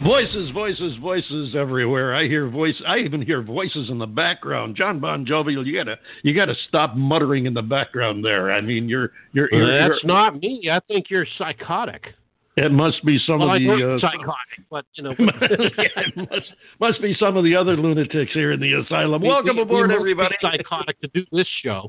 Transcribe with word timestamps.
Voices, 0.00 0.50
voices, 0.50 0.96
voices 1.00 1.56
everywhere. 1.56 2.14
I 2.14 2.28
hear 2.28 2.48
voice. 2.48 2.80
I 2.86 2.98
even 2.98 3.20
hear 3.20 3.42
voices 3.42 3.90
in 3.90 3.98
the 3.98 4.06
background. 4.06 4.76
John 4.76 5.00
Bon 5.00 5.26
Jovial, 5.26 5.66
you 5.66 5.76
gotta, 5.76 5.98
you 6.22 6.34
gotta 6.34 6.54
stop 6.68 6.94
muttering 6.94 7.46
in 7.46 7.54
the 7.54 7.62
background 7.62 8.24
there. 8.24 8.52
I 8.52 8.60
mean, 8.60 8.88
you're, 8.88 9.10
you're. 9.32 9.48
You're 9.52 9.66
that's 9.66 10.02
you're, 10.02 10.14
not 10.14 10.40
me. 10.40 10.70
I 10.70 10.78
think 10.86 11.10
you're 11.10 11.26
psychotic. 11.36 12.14
It 12.58 12.72
must 12.72 13.04
be 13.04 13.18
some 13.24 13.38
well, 13.38 13.50
of 13.50 13.54
I 13.54 13.58
the 13.60 13.94
uh, 13.94 13.98
psychotic, 14.00 14.68
but 14.68 14.84
you 14.94 15.04
know. 15.04 15.14
yeah, 15.18 16.02
must, 16.30 16.52
must 16.80 17.00
be 17.02 17.14
some 17.18 17.36
of 17.36 17.44
the 17.44 17.54
other 17.54 17.76
lunatics 17.76 18.32
here 18.32 18.50
in 18.50 18.58
the 18.58 18.72
asylum. 18.72 19.22
we- 19.22 19.28
Welcome 19.28 19.56
we- 19.56 19.62
aboard, 19.62 19.90
we 19.90 19.94
everybody. 19.96 20.34
Psychotic 20.42 21.00
to 21.00 21.08
do 21.14 21.24
this 21.30 21.46
show. 21.62 21.88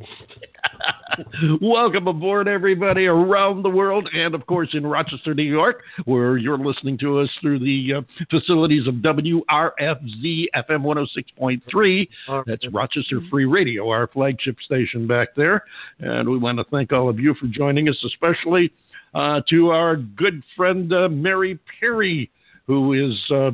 Welcome 1.62 2.08
aboard, 2.08 2.48
everybody 2.48 3.08
around 3.08 3.64
the 3.64 3.70
world, 3.70 4.10
and 4.14 4.36
of 4.36 4.46
course 4.46 4.70
in 4.74 4.86
Rochester, 4.86 5.34
New 5.34 5.42
York, 5.44 5.82
where 6.06 6.38
you're 6.38 6.58
listening 6.58 7.00
to 7.00 7.18
us 7.20 7.30
through 7.42 7.60
the 7.60 7.96
uh, 7.96 8.02
facilities 8.30 8.86
of 8.88 8.96
WRFZ 8.96 10.46
FM 10.56 11.08
106.3. 11.40 12.08
That's 12.46 12.68
Rochester 12.72 13.22
Free 13.32 13.46
Radio, 13.46 13.90
our 13.90 14.06
flagship 14.08 14.58
station 14.62 15.08
back 15.08 15.30
there. 15.36 15.64
And 16.00 16.30
we 16.30 16.38
want 16.38 16.60
to 16.60 16.64
thank 16.66 16.94
all 16.94 17.10
of 17.10 17.20
you 17.20 17.34
for 17.34 17.48
joining 17.48 17.90
us, 17.90 17.98
especially 18.06 18.72
uh, 19.14 19.42
to 19.50 19.70
our 19.70 19.96
good 19.96 20.44
friend 20.56 20.92
uh, 20.94 21.10
Mary 21.10 21.60
Perry, 21.80 22.32
who 22.68 22.94
is. 22.94 23.20
Uh, 23.32 23.52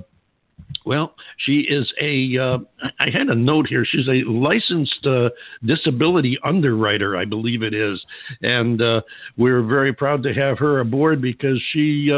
well, 0.86 1.16
she 1.38 1.62
is 1.62 1.92
a. 2.02 2.38
Uh, 2.38 2.58
I 3.00 3.09
had 3.12 3.28
a 3.28 3.36
note 3.36 3.67
here. 3.67 3.86
She's 3.86 4.08
a 4.08 4.23
licensed 4.23 5.06
uh, 5.06 5.30
disability 5.64 6.38
underwriter, 6.44 7.17
I 7.17 7.25
believe 7.25 7.64
it 7.64 7.73
is, 7.73 8.03
and 8.42 8.81
uh, 8.81 9.02
we're 9.38 9.64
very 9.64 9.94
proud 9.94 10.23
to 10.23 10.34
have 10.34 10.59
her 10.59 10.80
aboard 10.80 11.22
because 11.22 11.62
she 11.72 12.12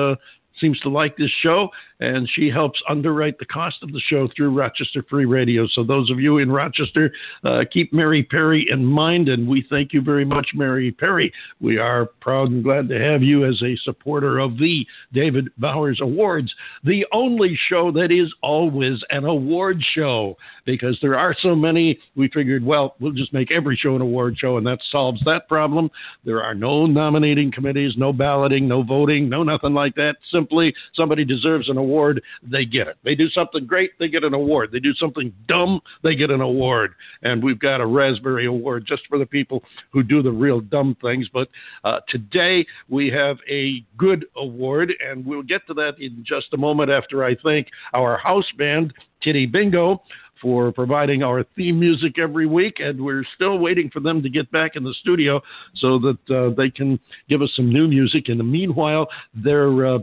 seems 0.60 0.80
to 0.82 0.90
like 0.90 1.18
this 1.18 1.32
show, 1.32 1.70
and 2.00 2.30
she 2.30 2.50
helps 2.50 2.82
underwrite 2.88 3.40
the 3.40 3.46
cost 3.46 3.82
of 3.82 3.92
the 3.92 4.00
show 4.00 4.28
through 4.28 4.52
Rochester 4.52 5.04
Free 5.10 5.26
Radio. 5.26 5.68
So 5.68 5.84
those 5.84 6.10
of 6.10 6.20
you 6.20 6.38
in 6.38 6.52
Rochester, 6.52 7.12
uh, 7.44 7.64
keep 7.72 7.92
Mary 7.92 8.24
Perry 8.24 8.70
in 8.70 8.86
mind, 8.86 9.30
and 9.30 9.48
we 9.48 9.66
thank 9.70 9.94
you 9.94 10.02
very 10.02 10.26
much, 10.26 10.50
Mary 10.54 10.92
Perry. 10.92 11.34
We 11.60 11.78
are 11.78 12.06
proud 12.20 12.52
and 12.52 12.64
glad 12.64 12.88
to 12.90 13.00
have 13.00 13.24
you 13.24 13.46
as 13.46 13.62
a 13.64 13.76
supporter 13.78 14.40
of 14.40 14.58
the 14.58 14.86
David 15.14 15.50
Bowers 15.58 16.00
Awards, 16.02 16.54
the 16.84 17.06
only 17.12 17.56
show 17.70 17.92
that 17.92 18.12
is 18.12 18.34
always 18.42 19.04
an 19.10 19.26
award 19.26 19.84
show, 19.84 20.38
because 20.66 21.00
there 21.02 21.18
are 21.18 21.36
so 21.40 21.56
many. 21.56 22.00
We 22.16 22.28
figured, 22.28 22.64
well, 22.64 22.96
we'll 23.00 23.12
just 23.14 23.34
make 23.34 23.52
every 23.52 23.76
show 23.76 23.96
an 23.96 24.02
award 24.02 24.38
show, 24.38 24.58
and 24.58 24.68
that 24.68 24.80
solves 24.92 25.22
that 25.26 25.48
problem. 25.48 25.90
There 26.26 26.44
are 26.44 26.56
no 26.56 26.86
nominating 26.86 27.52
committees, 27.52 27.96
no 27.98 28.14
balloting, 28.14 28.68
no 28.68 28.84
voting, 28.84 29.30
no 29.30 29.44
nothing 29.44 29.74
like 29.74 29.96
that. 29.96 30.18
Somebody 30.94 31.26
deserves 31.26 31.70
an 31.70 31.78
award, 31.78 32.22
they 32.44 32.66
get 32.66 32.88
it. 32.88 32.98
They 33.04 33.16
do 33.16 33.30
something 33.30 33.66
great, 33.66 33.92
they 34.00 34.08
get 34.08 34.24
an 34.24 34.34
award. 34.34 34.72
They 34.72 34.80
do 34.80 34.94
something 34.94 35.34
dumb, 35.48 35.82
they 36.04 36.16
get 36.16 36.32
an 36.32 36.42
award. 36.42 36.94
And 37.24 37.44
we've 37.44 37.60
got 37.60 37.82
a 37.82 37.86
Raspberry 37.86 38.46
Award 38.46 38.86
just 38.86 39.08
for 39.08 39.18
the 39.18 39.26
people 39.26 39.64
who 39.92 40.04
do 40.04 40.22
the 40.22 40.32
real 40.32 40.60
dumb 40.60 40.96
things. 41.02 41.28
But 41.32 41.50
uh, 41.84 42.02
today 42.08 42.66
we 42.90 43.10
have 43.12 43.38
a 43.50 43.86
good 43.98 44.26
award, 44.36 44.94
and 45.06 45.26
we'll 45.26 45.44
get 45.44 45.66
to 45.68 45.74
that 45.76 46.00
in 46.00 46.24
just 46.24 46.54
a 46.54 46.58
moment 46.58 46.92
after 46.92 47.24
I 47.24 47.36
thank 47.36 47.70
our 47.94 48.18
house 48.18 48.52
band, 48.58 48.94
Titty 49.22 49.46
Bingo 49.46 50.02
for 50.42 50.72
providing 50.72 51.24
our 51.24 51.44
theme 51.56 51.80
music 51.80 52.20
every 52.20 52.46
week, 52.46 52.80
and 52.80 53.04
we're 53.04 53.24
still 53.36 53.58
waiting 53.58 53.90
for 53.90 54.00
them 54.00 54.22
to 54.22 54.30
get 54.30 54.52
back 54.52 54.76
in 54.76 54.84
the 54.84 54.94
studio 54.94 55.42
so 55.76 55.98
that 56.00 56.30
uh, 56.30 56.50
they 56.56 56.70
can 56.70 57.00
give 57.30 57.42
us 57.42 57.52
some 57.56 57.72
new 57.72 57.88
music. 57.88 58.30
In 58.30 58.38
the 58.38 58.44
meanwhile, 58.44 59.08
their 59.34 59.86
uh, 59.86 60.00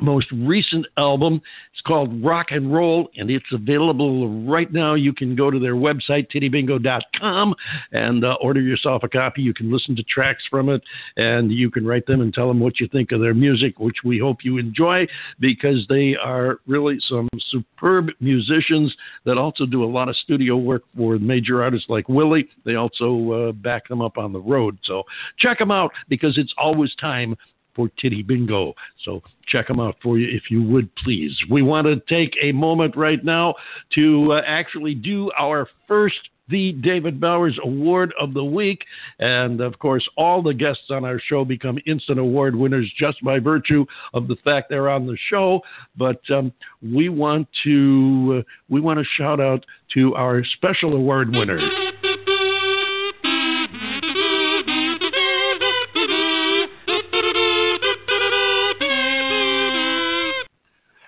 most 0.00 0.30
recent 0.30 0.86
album 0.98 1.40
It's 1.72 1.80
called 1.80 2.22
Rock 2.22 2.50
and 2.50 2.72
Roll, 2.72 3.08
and 3.16 3.30
it's 3.30 3.50
available 3.52 4.28
right 4.44 4.70
now. 4.70 4.94
You 4.94 5.12
can 5.12 5.34
go 5.34 5.50
to 5.50 5.58
their 5.58 5.74
website, 5.74 6.30
tittybingo.com, 6.30 7.54
and 7.92 8.24
uh, 8.24 8.36
order 8.40 8.60
yourself 8.60 9.02
a 9.04 9.08
copy. 9.08 9.42
You 9.42 9.54
can 9.54 9.72
listen 9.72 9.96
to 9.96 10.02
tracks 10.02 10.44
from 10.50 10.68
it, 10.68 10.82
and 11.16 11.50
you 11.50 11.70
can 11.70 11.86
write 11.86 12.06
them 12.06 12.20
and 12.20 12.32
tell 12.32 12.48
them 12.48 12.60
what 12.60 12.78
you 12.78 12.88
think 12.88 13.12
of 13.12 13.20
their 13.20 13.34
music, 13.34 13.78
which 13.78 14.04
we 14.04 14.18
hope 14.18 14.44
you 14.44 14.58
enjoy 14.58 15.06
because 15.40 15.86
they 15.88 16.16
are 16.16 16.60
really 16.66 16.98
some 17.00 17.28
superb 17.50 18.10
musicians 18.20 18.94
that 19.24 19.38
also 19.38 19.64
do 19.64 19.82
a 19.82 19.86
lot 19.86 20.08
of 20.08 20.16
studio 20.16 20.56
work 20.56 20.84
for 20.96 21.18
major 21.18 21.62
artists 21.62 21.88
like 21.88 22.08
Willie. 22.08 22.48
They 22.64 22.74
also 22.74 23.32
uh, 23.32 23.52
back 23.52 23.88
them 23.88 24.02
up 24.02 24.18
on 24.18 24.32
the 24.32 24.40
road. 24.40 24.78
So 24.84 25.04
check 25.38 25.58
them 25.58 25.70
out 25.70 25.92
because 26.08 26.36
it's 26.36 26.54
always 26.58 26.94
time 26.96 27.36
for 27.76 27.88
Titty 28.00 28.22
Bingo. 28.22 28.74
So 29.04 29.22
check 29.46 29.68
them 29.68 29.78
out 29.78 29.96
for 30.02 30.18
you 30.18 30.26
if 30.34 30.50
you 30.50 30.62
would 30.62 30.92
please. 30.96 31.38
We 31.48 31.62
want 31.62 31.86
to 31.86 32.00
take 32.08 32.36
a 32.42 32.50
moment 32.50 32.96
right 32.96 33.22
now 33.22 33.54
to 33.94 34.32
uh, 34.32 34.42
actually 34.46 34.94
do 34.94 35.30
our 35.38 35.68
first 35.86 36.16
the 36.48 36.72
David 36.72 37.20
Bowers 37.20 37.58
Award 37.62 38.14
of 38.20 38.34
the 38.34 38.44
Week. 38.44 38.84
And 39.18 39.60
of 39.60 39.78
course, 39.78 40.08
all 40.16 40.42
the 40.42 40.54
guests 40.54 40.84
on 40.90 41.04
our 41.04 41.18
show 41.18 41.44
become 41.44 41.78
instant 41.86 42.18
award 42.18 42.54
winners 42.54 42.92
just 42.98 43.22
by 43.24 43.38
virtue 43.38 43.84
of 44.14 44.28
the 44.28 44.36
fact 44.44 44.70
they're 44.70 44.88
on 44.88 45.06
the 45.06 45.18
show. 45.28 45.60
But 45.96 46.20
um, 46.30 46.52
we 46.82 47.08
want 47.08 47.48
to 47.64 48.38
uh, 48.40 48.50
we 48.68 48.80
want 48.80 48.98
to 48.98 49.04
shout 49.04 49.40
out 49.40 49.64
to 49.94 50.14
our 50.14 50.44
special 50.44 50.94
award 50.94 51.30
winners. 51.30 51.62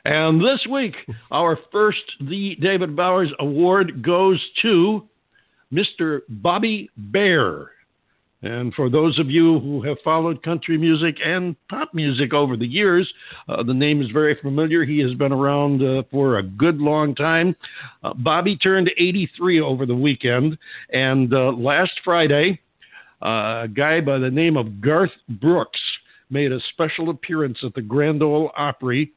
And 0.08 0.40
this 0.40 0.66
week, 0.66 0.96
our 1.30 1.58
first 1.70 2.00
The 2.22 2.56
David 2.62 2.96
Bowers 2.96 3.30
Award 3.40 4.00
goes 4.00 4.42
to 4.62 5.06
Mr. 5.70 6.22
Bobby 6.30 6.88
Bare. 6.96 7.72
And 8.40 8.72
for 8.72 8.88
those 8.88 9.18
of 9.18 9.28
you 9.30 9.60
who 9.60 9.82
have 9.82 9.98
followed 10.02 10.42
country 10.42 10.78
music 10.78 11.18
and 11.22 11.54
pop 11.68 11.92
music 11.92 12.32
over 12.32 12.56
the 12.56 12.66
years, 12.66 13.12
uh, 13.50 13.62
the 13.62 13.74
name 13.74 14.00
is 14.00 14.10
very 14.10 14.34
familiar. 14.40 14.82
He 14.82 14.98
has 15.00 15.12
been 15.12 15.30
around 15.30 15.82
uh, 15.82 16.04
for 16.10 16.38
a 16.38 16.42
good 16.42 16.78
long 16.78 17.14
time. 17.14 17.54
Uh, 18.02 18.14
Bobby 18.14 18.56
turned 18.56 18.90
83 18.96 19.60
over 19.60 19.84
the 19.84 19.94
weekend, 19.94 20.56
and 20.88 21.34
uh, 21.34 21.52
last 21.52 22.00
Friday, 22.02 22.58
uh, 23.20 23.64
a 23.64 23.68
guy 23.70 24.00
by 24.00 24.16
the 24.16 24.30
name 24.30 24.56
of 24.56 24.80
Garth 24.80 25.12
Brooks 25.28 25.82
made 26.30 26.50
a 26.50 26.60
special 26.72 27.10
appearance 27.10 27.58
at 27.62 27.74
the 27.74 27.82
Grand 27.82 28.22
Ole 28.22 28.50
Opry 28.56 29.12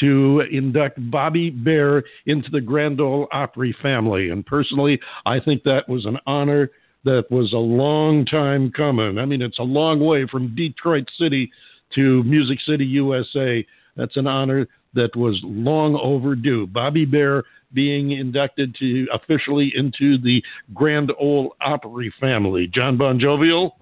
to 0.00 0.40
induct 0.50 1.10
Bobby 1.10 1.50
Bare 1.50 2.04
into 2.26 2.50
the 2.50 2.60
Grand 2.60 3.00
Ole 3.00 3.28
Opry 3.32 3.74
family. 3.82 4.30
And 4.30 4.44
personally, 4.44 5.00
I 5.26 5.40
think 5.40 5.62
that 5.64 5.88
was 5.88 6.06
an 6.06 6.18
honor 6.26 6.70
that 7.04 7.30
was 7.30 7.52
a 7.52 7.58
long 7.58 8.24
time 8.26 8.70
coming. 8.70 9.18
I 9.18 9.24
mean, 9.24 9.42
it's 9.42 9.58
a 9.58 9.64
long 9.64 10.00
way 10.00 10.26
from 10.26 10.54
Detroit 10.54 11.08
City 11.18 11.50
to 11.94 12.22
Music 12.24 12.60
City, 12.60 12.84
USA. 12.84 13.64
That's 13.96 14.16
an 14.16 14.26
honor 14.26 14.68
that 14.94 15.14
was 15.16 15.40
long 15.42 15.96
overdue. 15.96 16.66
Bobby 16.66 17.04
Bare 17.04 17.44
being 17.72 18.12
inducted 18.12 18.74
to 18.76 19.06
officially 19.12 19.72
into 19.76 20.18
the 20.18 20.42
Grand 20.74 21.12
Ole 21.18 21.54
Opry 21.60 22.12
family. 22.20 22.66
John 22.66 22.96
Bon 22.96 23.18
Jovial. 23.18 23.76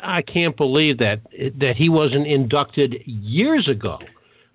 I 0.00 0.22
can't 0.22 0.56
believe 0.56 0.98
that 0.98 1.20
that 1.58 1.76
he 1.76 1.88
wasn't 1.88 2.26
inducted 2.26 3.02
years 3.06 3.68
ago. 3.68 3.98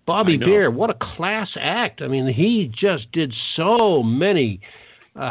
Bobby 0.09 0.37
Bare, 0.37 0.71
what 0.71 0.89
a 0.89 0.95
class 1.15 1.49
act! 1.59 2.01
I 2.01 2.07
mean, 2.07 2.25
he 2.25 2.71
just 2.75 3.11
did 3.11 3.31
so 3.55 4.01
many. 4.01 4.59
Uh, 5.15 5.29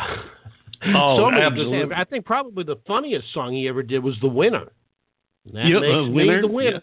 Oh, 0.94 1.16
so 1.18 1.30
many 1.32 1.42
absolutely. 1.42 1.92
I 1.96 2.04
think 2.04 2.24
probably 2.24 2.62
the 2.62 2.76
funniest 2.86 3.34
song 3.34 3.52
he 3.52 3.66
ever 3.66 3.82
did 3.82 3.98
was 4.04 4.14
"The 4.20 4.28
Winner." 4.28 4.70
That 5.52 5.66
Yeah, 5.66 5.80
makes 5.80 6.14
Winner, 6.14 6.40
the 6.42 6.46
winner. 6.46 6.82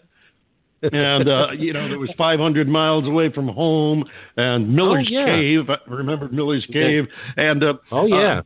and 0.92 1.26
uh, 1.26 1.52
you 1.56 1.72
know 1.72 1.86
it 1.90 1.98
was 1.98 2.10
500 2.18 2.68
miles 2.68 3.06
away 3.06 3.32
from 3.32 3.48
home 3.48 4.04
and 4.36 4.68
Miller's 4.76 5.06
Oh, 5.08 5.10
yeah. 5.10 5.24
Cave. 5.24 5.70
I 5.70 5.78
remember 5.86 6.28
Miller's 6.28 6.66
Yeah. 6.68 6.80
Cave, 6.88 7.08
and 7.38 7.64
uh, 7.64 7.74
Oh 7.90 8.04
yeah, 8.04 8.40
uh, 8.40 8.42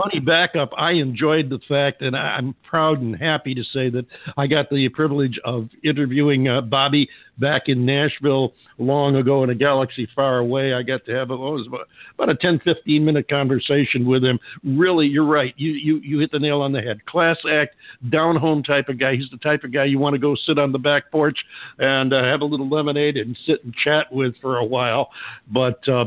funny 0.00 0.20
backup. 0.20 0.72
I 0.76 0.92
enjoyed 0.92 1.50
the 1.50 1.58
fact, 1.68 2.00
and 2.02 2.16
I'm 2.16 2.54
proud 2.62 3.00
and 3.00 3.16
happy 3.16 3.54
to 3.54 3.62
say 3.64 3.90
that 3.90 4.06
I 4.36 4.46
got 4.46 4.70
the 4.70 4.88
privilege 4.88 5.38
of 5.44 5.68
interviewing 5.84 6.48
uh, 6.48 6.62
Bobby 6.62 7.08
back 7.38 7.68
in 7.68 7.84
Nashville 7.84 8.54
long 8.78 9.16
ago 9.16 9.42
in 9.42 9.50
a 9.50 9.54
galaxy 9.54 10.08
far 10.14 10.38
away. 10.38 10.72
I 10.72 10.82
got 10.82 11.04
to 11.06 11.14
have 11.14 11.30
what 11.30 11.38
was 11.40 11.66
about, 11.66 11.88
about 12.14 12.30
a 12.30 12.34
10, 12.34 12.60
15 12.60 13.04
minute 13.04 13.28
conversation 13.28 14.06
with 14.06 14.24
him. 14.24 14.38
Really, 14.64 15.06
you're 15.06 15.24
right. 15.24 15.54
You, 15.56 15.72
you, 15.72 15.98
you 15.98 16.18
hit 16.18 16.32
the 16.32 16.38
nail 16.38 16.62
on 16.62 16.72
the 16.72 16.80
head. 16.80 17.04
Class 17.06 17.38
act, 17.50 17.76
down 18.08 18.36
home 18.36 18.62
type 18.62 18.88
of 18.88 18.98
guy. 18.98 19.16
He's 19.16 19.30
the 19.30 19.38
type 19.38 19.64
of 19.64 19.72
guy 19.72 19.84
you 19.84 19.98
want 19.98 20.14
to 20.14 20.18
go 20.18 20.34
sit 20.34 20.58
on 20.58 20.72
the 20.72 20.78
back 20.78 21.10
porch 21.10 21.44
and 21.78 22.12
uh, 22.12 22.24
have 22.24 22.40
a 22.40 22.46
little 22.46 22.68
lemonade 22.68 23.16
and 23.16 23.38
sit 23.46 23.64
and 23.64 23.74
chat 23.74 24.10
with 24.12 24.34
for 24.40 24.58
a 24.58 24.64
while. 24.64 25.10
But, 25.50 25.86
uh, 25.88 26.06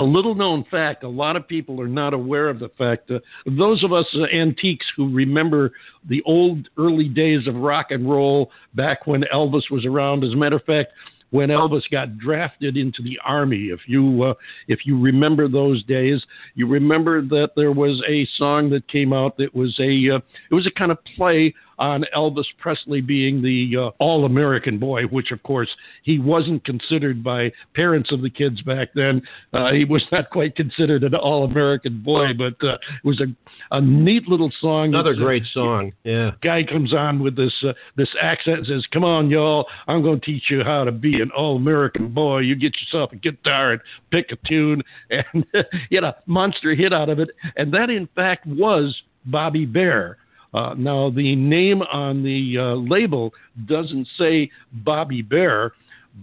a 0.00 0.02
little 0.02 0.34
known 0.34 0.64
fact 0.70 1.04
a 1.04 1.08
lot 1.08 1.36
of 1.36 1.46
people 1.46 1.78
are 1.78 1.88
not 1.88 2.14
aware 2.14 2.48
of 2.48 2.58
the 2.58 2.70
fact 2.70 3.10
uh, 3.10 3.18
those 3.44 3.84
of 3.84 3.92
us 3.92 4.06
uh, 4.14 4.24
antiques 4.34 4.86
who 4.96 5.12
remember 5.12 5.72
the 6.08 6.22
old 6.22 6.68
early 6.78 7.06
days 7.06 7.46
of 7.46 7.54
rock 7.54 7.90
and 7.90 8.10
roll 8.10 8.50
back 8.74 9.06
when 9.06 9.22
elvis 9.32 9.70
was 9.70 9.84
around 9.84 10.24
as 10.24 10.32
a 10.32 10.36
matter 10.36 10.56
of 10.56 10.64
fact 10.64 10.92
when 11.30 11.48
Elvis 11.48 11.88
got 11.90 12.18
drafted 12.18 12.76
into 12.76 13.02
the 13.02 13.18
army. 13.24 13.66
If 13.66 13.80
you 13.86 14.22
uh, 14.22 14.34
if 14.68 14.86
you 14.86 14.98
remember 14.98 15.48
those 15.48 15.82
days, 15.84 16.24
you 16.54 16.66
remember 16.66 17.22
that 17.22 17.52
there 17.56 17.72
was 17.72 18.02
a 18.08 18.26
song 18.36 18.70
that 18.70 18.86
came 18.88 19.12
out 19.12 19.36
that 19.38 19.54
was 19.54 19.78
a 19.80 20.16
uh, 20.16 20.20
it 20.50 20.54
was 20.54 20.66
a 20.66 20.70
kind 20.70 20.90
of 20.90 20.98
play 21.16 21.54
on 21.80 22.04
Elvis 22.14 22.44
Presley 22.58 23.00
being 23.00 23.42
the 23.42 23.74
uh, 23.76 23.90
all 23.98 24.26
American 24.26 24.78
boy, 24.78 25.04
which 25.04 25.30
of 25.30 25.42
course 25.42 25.68
he 26.02 26.18
wasn't 26.18 26.62
considered 26.64 27.24
by 27.24 27.50
parents 27.74 28.12
of 28.12 28.20
the 28.20 28.28
kids 28.28 28.60
back 28.62 28.90
then. 28.94 29.22
Uh, 29.54 29.72
he 29.72 29.84
was 29.86 30.04
not 30.12 30.28
quite 30.30 30.54
considered 30.54 31.02
an 31.02 31.14
all 31.14 31.44
American 31.44 32.02
boy, 32.02 32.34
but 32.34 32.54
uh, 32.62 32.74
it 32.74 33.04
was 33.04 33.20
a, 33.20 33.26
a 33.74 33.80
neat 33.80 34.28
little 34.28 34.52
song. 34.60 34.88
Another 34.88 35.14
great 35.14 35.44
song. 35.52 35.92
Yeah. 36.04 36.32
Guy 36.42 36.62
comes 36.62 36.92
on 36.92 37.22
with 37.22 37.34
this 37.34 37.54
uh, 37.66 37.72
this 37.96 38.10
accent 38.20 38.58
and 38.58 38.66
says, 38.66 38.86
"Come 38.92 39.04
on, 39.04 39.30
y'all, 39.30 39.66
I'm 39.88 40.02
going 40.02 40.20
to 40.20 40.26
teach 40.26 40.50
you 40.50 40.62
how 40.62 40.84
to 40.84 40.92
be 40.92 41.19
an 41.20 41.30
all 41.30 41.56
American 41.56 42.08
boy. 42.08 42.38
You 42.40 42.54
get 42.54 42.80
yourself 42.80 43.12
a 43.12 43.16
guitar 43.16 43.72
and 43.72 43.80
pick 44.10 44.32
a 44.32 44.36
tune, 44.48 44.82
and 45.10 45.46
get 45.90 46.04
a 46.04 46.16
monster 46.26 46.74
hit 46.74 46.92
out 46.92 47.08
of 47.08 47.18
it." 47.18 47.30
And 47.56 47.72
that, 47.74 47.90
in 47.90 48.06
fact, 48.14 48.46
was 48.46 49.02
Bobby 49.26 49.66
Bare. 49.66 50.18
Uh, 50.52 50.74
now, 50.76 51.10
the 51.10 51.36
name 51.36 51.82
on 51.82 52.22
the 52.24 52.58
uh, 52.58 52.74
label 52.74 53.32
doesn't 53.66 54.08
say 54.18 54.50
Bobby 54.72 55.22
Bare, 55.22 55.72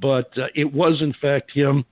but 0.01 0.37
uh, 0.37 0.47
it 0.53 0.71
was 0.73 1.01
in 1.01 1.13
fact 1.13 1.51
him, 1.51 1.85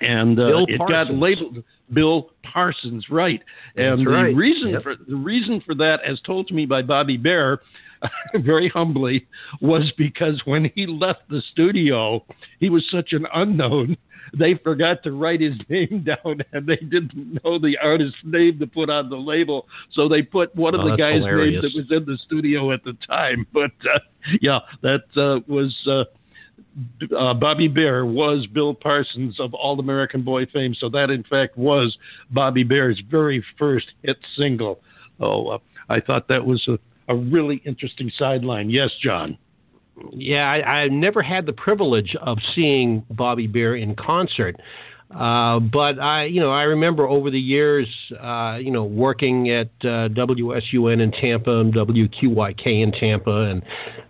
and 0.00 0.38
uh, 0.38 0.64
it 0.68 0.78
got 0.88 1.12
labeled 1.14 1.64
Bill 1.92 2.30
Parsons, 2.42 3.08
right? 3.10 3.42
And 3.76 4.00
That's 4.00 4.10
the 4.10 4.34
reason 4.34 4.68
Yep. 4.70 4.82
for 4.82 4.96
the 4.96 5.16
reason 5.16 5.60
for 5.60 5.74
that, 5.76 6.02
as 6.02 6.20
told 6.20 6.48
to 6.48 6.54
me 6.54 6.66
by 6.66 6.82
Bobby 6.82 7.16
Bare, 7.16 7.60
very 8.34 8.68
humbly, 8.68 9.26
was 9.60 9.92
because 9.96 10.42
when 10.44 10.70
he 10.74 10.86
left 10.86 11.28
the 11.28 11.40
studio, 11.52 12.24
he 12.60 12.70
was 12.70 12.88
such 12.90 13.12
an 13.12 13.26
unknown. 13.34 13.96
They 14.36 14.54
forgot 14.54 15.02
to 15.02 15.12
write 15.12 15.40
his 15.40 15.54
name 15.68 16.04
down, 16.04 16.42
and 16.52 16.66
they 16.66 16.76
didn't 16.76 17.42
know 17.44 17.58
the 17.58 17.76
artist's 17.82 18.18
name 18.24 18.58
to 18.60 18.66
put 18.66 18.88
on 18.90 19.10
the 19.10 19.16
label, 19.16 19.66
so 19.90 20.08
they 20.08 20.22
put 20.22 20.54
one 20.56 20.74
of 20.74 20.80
Oh, 20.80 20.90
the 20.90 20.96
guys' 20.96 21.16
hilarious. 21.16 21.62
names 21.62 21.74
that 21.74 21.78
was 21.78 21.90
in 22.00 22.06
the 22.06 22.18
studio 22.18 22.72
at 22.72 22.82
the 22.84 22.96
time. 23.06 23.46
But 23.52 23.72
uh, 23.92 23.98
yeah, 24.40 24.60
that 24.82 25.04
uh, 25.16 25.40
was. 25.46 25.76
Uh, 25.86 26.04
uh, 27.16 27.34
Bobby 27.34 27.68
Bare 27.68 28.06
was 28.06 28.46
Bill 28.46 28.72
Parsons 28.72 29.38
of 29.38 29.52
All 29.52 29.78
American 29.78 30.22
Boy 30.22 30.46
fame, 30.46 30.74
so 30.74 30.88
that 30.90 31.10
in 31.10 31.22
fact 31.24 31.56
was 31.58 31.98
Bobby 32.30 32.62
Bare's 32.62 33.00
very 33.10 33.44
first 33.58 33.92
hit 34.02 34.16
single. 34.36 34.80
Oh, 35.20 35.48
uh, 35.48 35.58
I 35.88 36.00
thought 36.00 36.28
that 36.28 36.44
was 36.46 36.66
a, 36.68 36.78
a 37.12 37.16
really 37.16 37.56
interesting 37.64 38.10
sideline. 38.16 38.70
Yes, 38.70 38.90
John. 39.00 39.38
Yeah, 40.12 40.50
I, 40.50 40.82
I 40.82 40.88
never 40.88 41.22
had 41.22 41.46
the 41.46 41.52
privilege 41.52 42.16
of 42.16 42.38
seeing 42.54 43.04
Bobby 43.10 43.46
Bare 43.46 43.76
in 43.76 43.94
concert. 43.94 44.56
Uh, 45.14 45.60
but 45.60 45.98
I, 45.98 46.24
you 46.24 46.40
know, 46.40 46.50
I 46.50 46.62
remember 46.62 47.06
over 47.06 47.30
the 47.30 47.38
years, 47.38 47.86
uh, 48.18 48.58
you 48.58 48.70
know, 48.70 48.84
working 48.84 49.50
at 49.50 49.68
uh, 49.82 50.08
WSUN 50.08 51.02
in 51.02 51.12
Tampa 51.12 51.58
and 51.58 51.74
WQYK 51.74 52.82
in 52.82 52.92
Tampa 52.92 53.42
and 53.42 53.62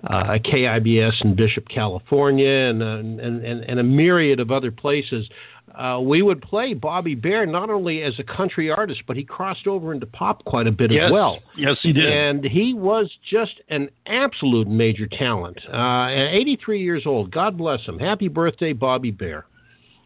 uh, 0.04 0.38
KIBS 0.44 1.24
in 1.24 1.34
Bishop, 1.34 1.68
California, 1.68 2.46
and, 2.48 2.82
uh, 2.82 2.86
and 2.86 3.18
and 3.20 3.64
and 3.64 3.80
a 3.80 3.82
myriad 3.82 4.38
of 4.38 4.52
other 4.52 4.70
places. 4.70 5.28
Uh, 5.74 6.00
we 6.00 6.22
would 6.22 6.42
play 6.42 6.74
Bobby 6.74 7.14
Bare 7.14 7.46
not 7.46 7.70
only 7.70 8.02
as 8.02 8.18
a 8.18 8.22
country 8.22 8.70
artist, 8.70 9.02
but 9.06 9.16
he 9.16 9.24
crossed 9.24 9.66
over 9.66 9.92
into 9.92 10.06
pop 10.06 10.44
quite 10.44 10.66
a 10.66 10.72
bit 10.72 10.90
yes. 10.90 11.06
as 11.06 11.12
well. 11.12 11.38
Yes, 11.56 11.78
he 11.82 11.92
did. 11.92 12.08
And 12.08 12.44
he 12.44 12.74
was 12.74 13.10
just 13.28 13.60
an 13.68 13.88
absolute 14.06 14.68
major 14.68 15.06
talent. 15.06 15.58
Uh, 15.72 16.08
at 16.10 16.26
83 16.26 16.82
years 16.82 17.06
old, 17.06 17.30
God 17.30 17.56
bless 17.56 17.80
him. 17.82 17.98
Happy 17.98 18.28
birthday, 18.28 18.72
Bobby 18.72 19.10
Bare. 19.10 19.46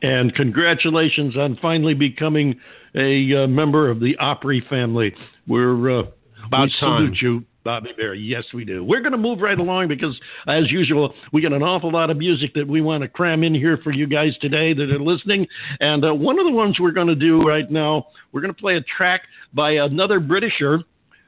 And 0.02 0.34
congratulations 0.34 1.36
on 1.36 1.58
finally 1.60 1.94
becoming 1.94 2.60
a 2.94 3.44
uh, 3.44 3.46
member 3.46 3.90
of 3.90 4.00
the 4.00 4.16
Opry 4.18 4.60
family. 4.68 5.14
We're 5.46 6.00
uh, 6.00 6.02
About 6.46 6.66
we 6.66 6.74
time. 6.80 6.98
salute 6.98 7.18
you, 7.20 7.44
Bobby 7.66 7.92
Bare. 7.96 8.14
Yes, 8.14 8.44
we 8.54 8.64
do. 8.64 8.84
We're 8.84 9.00
going 9.00 9.10
to 9.10 9.18
move 9.18 9.40
right 9.40 9.58
along 9.58 9.88
because, 9.88 10.20
as 10.46 10.70
usual, 10.70 11.12
we 11.32 11.42
got 11.42 11.52
an 11.52 11.64
awful 11.64 11.90
lot 11.90 12.10
of 12.10 12.16
music 12.16 12.54
that 12.54 12.68
we 12.68 12.80
want 12.80 13.02
to 13.02 13.08
cram 13.08 13.42
in 13.42 13.56
here 13.56 13.76
for 13.76 13.90
you 13.90 14.06
guys 14.06 14.38
today 14.38 14.72
that 14.72 14.88
are 14.92 15.00
listening. 15.00 15.48
And 15.80 16.04
uh, 16.04 16.14
one 16.14 16.38
of 16.38 16.46
the 16.46 16.52
ones 16.52 16.78
we're 16.78 16.92
going 16.92 17.08
to 17.08 17.16
do 17.16 17.42
right 17.42 17.68
now, 17.68 18.06
we're 18.30 18.40
going 18.40 18.54
to 18.54 18.60
play 18.60 18.76
a 18.76 18.82
track 18.82 19.22
by 19.52 19.72
another 19.72 20.20
Britisher. 20.20 20.84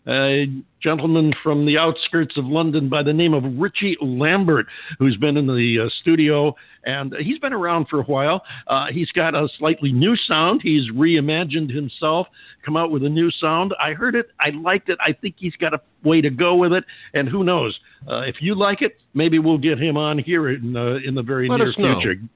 A 0.08 0.50
gentleman 0.80 1.34
from 1.42 1.66
the 1.66 1.76
outskirts 1.76 2.36
of 2.36 2.46
London 2.46 2.88
by 2.88 3.02
the 3.02 3.12
name 3.12 3.34
of 3.34 3.44
Richie 3.58 3.96
Lambert, 4.00 4.66
who's 4.98 5.16
been 5.16 5.36
in 5.36 5.46
the 5.46 5.80
uh, 5.80 5.88
studio 6.00 6.54
and 6.84 7.14
he's 7.20 7.38
been 7.38 7.52
around 7.52 7.88
for 7.88 8.00
a 8.00 8.04
while. 8.04 8.42
Uh, 8.66 8.86
he's 8.90 9.10
got 9.12 9.34
a 9.34 9.48
slightly 9.58 9.92
new 9.92 10.16
sound. 10.16 10.62
He's 10.62 10.90
reimagined 10.90 11.74
himself, 11.74 12.28
come 12.64 12.76
out 12.76 12.90
with 12.90 13.04
a 13.04 13.08
new 13.08 13.30
sound. 13.30 13.74
I 13.78 13.92
heard 13.92 14.14
it. 14.14 14.30
I 14.40 14.50
liked 14.50 14.88
it. 14.88 14.96
I 15.00 15.12
think 15.12 15.34
he's 15.38 15.56
got 15.56 15.74
a 15.74 15.80
way 16.02 16.22
to 16.22 16.30
go 16.30 16.54
with 16.56 16.72
it. 16.72 16.84
And 17.12 17.28
who 17.28 17.44
knows? 17.44 17.78
Uh, 18.08 18.20
if 18.20 18.40
you 18.40 18.54
like 18.54 18.80
it, 18.80 18.96
maybe 19.12 19.38
we'll 19.38 19.58
get 19.58 19.78
him 19.78 19.96
on 19.96 20.18
here 20.18 20.48
in 20.48 20.76
uh, 20.76 20.98
in 21.04 21.14
the 21.14 21.22
very 21.22 21.48
Let 21.48 21.58
near 21.58 21.72
future. 21.72 22.14
know. 22.14 22.28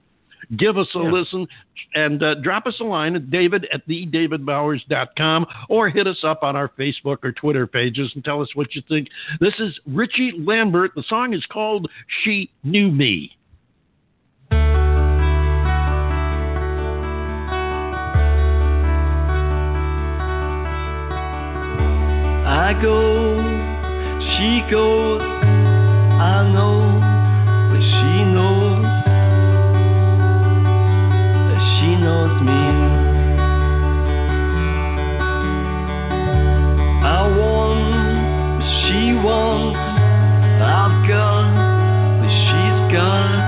Give 0.56 0.76
us 0.78 0.88
a 0.94 0.98
Yeah. 1.00 1.10
listen 1.10 1.46
and 1.94 2.22
uh, 2.22 2.34
drop 2.36 2.66
us 2.66 2.74
a 2.80 2.84
line 2.84 3.16
at 3.16 3.30
david 3.30 3.66
at 3.72 3.86
thedavidbowers.com 3.86 5.46
or 5.68 5.88
hit 5.88 6.06
us 6.06 6.22
up 6.24 6.42
on 6.42 6.56
our 6.56 6.68
Facebook 6.68 7.18
or 7.22 7.32
Twitter 7.32 7.66
pages 7.66 8.10
and 8.14 8.24
tell 8.24 8.40
us 8.40 8.48
what 8.54 8.74
you 8.74 8.82
think. 8.88 9.08
This 9.40 9.54
is 9.58 9.78
Richie 9.86 10.32
Lambert. 10.38 10.92
The 10.94 11.02
song 11.04 11.34
is 11.34 11.44
called 11.46 11.90
She 12.22 12.50
Knew 12.64 12.90
Me. 12.90 13.36
I 22.44 22.74
go, 22.82 23.36
she 24.36 24.70
goes, 24.70 25.20
I 25.22 26.50
know, 26.52 26.91
I've 40.82 41.06
got, 41.06 41.46
but 42.18 42.26
she's 42.26 42.92
got, 42.92 43.41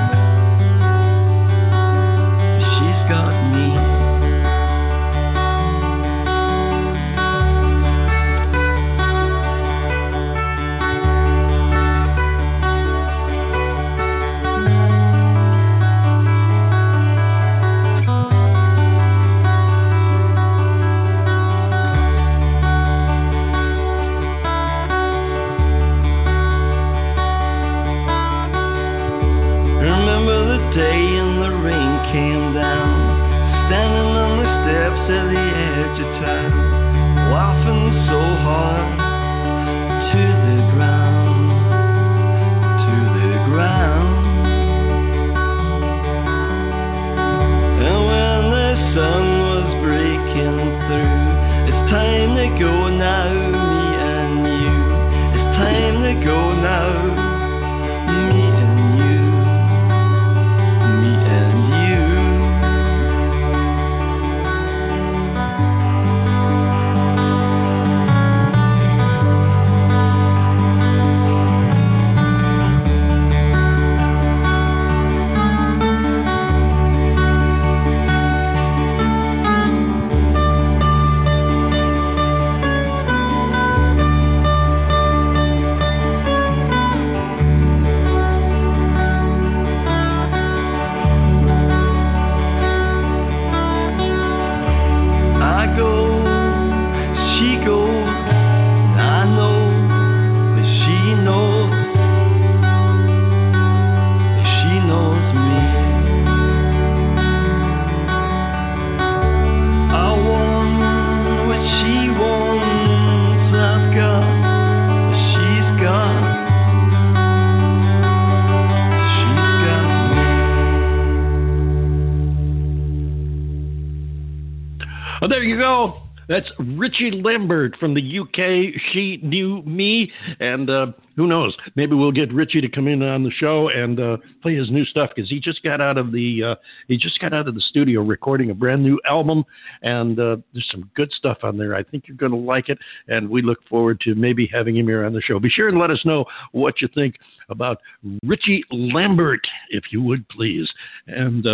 There 125.29 125.43
you 125.43 125.59
go. 125.59 126.03
That's 126.29 126.51
Richie 126.59 127.11
Lambert 127.11 127.77
from 127.79 127.95
the 127.95 128.19
UK. 128.21 128.81
She 128.93 129.19
knew 129.23 129.63
me, 129.63 130.13
and 130.41 130.69
uh, 130.71 130.93
who 131.17 131.27
knows? 131.27 131.57
Maybe 131.77 131.95
we'll 131.95 132.13
get 132.13 132.33
Richie 132.33 132.61
to 132.61 132.69
come 132.69 132.89
in 132.89 133.03
on 133.03 133.23
the 133.23 133.31
show 133.31 133.69
and 133.69 134.01
uh, 134.01 134.17
play 134.43 134.55
his 134.55 134.71
new 134.71 134.85
stuff 134.85 135.11
because 135.15 135.31
he 135.31 135.41
just 135.41 135.63
got 135.63 135.81
out 135.81 135.99
of 135.99 136.13
the 136.13 136.43
uh, 136.43 136.55
he 136.89 136.97
just 136.97 137.19
got 137.21 137.33
out 137.33 137.49
of 137.49 137.55
the 137.55 137.61
studio 137.61 138.03
recording 138.03 138.51
a 138.51 138.55
brand 138.55 138.83
new 138.83 139.01
album, 139.07 139.45
and 139.83 140.19
uh, 140.19 140.37
there's 140.53 140.69
some 140.71 140.91
good 140.95 141.13
stuff 141.13 141.39
on 141.43 141.57
there. 141.57 141.75
I 141.75 141.83
think 141.83 142.09
you're 142.09 142.17
going 142.17 142.33
to 142.33 142.39
like 142.39 142.69
it, 142.69 142.79
and 143.09 143.29
we 143.29 143.43
look 143.43 143.67
forward 143.69 144.01
to 144.01 144.15
maybe 144.15 144.47
having 144.47 144.77
him 144.77 144.87
here 144.87 145.05
on 145.05 145.13
the 145.13 145.23
show. 145.23 145.39
Be 145.39 145.51
sure 145.51 145.69
and 145.69 145.79
let 145.79 145.91
us 145.91 146.05
know 146.05 146.25
what 146.53 146.81
you 146.81 146.89
think 146.89 147.17
about 147.49 147.81
Richie 148.25 148.65
Lambert, 148.71 149.47
if 149.71 149.85
you 149.91 150.03
would 150.03 150.29
please, 150.29 150.71
and. 151.07 151.47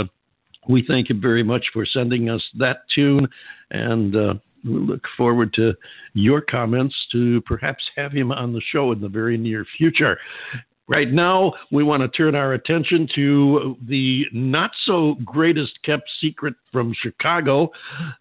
We 0.68 0.84
thank 0.86 1.10
him 1.10 1.20
very 1.20 1.42
much 1.42 1.66
for 1.72 1.86
sending 1.86 2.28
us 2.28 2.42
that 2.58 2.82
tune, 2.94 3.28
and 3.70 4.14
uh, 4.14 4.34
we 4.64 4.72
look 4.72 5.04
forward 5.16 5.54
to 5.54 5.74
your 6.14 6.40
comments 6.40 6.94
to 7.12 7.40
perhaps 7.42 7.82
have 7.96 8.12
him 8.12 8.30
on 8.30 8.52
the 8.52 8.60
show 8.60 8.92
in 8.92 9.00
the 9.00 9.08
very 9.08 9.38
near 9.38 9.64
future. 9.78 10.18
Right 10.86 11.12
now, 11.12 11.52
we 11.70 11.84
want 11.84 12.02
to 12.02 12.08
turn 12.08 12.34
our 12.34 12.54
attention 12.54 13.08
to 13.14 13.76
the 13.86 14.26
not 14.32 14.72
so 14.86 15.14
greatest 15.24 15.80
kept 15.84 16.10
secret 16.20 16.54
from 16.72 16.92
Chicago, 17.00 17.70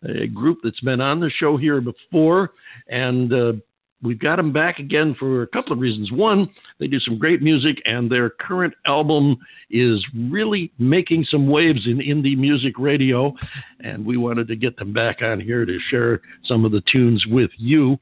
a 0.03 0.27
group 0.27 0.59
that's 0.63 0.79
been 0.81 1.01
on 1.01 1.19
the 1.19 1.31
show 1.31 1.57
here 1.57 1.81
before 1.81 2.51
and 2.87 3.33
uh, 3.33 3.53
we've 4.01 4.19
got 4.19 4.37
them 4.37 4.51
back 4.51 4.79
again 4.79 5.15
for 5.17 5.41
a 5.41 5.47
couple 5.47 5.73
of 5.73 5.79
reasons. 5.79 6.11
One, 6.11 6.49
they 6.77 6.87
do 6.87 6.99
some 6.99 7.17
great 7.17 7.41
music, 7.41 7.81
and 7.85 8.09
their 8.09 8.29
current 8.29 8.73
album 8.85 9.37
is 9.69 10.05
really 10.15 10.71
making 10.79 11.25
some 11.25 11.47
waves 11.47 11.85
in 11.85 11.97
indie 11.99 12.37
music 12.37 12.77
radio. 12.77 13.33
And 13.81 14.05
we 14.05 14.17
wanted 14.17 14.47
to 14.47 14.55
get 14.55 14.77
them 14.77 14.93
back 14.93 15.21
on 15.21 15.39
here 15.39 15.65
to 15.65 15.79
share 15.89 16.21
some 16.43 16.65
of 16.65 16.71
the 16.71 16.81
tunes 16.81 17.25
with 17.27 17.51
you. 17.57 17.97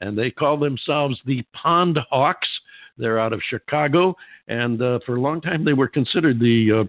And 0.00 0.16
they 0.16 0.30
call 0.30 0.56
themselves 0.56 1.20
the 1.26 1.42
Pond 1.52 1.98
Hawks. 2.10 2.48
They're 2.96 3.18
out 3.18 3.32
of 3.32 3.42
Chicago, 3.42 4.14
and 4.48 4.80
uh, 4.82 4.98
for 5.06 5.16
a 5.16 5.20
long 5.20 5.40
time 5.40 5.64
they 5.64 5.72
were 5.72 5.88
considered 5.88 6.38
the 6.38 6.72
uh, 6.72 6.84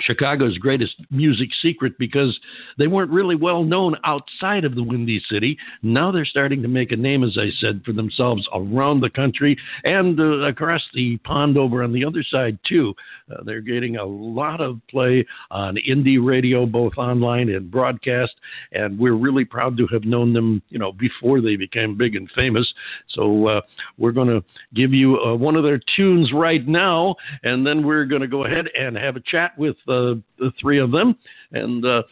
Chicago's 0.00 0.58
greatest 0.58 0.96
music 1.10 1.50
secret 1.62 1.98
because 1.98 2.38
they 2.78 2.86
weren't 2.86 3.10
really 3.10 3.36
well 3.36 3.62
known 3.62 3.96
outside 4.04 4.64
of 4.64 4.74
the 4.74 4.82
Windy 4.82 5.22
City. 5.30 5.58
Now 5.82 6.10
they're 6.10 6.24
starting 6.24 6.62
to 6.62 6.68
make 6.68 6.92
a 6.92 6.96
name, 6.96 7.24
as 7.24 7.36
I 7.38 7.50
said, 7.60 7.82
for 7.84 7.92
themselves 7.92 8.48
around 8.54 9.00
the 9.00 9.10
country 9.10 9.56
and 9.84 10.18
uh, 10.18 10.40
across 10.40 10.82
the 10.94 11.16
pond 11.18 11.58
over 11.58 11.82
on 11.82 11.92
the 11.92 12.04
other 12.04 12.22
side, 12.22 12.58
too. 12.66 12.94
Uh, 13.30 13.42
they're 13.44 13.60
getting 13.60 13.96
a 13.96 14.04
lot 14.04 14.60
of 14.60 14.80
play 14.88 15.26
on 15.50 15.76
indie 15.76 16.24
radio, 16.24 16.66
both 16.66 16.94
online 16.96 17.48
and 17.50 17.70
broadcast, 17.70 18.34
and 18.72 18.98
we're 18.98 19.14
really 19.14 19.44
proud 19.44 19.76
to 19.76 19.86
have 19.88 20.04
known 20.04 20.32
them, 20.32 20.62
you 20.68 20.78
know, 20.78 20.92
before 20.92 21.40
they 21.40 21.56
became 21.56 21.96
big 21.96 22.16
and 22.16 22.30
famous. 22.32 22.72
So 23.08 23.46
uh, 23.46 23.60
we're 23.98 24.12
going 24.12 24.28
to 24.28 24.44
give 24.74 24.92
you 24.92 25.20
uh, 25.20 25.34
one 25.34 25.56
of 25.56 25.64
their 25.64 25.80
tunes 25.96 26.32
right 26.32 26.66
now, 26.66 27.16
and 27.42 27.66
then 27.66 27.86
we're 27.86 28.04
going 28.04 28.22
to 28.22 28.28
go 28.28 28.44
ahead 28.44 28.68
and 28.78 28.96
have 28.96 29.16
a 29.16 29.20
chat 29.20 29.56
with 29.58 29.76
the, 29.90 30.22
the 30.38 30.52
three 30.60 30.78
of 30.78 30.92
them 30.92 31.16
and 31.52 31.84
uh, 31.84 32.02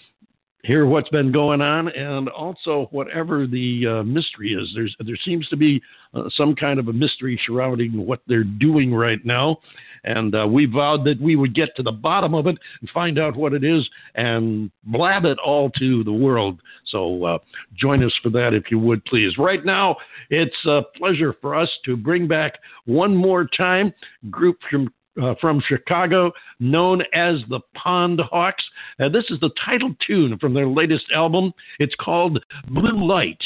hear 0.64 0.87
what's 0.87 1.08
been 1.11 1.30
going 1.30 1.61
on, 1.61 1.88
and 1.88 2.28
also 2.28 2.88
whatever 2.90 3.47
the 3.47 3.87
uh, 3.87 4.02
mystery 4.02 4.52
is. 4.52 4.70
There's 4.75 4.94
there 5.00 5.16
seems 5.25 5.49
to 5.49 5.56
be 5.56 5.80
uh, 6.14 6.28
some 6.37 6.54
kind 6.54 6.80
of 6.80 6.88
a 6.88 6.92
mystery 6.92 7.40
surrounding 7.47 8.04
what 8.04 8.20
they're 8.26 8.44
doing 8.44 8.92
right 8.92 9.25
now, 9.25 9.58
and 10.04 10.35
uh, 10.35 10.47
we 10.49 10.66
vowed 10.66 11.04
that 11.04 11.20
we 11.20 11.37
would 11.37 11.54
get 11.54 11.76
to 11.76 11.82
the 11.82 11.92
bottom 11.92 12.35
of 12.35 12.47
it 12.47 12.58
and 12.80 12.90
find 12.90 13.18
out 13.18 13.37
what 13.37 13.54
it 13.54 13.62
is 13.62 13.88
and 14.16 14.70
blab 14.85 15.25
it 15.25 15.38
all 15.38 15.70
to 15.70 16.02
the 16.02 16.12
world. 16.12 16.61
So 16.87 17.25
uh, 17.25 17.38
join 17.75 18.02
us 18.02 18.12
for 18.23 18.30
that 18.30 18.52
if 18.52 18.70
you 18.70 18.78
would, 18.80 19.04
please. 19.04 19.38
Right 19.38 19.64
now, 19.64 19.97
it's 20.28 20.64
a 20.66 20.82
pleasure 20.97 21.35
for 21.40 21.54
us 21.54 21.70
to 21.85 21.97
bring 21.97 22.26
back 22.26 22.58
one 22.85 23.14
more 23.14 23.47
time 23.47 23.92
group 24.30 24.58
from 24.68 24.92
uh, 25.20 25.34
from 25.40 25.60
Chicago, 25.60 26.32
known 26.60 27.02
as 27.12 27.40
the 27.48 27.60
Pond 27.75 28.20
Hawks. 28.20 28.64
And 28.98 29.14
this 29.14 29.25
is 29.30 29.40
the 29.40 29.50
title 29.64 29.94
tune 30.06 30.38
from 30.38 30.54
their 30.54 30.66
latest 30.66 31.06
album. 31.12 31.52
It's 31.78 31.94
called 31.94 32.44
Blue 32.68 33.06
Light. 33.06 33.42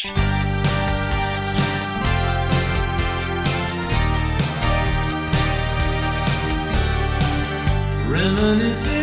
Reminiscing, 8.08 9.01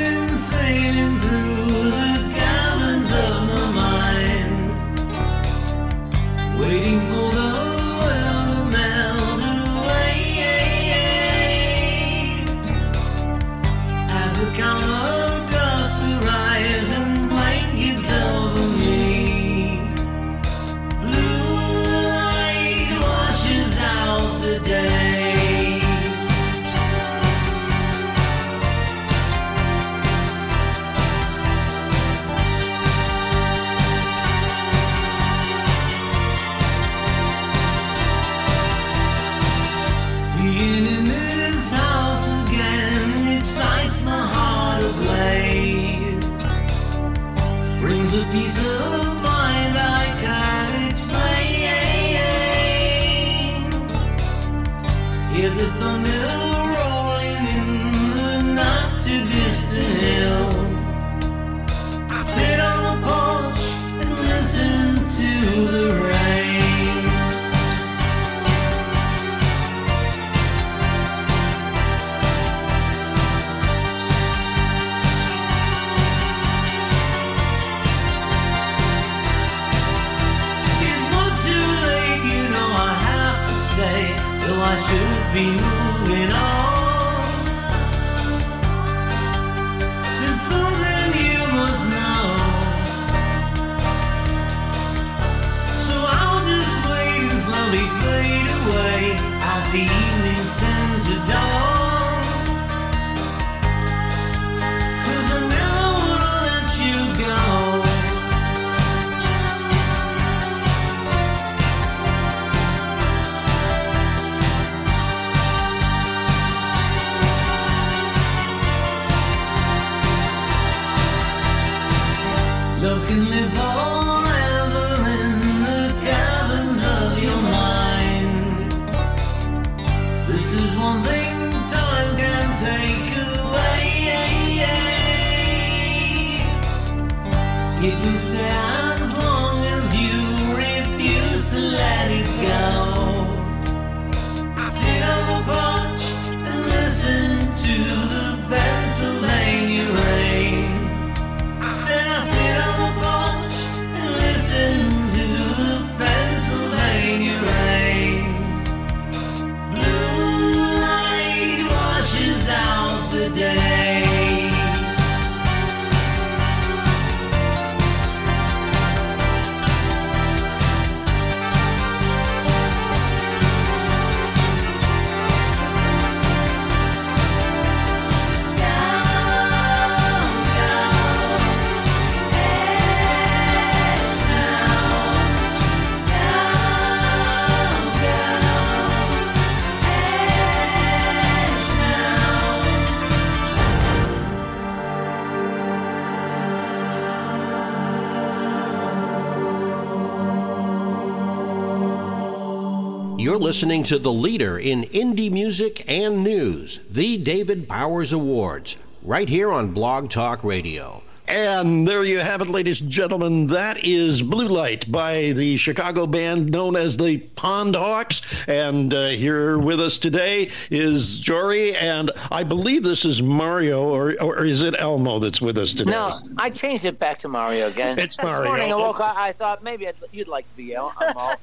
listening 203.50 203.82
to 203.84 203.98
the 203.98 204.14
leader 204.14 204.60
in 204.60 204.84
indie 204.84 205.32
music 205.32 205.84
and 205.90 206.24
news, 206.24 206.82
the 206.88 207.18
David 207.18 207.68
Bowers 207.68 208.14
Awards, 208.14 208.78
right 209.02 209.28
here 209.28 209.52
on 209.52 209.74
Blog 209.74 210.12
Talk 210.12 210.44
Radio. 210.44 211.02
And 211.30 211.88
there 211.88 212.04
you 212.04 212.18
have 212.18 212.42
it, 212.42 212.48
ladies 212.48 212.82
and 212.82 212.90
gentlemen. 212.90 213.46
That 213.46 213.86
is 213.86 214.24
Blue 214.24 214.48
Light 214.48 214.92
by 214.92 215.32
the 215.34 215.58
Chicago 215.58 216.08
band 216.08 216.50
known 216.50 216.76
as 216.76 216.98
the 216.98 217.20
Pond 217.36 217.76
Hawks. 217.76 218.48
And 218.48 218.92
uh, 218.92 219.10
here 219.10 219.60
with 219.60 219.80
us 219.80 220.00
today 220.00 220.50
is 220.72 221.20
Jory, 221.20 221.76
and 221.76 222.10
I 222.32 222.44
believe 222.44 222.82
this 222.82 223.06
is 223.06 223.22
Mario, 223.22 223.84
or, 223.84 224.16
or 224.24 224.44
is 224.44 224.64
it 224.64 224.74
Elmo 224.80 225.20
that's 225.20 225.40
with 225.40 225.60
us 225.60 225.72
today? 225.72 225.92
No, 225.92 226.20
I 226.40 226.50
changed 226.50 226.86
it 226.86 226.98
back 226.98 227.20
to 227.20 227.28
Mario 227.28 227.68
again. 227.68 228.00
It's 228.00 228.18
this 228.18 228.26
Mario. 228.26 228.50
morning 228.50 228.72
I 228.72 228.76
woke 228.76 229.00
up, 229.00 229.16
I 229.16 229.32
thought 229.32 229.64
maybe 229.64 229.88
I'd, 229.88 229.98
you'd 230.12 230.28
like 230.28 230.50
to 230.50 230.56
be 230.56 230.74
Elmo. 230.74 230.94
I 230.98 231.36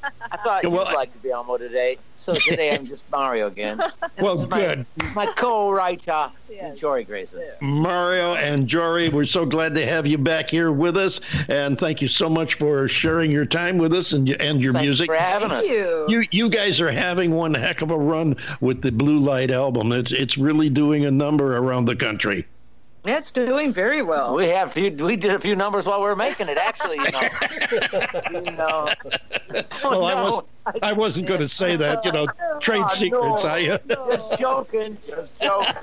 thought 0.42 0.64
well, 0.64 0.84
you'd 0.84 0.96
like 0.96 1.12
to 1.12 1.20
be 1.20 1.30
Elmo 1.30 1.58
today. 1.58 1.98
So 2.16 2.34
today 2.34 2.74
I'm 2.74 2.84
just 2.84 3.08
Mario 3.10 3.46
again. 3.46 3.80
Well, 4.18 4.46
my- 4.48 4.58
good. 4.58 4.86
My 5.14 5.26
co-writer, 5.26 6.30
Jory 6.74 7.04
Grayson. 7.04 7.42
Mario 7.60 8.34
and 8.34 8.66
Jory, 8.66 9.10
we're 9.10 9.26
so 9.26 9.44
glad 9.44 9.74
to 9.74 9.86
have 9.86 10.06
you 10.06 10.16
back 10.16 10.48
here 10.48 10.72
with 10.72 10.96
us, 10.96 11.20
and 11.50 11.78
thank 11.78 12.00
you 12.00 12.08
so 12.08 12.30
much 12.30 12.54
for 12.54 12.88
sharing 12.88 13.30
your 13.30 13.44
time 13.44 13.76
with 13.76 13.92
us 13.92 14.12
and, 14.12 14.28
and 14.40 14.62
your 14.62 14.72
Thanks 14.72 14.84
music. 14.84 15.06
for 15.10 15.16
having 15.16 15.50
us. 15.50 15.66
You 15.68 16.24
you 16.30 16.48
guys 16.48 16.80
are 16.80 16.90
having 16.90 17.32
one 17.32 17.52
heck 17.52 17.82
of 17.82 17.90
a 17.90 17.98
run 17.98 18.36
with 18.60 18.80
the 18.80 18.90
Blue 18.90 19.18
Light 19.18 19.50
album. 19.50 19.92
It's 19.92 20.12
it's 20.12 20.38
really 20.38 20.70
doing 20.70 21.04
a 21.04 21.10
number 21.10 21.56
around 21.58 21.84
the 21.84 21.96
country. 21.96 22.46
It's 23.08 23.30
doing 23.30 23.72
very 23.72 24.02
well. 24.02 24.34
We 24.34 24.48
have 24.48 24.72
few, 24.72 24.90
we 24.90 25.16
did 25.16 25.32
a 25.32 25.38
few 25.38 25.54
numbers 25.56 25.86
while 25.86 26.00
we 26.00 26.06
were 26.06 26.16
making 26.16 26.48
it. 26.48 26.58
Actually, 26.58 26.96
you 26.96 27.10
know, 27.12 27.28
you 28.40 28.50
know. 28.56 28.88
Well, 29.84 30.04
I 30.04 30.14
no. 30.14 30.24
was 30.24 30.42
I 30.82 30.92
wasn't 30.92 31.26
going 31.28 31.40
to 31.40 31.48
say 31.48 31.76
that. 31.76 32.04
You 32.04 32.12
know, 32.12 32.26
trade 32.60 32.82
Oh, 32.84 32.88
secrets. 32.88 33.44
no. 33.44 33.50
I, 33.50 33.68
uh, 33.68 33.78
Just 34.10 34.38
joking, 34.38 34.96
just 35.06 35.40
joking. 35.40 35.74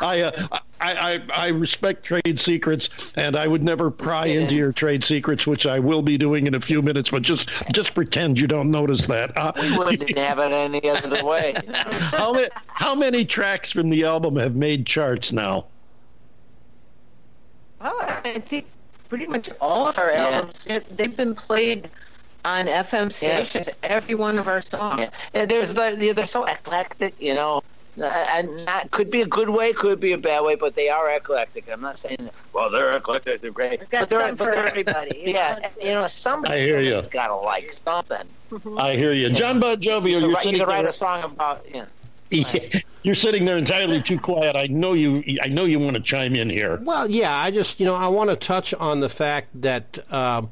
I, 0.00 0.20
uh, 0.22 0.46
I 0.80 0.92
I 1.16 1.20
I 1.34 1.48
respect 1.48 2.04
trade 2.04 2.38
secrets, 2.38 2.88
and 3.16 3.34
I 3.34 3.48
would 3.48 3.64
never 3.64 3.90
pry 3.90 4.26
into 4.26 4.54
your 4.54 4.70
trade 4.70 5.02
secrets, 5.02 5.46
which 5.46 5.66
I 5.66 5.80
will 5.80 6.02
be 6.02 6.16
doing 6.16 6.46
in 6.46 6.54
a 6.54 6.60
few 6.60 6.80
minutes. 6.82 7.10
But 7.10 7.22
just 7.22 7.48
just 7.72 7.94
pretend 7.94 8.38
you 8.38 8.46
don't 8.46 8.70
notice 8.70 9.06
that. 9.06 9.36
Uh, 9.36 9.52
We 9.60 9.76
wouldn't 9.76 10.16
have 10.16 10.38
it 10.38 10.52
any 10.52 10.88
other 10.88 11.24
way. 11.24 11.54
how 11.74 12.32
many 12.32 12.48
how 12.68 12.94
many 12.94 13.24
tracks 13.24 13.72
from 13.72 13.90
the 13.90 14.04
album 14.04 14.36
have 14.36 14.54
made 14.54 14.86
charts 14.86 15.32
now? 15.32 15.64
Well, 18.28 18.36
I 18.36 18.40
think 18.40 18.72
pretty 19.08 19.26
much 19.26 19.48
all 19.60 19.88
of 19.88 19.98
our 19.98 20.10
Yeah. 20.12 20.24
albums, 20.28 20.66
it, 20.66 20.96
they've 20.96 21.16
been 21.16 21.34
played 21.34 21.90
on 22.44 22.68
FM 22.68 23.10
stations, 23.10 23.68
every 23.82 24.14
one 24.14 24.38
of 24.38 24.48
our 24.48 24.60
songs. 24.60 25.00
Yeah. 25.00 25.10
Yeah, 25.34 25.46
there's 25.46 25.76
like, 25.76 25.98
they're 25.98 26.26
so 26.26 26.44
eclectic, 26.44 27.14
you 27.18 27.34
know. 27.34 27.60
Uh, 28.00 28.04
And 28.30 28.56
that 28.60 28.90
could 28.92 29.10
be 29.10 29.22
a 29.22 29.26
good 29.26 29.50
way, 29.50 29.72
could 29.72 29.98
be 29.98 30.12
a 30.12 30.18
bad 30.18 30.42
way, 30.42 30.54
but 30.54 30.76
they 30.76 30.88
are 30.88 31.10
eclectic. 31.10 31.68
I'm 31.68 31.80
not 31.80 31.98
saying, 31.98 32.30
well, 32.52 32.70
they're 32.70 32.96
eclectic, 32.96 33.40
they're 33.40 33.50
great. 33.50 33.80
We've 33.80 33.88
got 33.90 34.02
but 34.02 34.08
they're, 34.10 34.20
something 34.20 34.46
but 34.46 34.54
for 34.54 34.66
everybody. 34.66 35.18
you 35.18 35.32
Yeah, 35.34 35.58
know? 35.60 35.68
you 35.82 35.92
know, 35.94 36.06
somebody 36.06 36.54
I 36.54 36.58
hear 36.66 36.80
ya. 36.80 36.96
has 36.96 37.08
got 37.08 37.26
to 37.28 37.36
like 37.36 37.72
something. 37.72 38.36
I 38.78 38.94
hear 38.94 39.12
you, 39.12 39.30
John 39.30 39.58
Bon 39.58 39.76
Jovi. 39.80 40.10
You 40.10 40.20
You're 40.20 40.28
could, 40.28 40.34
write, 40.34 40.44
you 40.44 40.50
sitting 40.52 40.60
could 40.60 40.68
write 40.68 40.82
there. 40.82 40.88
a 40.90 40.92
song 40.92 41.24
about, 41.24 41.66
you 41.66 41.80
know. 41.82 41.88
You're 43.02 43.14
sitting 43.14 43.44
there 43.44 43.56
entirely 43.56 44.02
too 44.02 44.18
quiet. 44.18 44.56
I 44.56 44.66
know 44.66 44.92
you. 44.92 45.22
I 45.42 45.48
know 45.48 45.64
you 45.64 45.78
want 45.78 45.96
to 45.96 46.02
chime 46.02 46.34
in 46.34 46.50
here. 46.50 46.78
Well, 46.82 47.10
yeah, 47.10 47.34
I 47.34 47.50
just 47.50 47.80
you 47.80 47.86
know 47.86 47.94
I 47.94 48.08
want 48.08 48.30
to 48.30 48.36
touch 48.36 48.74
on 48.74 49.00
the 49.00 49.08
fact 49.08 49.48
that 49.62 49.98
um, 50.12 50.50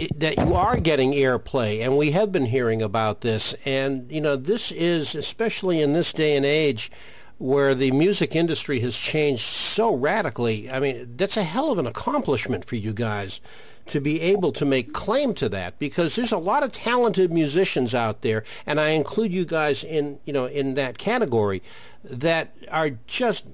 i- 0.00 0.08
that 0.16 0.36
you 0.38 0.54
are 0.54 0.78
getting 0.78 1.12
airplay, 1.12 1.84
and 1.84 1.96
we 1.96 2.10
have 2.12 2.32
been 2.32 2.46
hearing 2.46 2.82
about 2.82 3.20
this, 3.20 3.54
and 3.64 4.10
you 4.10 4.20
know 4.20 4.36
this 4.36 4.72
is 4.72 5.14
especially 5.14 5.80
in 5.80 5.92
this 5.92 6.12
day 6.12 6.36
and 6.36 6.44
age 6.46 6.90
where 7.38 7.74
the 7.74 7.90
music 7.90 8.34
industry 8.34 8.80
has 8.80 8.96
changed 8.96 9.42
so 9.42 9.94
radically. 9.94 10.70
I 10.70 10.80
mean, 10.80 11.12
that's 11.16 11.36
a 11.36 11.42
hell 11.44 11.70
of 11.70 11.78
an 11.78 11.86
accomplishment 11.86 12.64
for 12.64 12.76
you 12.76 12.94
guys 12.94 13.42
to 13.86 14.00
be 14.00 14.20
able 14.20 14.52
to 14.52 14.64
make 14.64 14.92
claim 14.92 15.32
to 15.34 15.48
that 15.48 15.78
because 15.78 16.16
there's 16.16 16.32
a 16.32 16.38
lot 16.38 16.62
of 16.62 16.72
talented 16.72 17.32
musicians 17.32 17.94
out 17.94 18.22
there 18.22 18.42
and 18.66 18.80
I 18.80 18.90
include 18.90 19.32
you 19.32 19.44
guys 19.44 19.84
in 19.84 20.18
you 20.24 20.32
know 20.32 20.46
in 20.46 20.74
that 20.74 20.98
category 20.98 21.62
that 22.04 22.54
are 22.70 22.90
just 23.06 23.46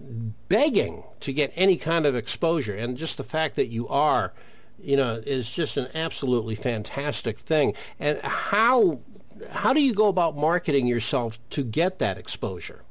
begging 0.49 1.05
to 1.21 1.33
get 1.33 1.53
any 1.57 1.77
kind 1.77 2.07
of 2.07 2.15
exposure. 2.15 2.75
And 2.75 2.97
just 2.97 3.17
the 3.17 3.25
fact 3.25 3.57
that 3.57 3.69
you 3.69 3.89
are 3.89 4.33
you 4.83 4.97
know 4.97 5.23
is 5.25 5.51
just 5.51 5.77
an 5.77 5.89
absolutely 5.95 6.55
fantastic 6.55 7.39
thing. 7.39 7.75
And 7.99 8.21
how 8.21 9.01
how 9.51 9.73
do 9.73 9.81
you 9.81 9.95
go 9.95 10.09
about 10.09 10.37
marketing 10.37 10.87
yourself 10.87 11.39
to 11.51 11.63
get 11.63 11.99
that 11.99 12.19
exposure? 12.19 12.83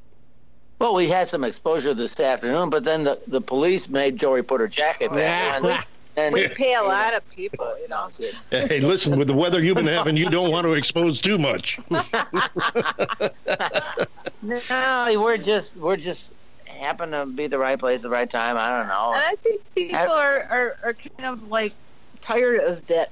Well, 0.79 0.95
we 0.95 1.09
had 1.09 1.27
some 1.27 1.43
exposure 1.43 1.93
this 1.93 2.19
afternoon, 2.19 2.71
but 2.71 2.83
then 2.83 3.03
the, 3.03 3.19
the 3.27 3.39
police 3.39 3.87
made 3.87 4.17
Jory 4.17 4.41
put 4.41 4.61
her 4.61 4.67
jacket 4.67 5.11
back 5.13 5.63
on. 5.63 5.83
And, 6.17 6.33
We 6.33 6.47
pay 6.49 6.73
a 6.75 6.81
lot 6.83 7.13
of 7.13 7.27
people, 7.29 7.73
you 7.79 7.87
know. 7.87 8.09
Hey, 8.49 8.79
listen. 8.81 9.17
With 9.17 9.27
the 9.27 9.33
weather 9.33 9.63
you've 9.63 9.77
been 9.77 9.87
having, 9.87 10.17
you 10.17 10.29
don't 10.29 10.51
want 10.51 10.65
to 10.65 10.73
expose 10.73 11.21
too 11.21 11.37
much. 11.37 11.79
No, 14.41 15.21
we're 15.21 15.37
just 15.37 15.77
we're 15.77 15.97
just 15.97 16.33
happen 16.65 17.11
to 17.11 17.25
be 17.27 17.47
the 17.47 17.59
right 17.59 17.79
place, 17.79 17.99
at 17.99 18.03
the 18.03 18.09
right 18.09 18.29
time. 18.29 18.57
I 18.57 18.69
don't 18.69 18.87
know. 18.87 19.13
And 19.13 19.23
I 19.23 19.35
think 19.43 19.61
people 19.75 19.95
I- 19.97 20.05
are, 20.07 20.43
are, 20.49 20.75
are 20.83 20.93
kind 20.95 21.33
of 21.33 21.43
like 21.43 21.73
tired 22.21 22.61
of 22.61 22.85
that 22.87 23.09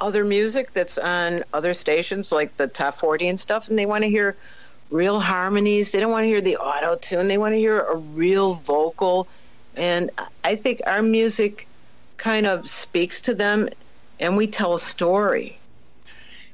other 0.00 0.24
music 0.24 0.72
that's 0.74 0.98
on 0.98 1.44
other 1.52 1.74
stations, 1.74 2.32
like 2.32 2.56
the 2.56 2.66
top 2.66 2.94
40 2.94 3.28
and 3.28 3.38
stuff, 3.40 3.68
and 3.68 3.78
they 3.78 3.86
want 3.86 4.02
to 4.02 4.10
hear 4.10 4.36
real 4.90 5.20
harmonies. 5.20 5.92
They 5.92 6.00
don't 6.00 6.10
want 6.10 6.24
to 6.24 6.28
hear 6.28 6.40
the 6.40 6.56
auto 6.56 6.96
tune. 6.96 7.28
They 7.28 7.38
want 7.38 7.52
to 7.54 7.58
hear 7.58 7.80
a 7.80 7.96
real 7.96 8.54
vocal. 8.54 9.28
And 9.76 10.10
I 10.42 10.56
think 10.56 10.80
our 10.86 11.02
music 11.02 11.68
kind 12.16 12.46
of 12.46 12.68
speaks 12.68 13.20
to 13.22 13.34
them, 13.34 13.68
and 14.20 14.36
we 14.36 14.46
tell 14.46 14.74
a 14.74 14.80
story. 14.80 15.58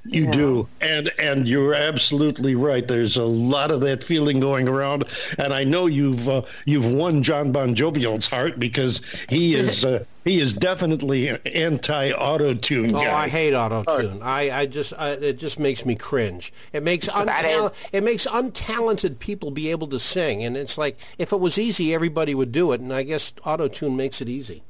You 0.07 0.31
do, 0.31 0.66
and 0.81 1.11
and 1.20 1.46
you're 1.46 1.75
absolutely 1.75 2.55
right. 2.55 2.88
There's 2.88 3.18
a 3.18 3.23
lot 3.25 3.70
of 3.70 3.83
that 3.83 4.03
feeling 4.03 4.40
going 4.40 4.66
around, 4.66 5.05
and 5.37 5.53
I 5.53 5.62
know 5.64 5.85
you've 5.88 6.27
uh, 6.27 6.40
you've 6.64 6.90
won 6.90 7.23
John 7.23 7.53
Bon 7.53 7.75
Jovial's 7.75 8.27
heart 8.27 8.59
because 8.59 9.03
he 9.29 9.55
is 9.57 9.85
uh, 9.85 10.03
he 10.25 10.40
is 10.40 10.55
definitely 10.55 11.29
an 11.29 11.38
anti-auto 11.44 12.55
tune 12.55 12.94
Oh, 12.94 13.01
guy. 13.01 13.25
I 13.25 13.29
hate 13.29 13.53
auto 13.53 13.83
tune. 14.01 14.23
I, 14.23 14.51
I 14.61 14.64
just 14.66 14.94
I, 14.99 15.11
it 15.11 15.38
just 15.38 15.61
makes 15.61 15.85
me 15.85 15.96
cringe. 15.96 16.51
It 16.73 16.83
makes 16.83 17.07
That 17.09 17.29
untal- 17.29 17.66
is- 17.66 17.73
it 17.92 18.03
makes 18.03 18.27
untalented 18.27 19.18
people 19.18 19.51
be 19.51 19.70
able 19.70 19.88
to 19.88 19.99
sing, 20.01 20.42
and 20.42 20.57
it's 20.57 20.79
like 20.79 20.99
if 21.18 21.31
it 21.31 21.40
was 21.40 21.59
easy, 21.59 21.92
everybody 21.92 22.35
would 22.35 22.53
do 22.53 22.73
it. 22.73 22.81
And 22.81 22.90
I 22.90 23.03
guess 23.03 23.35
auto 23.44 23.68
tune 23.68 23.99
makes 23.99 24.23
it 24.23 24.31
easy. 24.31 24.62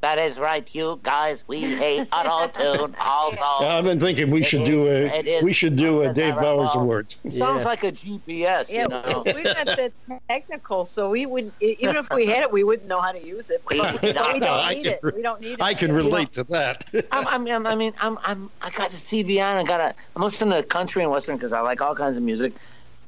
That 0.00 0.18
is 0.20 0.38
right, 0.38 0.72
you 0.76 1.00
guys. 1.02 1.44
We 1.48 1.60
hate 1.60 2.06
auto 2.12 2.46
tune 2.76 2.94
also. 3.00 3.64
I've 3.64 3.82
been 3.82 3.98
thinking 3.98 4.30
we 4.30 4.42
It 4.42 4.44
should 4.44 4.60
is- 4.60 4.68
do 4.68 4.88
a 4.88 5.42
we 5.42 5.52
should 5.52 5.74
do 5.74 6.02
a 6.02 6.12
Dave 6.14 6.36
Bowers 6.36 6.70
award. 6.74 7.14
It 7.24 7.32
sounds 7.32 7.62
Yeah. 7.62 7.68
like 7.68 7.82
a 7.82 7.90
GPS, 7.90 8.70
Yeah, 8.70 8.82
you 8.82 8.88
know. 8.88 9.22
we're 9.26 9.42
not 9.42 9.66
that 9.66 9.92
technical, 10.30 10.84
so 10.84 11.10
we 11.10 11.26
would 11.26 11.52
even 11.60 11.96
if 11.96 12.08
we 12.14 12.26
had 12.26 12.44
it, 12.44 12.52
we 12.52 12.62
wouldn't 12.62 12.86
know 12.88 13.00
how 13.00 13.10
to 13.10 13.20
use 13.20 13.50
it. 13.50 13.60
We- 13.68 13.78
But 13.78 14.00
we 14.00 14.10
I 14.10 14.38
don't 14.38 14.68
need 14.76 14.84
can 14.84 14.92
it. 15.02 15.14
We 15.16 15.22
don't 15.22 15.40
need 15.40 15.52
it. 15.54 15.60
I 15.62 15.74
can 15.74 15.90
relate 15.90 16.32
to 16.34 16.44
that. 16.44 16.84
I'm, 17.12 17.26
I'm, 17.26 17.48
I'm, 17.48 17.66
I 17.66 17.74
mean, 17.74 17.92
I'm, 18.00 18.18
I'm, 18.22 18.50
I 18.60 18.70
got 18.70 18.90
the 18.90 18.96
TV 18.96 19.42
on. 19.44 19.56
I 19.56 19.64
got 19.64 19.80
a, 19.80 19.94
I'm 20.14 20.22
listening 20.22 20.60
to 20.60 20.66
country 20.66 21.02
and 21.02 21.10
western 21.10 21.36
because 21.36 21.52
I 21.52 21.60
like 21.60 21.82
all 21.82 21.96
kinds 21.96 22.16
of 22.16 22.22
music. 22.22 22.52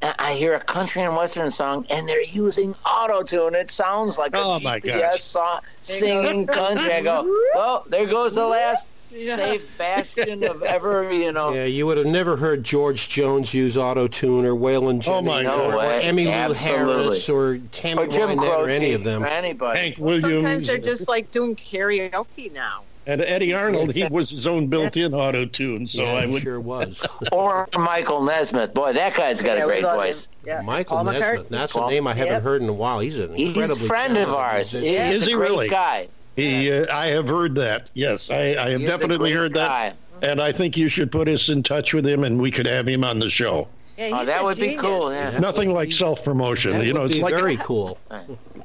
And 0.03 0.15
I 0.19 0.35
hear 0.35 0.55
a 0.55 0.61
country 0.61 1.03
and 1.03 1.15
western 1.15 1.51
song, 1.51 1.85
and 1.91 2.09
they're 2.09 2.23
using 2.25 2.75
auto 2.87 3.23
tune. 3.23 3.55
It 3.55 3.71
sounds 3.71 4.17
like 4.19 4.35
a 4.35 4.39
Oh, 4.41 4.59
my 4.61 4.81
GPS 4.81 5.01
gosh. 5.01 5.21
song 5.21 5.61
singing 5.83 6.47
country. 6.47 6.91
I 6.93 7.03
go, 7.03 7.23
well, 7.55 7.85
there 7.89 8.07
goes 8.07 8.35
the 8.35 8.47
last 8.47 8.89
safe 9.15 9.77
bastion 9.77 10.43
of 10.45 10.63
ever, 10.63 11.13
you 11.13 11.33
know. 11.33 11.53
Yeah, 11.53 11.65
you 11.67 11.85
would 11.87 11.99
have 11.99 12.07
never 12.07 12.37
heard 12.37 12.65
George 12.65 13.09
Jones 13.11 13.53
use 13.53 13.77
auto 13.77 14.07
tune 14.09 14.47
or 14.47 14.55
Waylon 14.55 15.01
Jennings 15.01 15.09
Oh, 15.09 15.21
my 15.21 15.43
No 15.43 15.65
or, 15.65 15.75
or. 15.75 15.79
Emmylou 16.01 16.33
Absolutely. 16.33 16.95
Harris 17.03 17.29
or 17.29 17.59
Tammy 17.73 18.03
Or 18.05 18.07
Jim 18.07 18.31
Wynette 18.31 18.59
or 18.59 18.69
any 18.71 18.93
of 18.93 19.05
them. 19.05 19.23
or 19.25 19.27
anybody. 19.27 19.81
Hank 19.81 19.99
Williams. 19.99 20.23
Sometimes 20.23 20.67
they're 20.67 20.79
just 20.79 21.09
like 21.09 21.31
doing 21.31 21.57
karaoke 21.57 22.51
now. 22.53 22.85
And 23.07 23.23
Eddy 23.23 23.55
Arnold. 23.55 23.95
He 23.95 24.05
was 24.05 24.31
his 24.31 24.47
own 24.47 24.67
built-in 24.69 25.15
auto 25.15 25.45
tune, 25.47 25.89
so 25.89 26.03
yeah, 26.05 26.13
I 26.15 26.27
he 26.27 26.33
would. 26.33 26.43
sure 26.43 26.61
was. 26.61 27.05
Or 27.33 27.69
Michael 27.77 28.23
Nesmith. 28.23 28.75
Boy, 28.75 28.93
that 28.93 29.15
guy's 29.15 29.41
got 29.43 29.57
Yeah, 29.57 29.65
a 29.65 29.67
great 29.67 29.83
voice. 29.83 30.29
Yeah. 30.45 30.61
Michael 30.63 30.97
Paul 30.97 31.05
Nesmith. 31.07 31.47
McCartney. 31.47 31.49
That's 31.49 31.75
a 31.75 31.89
name 31.89 32.07
I 32.07 32.15
haven't 32.15 32.35
yep. 32.35 32.43
heard 32.43 32.63
in 32.63 32.69
a 32.69 32.73
while. 32.75 33.01
He's 33.01 33.19
an 33.19 33.35
He's 33.35 33.49
incredibly 33.49 33.85
a 33.85 33.89
friend 33.89 34.17
of 34.19 34.29
ours. 34.31 34.75
musician. 34.75 35.07
He's 35.13 35.23
Is 35.23 35.27
a 35.29 35.31
he 35.31 35.37
great 35.37 35.51
really? 35.51 35.69
guy. 35.69 36.09
He, 36.37 36.71
uh, 36.73 36.95
I 36.95 37.07
have 37.07 37.29
heard 37.29 37.55
that. 37.57 37.91
Yes, 37.95 38.31
I, 38.31 38.37
I 38.37 38.71
have 38.71 38.81
He's 38.81 38.89
definitely 38.89 39.31
great 39.33 39.41
heard 39.41 39.53
that, 39.55 39.97
and 40.23 40.41
I 40.41 40.53
think 40.53 40.77
you 40.77 40.89
should 40.89 41.11
put 41.11 41.29
us 41.29 41.49
in 41.49 41.63
touch 41.63 41.93
with 41.95 42.07
him, 42.07 42.23
and 42.25 42.41
we 42.41 42.51
could 42.51 42.67
have 42.67 42.87
him 42.87 43.03
on 43.03 43.19
the 43.19 43.29
show. 43.31 43.67
Yeah, 43.99 44.11
Oh, 44.21 44.25
that 44.25 44.41
a 44.41 44.45
would 44.45 44.57
be 44.57 44.77
cool. 44.77 45.13
Yeah. 45.13 45.39
Nothing 45.39 45.73
like 45.75 45.93
self-promotion. 45.93 46.83
You 46.87 46.95
know, 46.95 47.05
it's 47.05 47.19
like 47.19 47.35
very 47.35 47.57
cool. 47.59 47.99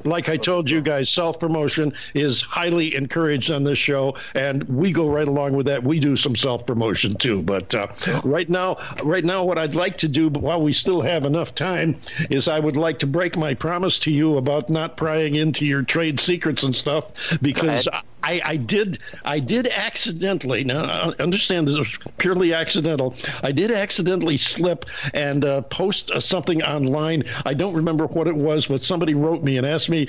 Like 0.05 0.29
I 0.29 0.37
told 0.37 0.69
you 0.69 0.81
guys, 0.81 1.09
self 1.09 1.39
promotion 1.39 1.93
is 2.13 2.41
highly 2.41 2.95
encouraged 2.95 3.51
on 3.51 3.63
this 3.63 3.77
show, 3.77 4.15
and 4.33 4.63
we 4.63 4.91
go 4.91 5.07
right 5.09 5.27
along 5.27 5.53
with 5.53 5.65
that. 5.67 5.83
We 5.83 5.99
do 5.99 6.15
some 6.15 6.35
self 6.35 6.65
promotion 6.65 7.15
too. 7.15 7.41
But 7.41 7.73
uh, 7.73 7.87
right 8.23 8.49
now, 8.49 8.77
right 9.03 9.25
now, 9.25 9.43
what 9.43 9.57
I'd 9.57 9.75
like 9.75 9.97
to 9.99 10.07
do, 10.07 10.29
while 10.29 10.61
we 10.61 10.73
still 10.73 11.01
have 11.01 11.25
enough 11.25 11.55
time, 11.55 11.97
is 12.29 12.47
I 12.47 12.59
would 12.59 12.77
like 12.77 12.99
to 12.99 13.07
break 13.07 13.37
my 13.37 13.53
promise 13.53 13.99
to 13.99 14.11
you 14.11 14.37
about 14.37 14.69
not 14.69 14.97
prying 14.97 15.35
into 15.35 15.65
your 15.65 15.83
trade 15.83 16.19
secrets 16.19 16.63
and 16.63 16.75
stuff 16.75 17.37
because. 17.41 17.87
I, 18.25 18.41
I 18.43 18.57
did 18.57 18.99
I 19.23 19.39
did 19.39 19.67
accidentally 19.67 20.63
now 20.63 21.13
understand 21.19 21.67
this 21.67 21.77
was 21.77 21.97
purely 22.17 22.53
accidental 22.53 23.13
I 23.43 23.51
did 23.51 23.71
accidentally 23.71 24.37
slip 24.37 24.85
and 25.13 25.45
uh, 25.45 25.61
post 25.61 26.09
uh, 26.09 26.19
something 26.19 26.63
online 26.63 27.23
I 27.45 27.53
don't 27.53 27.75
remember 27.75 28.07
what 28.07 28.27
it 28.27 28.35
was 28.35 28.65
but 28.65 28.83
somebody 28.83 29.13
wrote 29.13 29.43
me 29.43 29.57
and 29.57 29.65
asked 29.65 29.89
me 29.89 30.07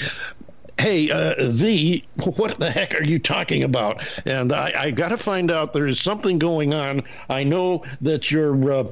hey, 0.79 1.11
uh, 1.11 1.35
the, 1.39 2.05
what 2.37 2.59
the 2.59 2.71
heck 2.71 2.95
are 3.01 3.03
you 3.03 3.19
talking 3.19 3.63
about? 3.63 4.07
And 4.27 4.53
I, 4.53 4.73
I 4.77 4.91
got 4.91 5.09
to 5.09 5.17
find 5.17 5.51
out 5.51 5.73
there 5.73 5.87
is 5.87 5.99
something 5.99 6.39
going 6.39 6.75
on. 6.75 7.03
I 7.31 7.45
know 7.45 7.83
that 8.03 8.31
you're. 8.31 8.73
Uh, 8.73 8.87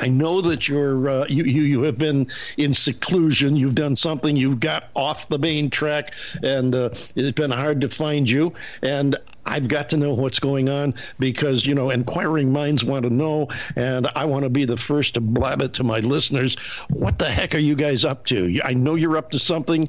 I 0.00 0.08
know 0.08 0.40
that 0.40 0.66
you're 0.66 1.08
uh, 1.08 1.26
you, 1.28 1.44
you 1.44 1.62
you 1.62 1.82
have 1.82 1.98
been 1.98 2.26
in 2.56 2.72
seclusion. 2.72 3.54
You've 3.54 3.74
done 3.74 3.94
something. 3.96 4.34
You've 4.34 4.58
got 4.58 4.90
off 4.96 5.28
the 5.28 5.38
main 5.38 5.68
track, 5.68 6.14
and 6.42 6.74
uh, 6.74 6.88
it's 7.14 7.32
been 7.32 7.50
hard 7.50 7.82
to 7.82 7.88
find 7.88 8.28
you. 8.28 8.54
And 8.82 9.16
I've 9.44 9.68
got 9.68 9.90
to 9.90 9.98
know 9.98 10.14
what's 10.14 10.38
going 10.38 10.70
on 10.70 10.94
because 11.18 11.66
you 11.66 11.74
know 11.74 11.90
inquiring 11.90 12.50
minds 12.50 12.82
want 12.82 13.04
to 13.04 13.10
know, 13.10 13.48
and 13.76 14.06
I 14.16 14.24
want 14.24 14.44
to 14.44 14.50
be 14.50 14.64
the 14.64 14.78
first 14.78 15.14
to 15.14 15.20
blab 15.20 15.60
it 15.60 15.74
to 15.74 15.84
my 15.84 16.00
listeners. 16.00 16.56
What 16.88 17.18
the 17.18 17.30
heck 17.30 17.54
are 17.54 17.58
you 17.58 17.74
guys 17.74 18.04
up 18.04 18.24
to? 18.26 18.58
I 18.64 18.72
know 18.72 18.94
you're 18.94 19.18
up 19.18 19.30
to 19.32 19.38
something. 19.38 19.88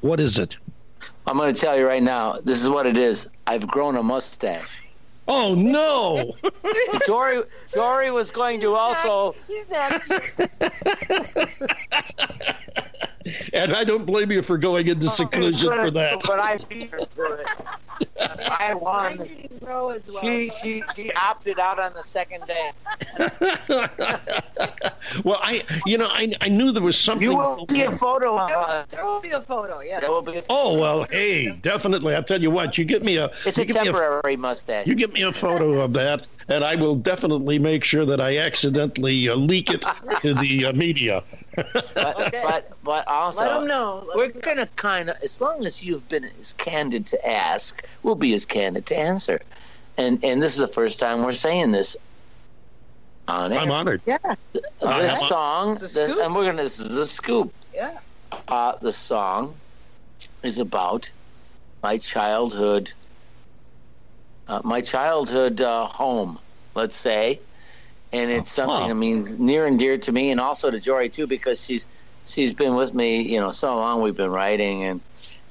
What 0.00 0.18
is 0.18 0.38
it? 0.38 0.56
I'm 1.26 1.36
going 1.36 1.54
to 1.54 1.60
tell 1.60 1.78
you 1.78 1.86
right 1.86 2.02
now. 2.02 2.32
This 2.42 2.60
is 2.60 2.68
what 2.68 2.84
it 2.86 2.96
is. 2.96 3.28
I've 3.46 3.68
grown 3.68 3.96
a 3.96 4.02
mustache. 4.02 4.81
Oh 5.34 5.54
no! 5.54 6.34
Jory, 7.06 7.42
Jory 7.72 8.10
was 8.10 8.30
going 8.30 8.60
to 8.60 8.74
also. 8.74 9.34
He's 9.48 9.66
not. 9.70 10.02
and 13.52 13.74
I 13.74 13.84
don't 13.84 14.04
blame 14.04 14.30
you 14.30 14.42
for 14.42 14.58
going 14.58 14.88
into 14.88 15.08
seclusion 15.08 15.70
for 15.70 15.90
that. 15.90 16.22
But 16.26 16.40
I 16.40 16.58
beat 16.68 16.90
her 16.90 17.04
for 17.06 17.36
it. 17.36 17.46
I 18.60 18.74
won. 18.74 19.18
didn't 19.18 19.64
grow 19.64 19.90
as 19.90 20.06
well. 20.06 20.20
She 20.20 20.50
she 20.60 20.82
she 20.94 21.12
opted 21.12 21.58
out 21.58 21.78
on 21.78 21.92
the 21.94 22.02
second 22.02 22.44
day. 22.46 22.70
well, 25.24 25.38
I 25.42 25.62
you 25.86 25.98
know 25.98 26.08
I 26.10 26.32
I 26.40 26.48
knew 26.48 26.72
there 26.72 26.82
was 26.82 26.98
something. 26.98 27.28
You 27.28 27.36
will 27.36 27.66
see 27.68 27.82
a 27.82 27.92
photo 27.92 28.38
of 28.38 28.50
us. 28.50 28.88
There 28.88 29.04
will 29.04 29.20
be 29.20 29.30
a 29.30 29.40
photo. 29.40 29.80
Yes. 29.80 30.00
There 30.00 30.10
will 30.10 30.22
be. 30.22 30.38
A, 30.38 30.42
Oh 30.48 30.78
well, 30.78 31.04
hey, 31.10 31.50
definitely. 31.62 32.14
I'll 32.14 32.22
tell 32.22 32.42
you 32.42 32.50
what. 32.50 32.78
You 32.78 32.84
get 32.84 33.02
me 33.02 33.16
a. 33.16 33.26
it's 33.46 33.58
a 33.58 33.64
get 33.64 33.76
me 33.76 33.84
temporary 33.84 34.36
mustache. 34.36 34.86
You 34.86 34.94
get 34.94 35.12
me 35.12 35.22
a 35.22 35.32
photo 35.32 35.80
of 35.80 35.92
that, 35.94 36.26
and 36.52 36.64
I 36.64 36.74
will 36.76 36.94
definitely 36.94 37.58
make 37.58 37.82
sure 37.82 38.04
that 38.04 38.20
I 38.20 38.36
accidentally 38.38 39.28
uh, 39.28 39.34
leak 39.36 39.70
it 39.70 39.84
to 40.20 40.34
the 40.34 40.66
uh, 40.66 40.72
media. 40.74 41.22
but, 41.56 42.20
Okay. 42.26 42.42
but 42.44 42.70
but 42.84 43.08
also 43.08 43.42
Let 43.42 43.52
'em 43.60 43.66
know. 43.66 44.04
Let 44.08 44.16
we're 44.16 44.28
know. 44.28 44.40
gonna 44.40 44.68
kind 44.76 45.10
of 45.10 45.16
as 45.22 45.40
long 45.40 45.64
as 45.66 45.82
you've 45.82 46.06
been 46.08 46.24
as 46.40 46.52
candid 46.54 47.06
to 47.06 47.18
ask 47.28 47.82
we'll 48.02 48.14
be 48.14 48.32
as 48.34 48.44
candid 48.46 48.86
to 48.86 48.96
answer 48.96 49.40
and 49.98 50.22
and 50.24 50.42
this 50.42 50.52
is 50.52 50.58
the 50.58 50.68
first 50.80 50.98
time 50.98 51.22
we're 51.22 51.32
saying 51.32 51.72
this 51.72 51.96
on 53.28 53.52
air. 53.52 53.60
I'm 53.60 53.70
honored. 53.70 54.02
Yeah. 54.06 54.18
I 54.24 55.02
this 55.02 55.20
am- 55.22 55.28
song 55.28 55.70
It's 55.72 55.94
the 55.94 56.06
the- 56.06 56.24
and 56.24 56.34
we're 56.34 56.44
gonna 56.46 56.62
this 56.62 56.78
is 56.80 56.88
the 56.94 57.06
scoop 57.06 57.52
Yeah. 57.74 57.98
uh, 58.48 58.74
the 58.80 58.92
song 58.92 59.54
is 60.42 60.58
about 60.58 61.08
my 61.82 61.98
childhood 61.98 62.92
uh, 64.52 64.62
my 64.64 64.82
childhood 64.82 65.60
uh, 65.60 65.86
home 65.86 66.40
let's 66.74 66.96
say 66.96 67.42
and 68.12 68.30
it's 68.30 68.52
something 68.52 68.86
Uh-huh. 68.86 68.88
that 68.88 68.94
means 68.96 69.38
near 69.38 69.66
and 69.66 69.78
dear 69.78 69.98
to 69.98 70.12
me 70.12 70.30
and 70.30 70.40
also 70.40 70.70
to 70.70 70.80
Jory 70.80 71.10
too 71.10 71.26
because 71.26 71.64
she's 71.64 71.88
she's 72.26 72.54
been 72.54 72.74
with 72.76 72.94
me 72.94 73.22
you 73.22 73.40
know 73.40 73.50
so 73.50 73.76
long 73.76 74.02
we've 74.02 74.16
been 74.16 74.30
writing 74.30 74.84
and 74.84 75.00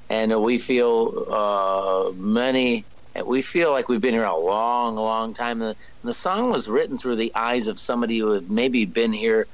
and 0.10 0.42
we 0.42 0.60
feel 0.60 1.26
uh, 1.30 2.12
many 2.16 2.86
we 3.26 3.42
feel 3.42 3.72
like 3.72 3.90
we've 3.90 4.02
been 4.02 4.14
here 4.14 4.24
a 4.26 4.38
long 4.38 4.96
long 4.96 5.34
time 5.34 5.62
and 5.62 5.72
the, 5.72 5.76
the 6.04 6.14
song 6.14 6.52
was 6.52 6.70
written 6.70 6.98
through 6.98 7.16
the 7.18 7.34
eyes 7.36 7.68
of 7.68 7.80
somebody 7.80 8.20
who 8.20 8.32
had 8.32 8.50
maybe 8.50 8.86
been 8.86 9.14
here 9.14 9.48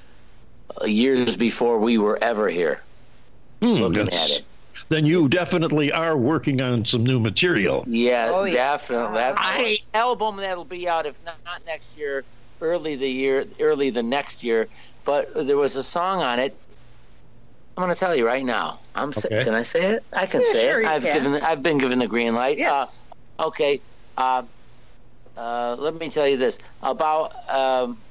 uh, 0.81 0.85
years 0.85 1.37
before 1.37 1.79
we 1.79 1.97
were 1.97 2.17
ever 2.21 2.49
here 2.49 2.83
Hmm, 3.61 3.77
looking 3.77 4.09
at 4.11 4.31
it. 4.31 4.45
Then 4.89 5.05
you 5.05 5.27
definitely 5.29 5.91
are 5.91 6.17
working 6.17 6.61
on 6.61 6.85
some 6.85 7.03
new 7.03 7.19
material. 7.19 7.83
Yeah, 7.87 8.31
Oh, 8.33 8.43
yeah. 8.43 8.53
definitely. 8.53 9.17
That 9.17 9.35
I- 9.37 9.77
album 9.93 10.37
that'll 10.37 10.65
be 10.65 10.87
out 10.87 11.05
if 11.05 11.21
not, 11.23 11.37
not 11.45 11.65
next 11.65 11.95
year, 11.97 12.25
early 12.61 12.95
the 12.95 13.09
year, 13.09 13.45
early 13.59 13.89
the 13.89 14.03
next 14.03 14.43
year. 14.43 14.67
But 15.05 15.29
there 15.35 15.57
was 15.57 15.75
a 15.75 15.83
song 15.83 16.21
on 16.21 16.39
it. 16.39 16.59
I'm 17.77 17.83
going 17.83 17.93
to 17.93 17.99
tell 17.99 18.15
you 18.15 18.25
right 18.25 18.43
now. 18.45 18.81
I'm. 18.95 19.13
sa- 19.13 19.27
Okay. 19.27 19.43
Can 19.43 19.53
I 19.53 19.61
say 19.61 19.83
it? 19.91 20.03
I 20.11 20.25
can 20.25 20.41
Yeah, 20.41 20.51
say 20.51 20.63
sure 20.65 20.79
it. 20.79 20.83
you 20.83 20.89
I've 20.89 21.03
can. 21.03 21.23
given. 21.23 21.41
I've 21.43 21.61
been 21.61 21.77
given 21.77 21.99
the 21.99 22.07
green 22.07 22.33
light. 22.33 22.57
Yes. 22.57 22.99
Uh, 23.39 23.47
okay. 23.47 23.81
Uh, 24.17 24.43
uh, 25.35 25.75
let 25.79 25.93
me 25.95 26.09
tell 26.09 26.27
you 26.27 26.37
this 26.37 26.57
about. 26.81 27.33
Um, 27.49 28.03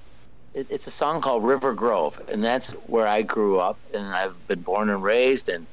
it, 0.54 0.68
it's 0.70 0.86
a 0.86 0.90
song 0.90 1.20
called 1.20 1.44
River 1.44 1.74
Grove, 1.74 2.20
and 2.28 2.42
that's 2.42 2.70
where 2.86 3.06
I 3.06 3.22
grew 3.22 3.58
up, 3.58 3.80
and 3.92 4.06
I've 4.06 4.46
been 4.46 4.62
born 4.62 4.88
and 4.88 5.02
raised, 5.02 5.48
and 5.48 5.66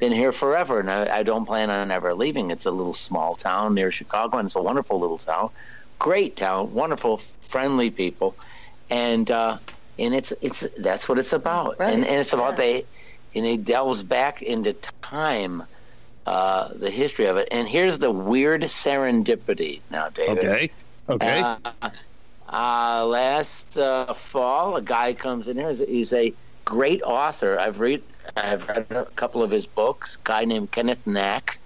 been 0.00 0.12
here 0.12 0.32
forever, 0.32 0.80
and 0.80 0.90
I, 0.90 1.18
I 1.18 1.22
don't 1.22 1.46
plan 1.46 1.70
on 1.70 1.90
ever 1.92 2.14
leaving. 2.14 2.50
It's 2.50 2.66
a 2.66 2.70
little 2.72 2.92
small 2.94 3.36
town 3.36 3.74
near 3.74 3.90
Chicago, 3.92 4.38
and 4.38 4.46
it's 4.46 4.56
a 4.56 4.62
wonderful 4.62 4.98
little 4.98 5.18
town, 5.18 5.50
great 5.98 6.36
town, 6.36 6.74
wonderful, 6.74 7.18
friendly 7.40 7.90
people, 7.90 8.36
and 8.90 9.30
uh, 9.30 9.58
and 9.98 10.14
it's 10.14 10.32
it's 10.40 10.66
that's 10.78 11.08
what 11.08 11.18
it's 11.18 11.32
about, 11.32 11.78
Right. 11.78 11.94
and 11.94 12.04
and 12.04 12.16
it's 12.16 12.32
about 12.32 12.56
they, 12.56 12.84
and 13.34 13.46
it 13.46 13.64
delves 13.64 14.02
back 14.02 14.42
into 14.42 14.72
time, 15.02 15.62
uh, 16.26 16.68
the 16.74 16.90
history 16.90 17.26
of 17.26 17.36
it, 17.36 17.48
and 17.52 17.68
here's 17.68 17.98
the 17.98 18.10
weird 18.10 18.62
serendipity 18.62 19.82
now, 19.90 20.08
David. 20.08 20.44
Okay. 20.44 20.70
Okay. 21.08 21.40
Uh, 21.40 21.90
uh, 22.48 23.04
last 23.06 23.76
uh, 23.78 24.12
fall, 24.14 24.76
a 24.76 24.82
guy 24.82 25.12
comes 25.12 25.48
in 25.48 25.56
here. 25.56 25.68
He's, 25.68 25.80
he's 25.80 26.12
a 26.12 26.34
great 26.64 27.02
author. 27.02 27.58
I've 27.58 27.80
read 27.80 28.02
I've 28.36 28.68
read 28.68 28.86
a 28.90 29.04
couple 29.16 29.42
of 29.42 29.50
his 29.50 29.66
books. 29.66 30.16
A 30.16 30.28
guy 30.28 30.44
named 30.44 30.70
Kenneth 30.72 31.06
Knack. 31.06 31.58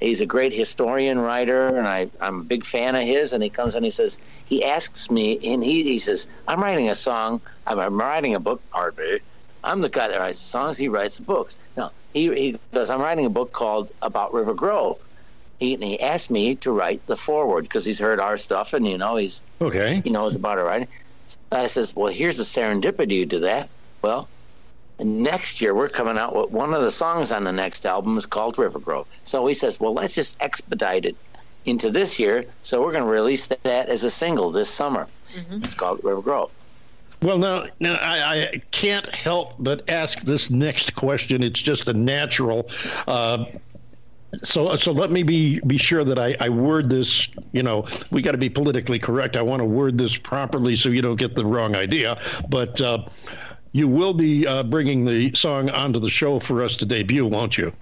He's 0.00 0.20
a 0.22 0.26
great 0.26 0.52
historian 0.52 1.18
writer, 1.18 1.76
and 1.76 1.86
I, 1.86 2.08
I'm 2.20 2.40
a 2.40 2.44
big 2.44 2.64
fan 2.64 2.96
of 2.96 3.02
his. 3.02 3.32
And 3.32 3.42
he 3.42 3.50
comes 3.50 3.74
and 3.74 3.84
he 3.84 3.90
says, 3.90 4.18
he 4.46 4.64
asks 4.64 5.10
me, 5.10 5.38
and 5.44 5.62
he, 5.62 5.82
he 5.82 5.98
says, 5.98 6.26
I'm 6.48 6.62
writing 6.62 6.88
a 6.88 6.94
song. 6.94 7.40
I'm, 7.66 7.78
I'm 7.78 8.00
writing 8.00 8.34
a 8.34 8.40
book. 8.40 8.62
Pardon 8.70 9.04
me. 9.04 9.18
I'm 9.62 9.82
the 9.82 9.90
guy 9.90 10.08
that 10.08 10.18
writes 10.18 10.40
the 10.40 10.46
songs. 10.46 10.78
He 10.78 10.88
writes 10.88 11.18
the 11.18 11.24
books. 11.24 11.58
No, 11.76 11.90
he, 12.14 12.34
he 12.34 12.58
goes, 12.72 12.88
I'm 12.88 13.00
writing 13.00 13.26
a 13.26 13.30
book 13.30 13.52
called 13.52 13.90
About 14.00 14.32
River 14.32 14.54
Grove. 14.54 14.98
He, 15.58 15.74
and 15.74 15.84
he 15.84 16.00
asked 16.00 16.30
me 16.30 16.54
to 16.56 16.72
write 16.72 17.06
the 17.06 17.16
foreword 17.16 17.64
because 17.64 17.84
he's 17.84 17.98
heard 17.98 18.18
our 18.18 18.38
stuff, 18.38 18.72
and 18.72 18.86
you 18.88 18.96
know 18.96 19.16
he's 19.16 19.42
okay. 19.60 20.00
he 20.02 20.08
knows 20.08 20.34
about 20.34 20.58
it, 20.58 20.62
right? 20.62 20.88
So 21.26 21.36
I 21.52 21.66
says, 21.66 21.94
well, 21.94 22.10
here's 22.10 22.38
the 22.38 22.44
serendipity 22.44 23.28
to 23.28 23.40
that. 23.40 23.68
Well, 24.00 24.26
next 25.04 25.60
year 25.60 25.74
we're 25.74 25.88
coming 25.88 26.18
out 26.18 26.34
with 26.34 26.50
one 26.50 26.74
of 26.74 26.82
the 26.82 26.90
songs 26.90 27.32
on 27.32 27.44
the 27.44 27.52
next 27.52 27.86
album 27.86 28.16
is 28.16 28.26
called 28.26 28.58
River 28.58 28.78
Grove. 28.78 29.06
So 29.24 29.46
he 29.46 29.54
says, 29.54 29.80
well, 29.80 29.94
let's 29.94 30.14
just 30.14 30.36
expedite 30.40 31.04
it 31.04 31.16
into 31.66 31.90
this 31.90 32.18
year. 32.18 32.44
So 32.62 32.82
we're 32.82 32.92
going 32.92 33.04
to 33.04 33.10
release 33.10 33.46
that 33.46 33.64
as 33.64 34.04
a 34.04 34.10
single 34.10 34.50
this 34.50 34.70
summer. 34.70 35.06
It's 35.62 35.74
called 35.74 36.00
River 36.02 36.22
Grove. 36.22 36.50
Well, 37.22 37.38
now, 37.38 37.66
now 37.80 37.98
I, 38.00 38.48
I 38.52 38.62
can't 38.70 39.06
help 39.14 39.54
but 39.58 39.88
ask 39.90 40.20
this 40.20 40.50
next 40.50 40.94
question. 40.94 41.42
It's 41.42 41.60
just 41.60 41.88
a 41.88 41.92
natural. 41.92 42.68
Uh, 43.06 43.44
so, 44.42 44.74
so 44.76 44.92
let 44.92 45.10
me 45.10 45.22
be 45.22 45.60
be 45.66 45.76
sure 45.76 46.04
that 46.04 46.18
I, 46.18 46.36
I 46.40 46.48
word 46.48 46.88
this. 46.88 47.28
You 47.52 47.62
know, 47.62 47.86
we 48.10 48.22
got 48.22 48.32
to 48.32 48.38
be 48.38 48.48
politically 48.48 48.98
correct. 48.98 49.36
I 49.36 49.42
want 49.42 49.60
to 49.60 49.66
word 49.66 49.98
this 49.98 50.16
properly 50.16 50.76
so 50.76 50.88
you 50.88 51.02
don't 51.02 51.18
get 51.18 51.34
the 51.34 51.44
wrong 51.44 51.74
idea. 51.74 52.18
But 52.48 52.80
uh, 52.80 53.04
you 53.72 53.86
will 53.88 54.14
be 54.14 54.46
uh, 54.46 54.62
bringing 54.64 55.04
the 55.04 55.32
song 55.34 55.70
onto 55.70 55.98
the 55.98 56.08
show 56.10 56.40
for 56.40 56.62
us 56.62 56.76
to 56.76 56.86
debut, 56.86 57.26
won't 57.26 57.56
you? 57.58 57.72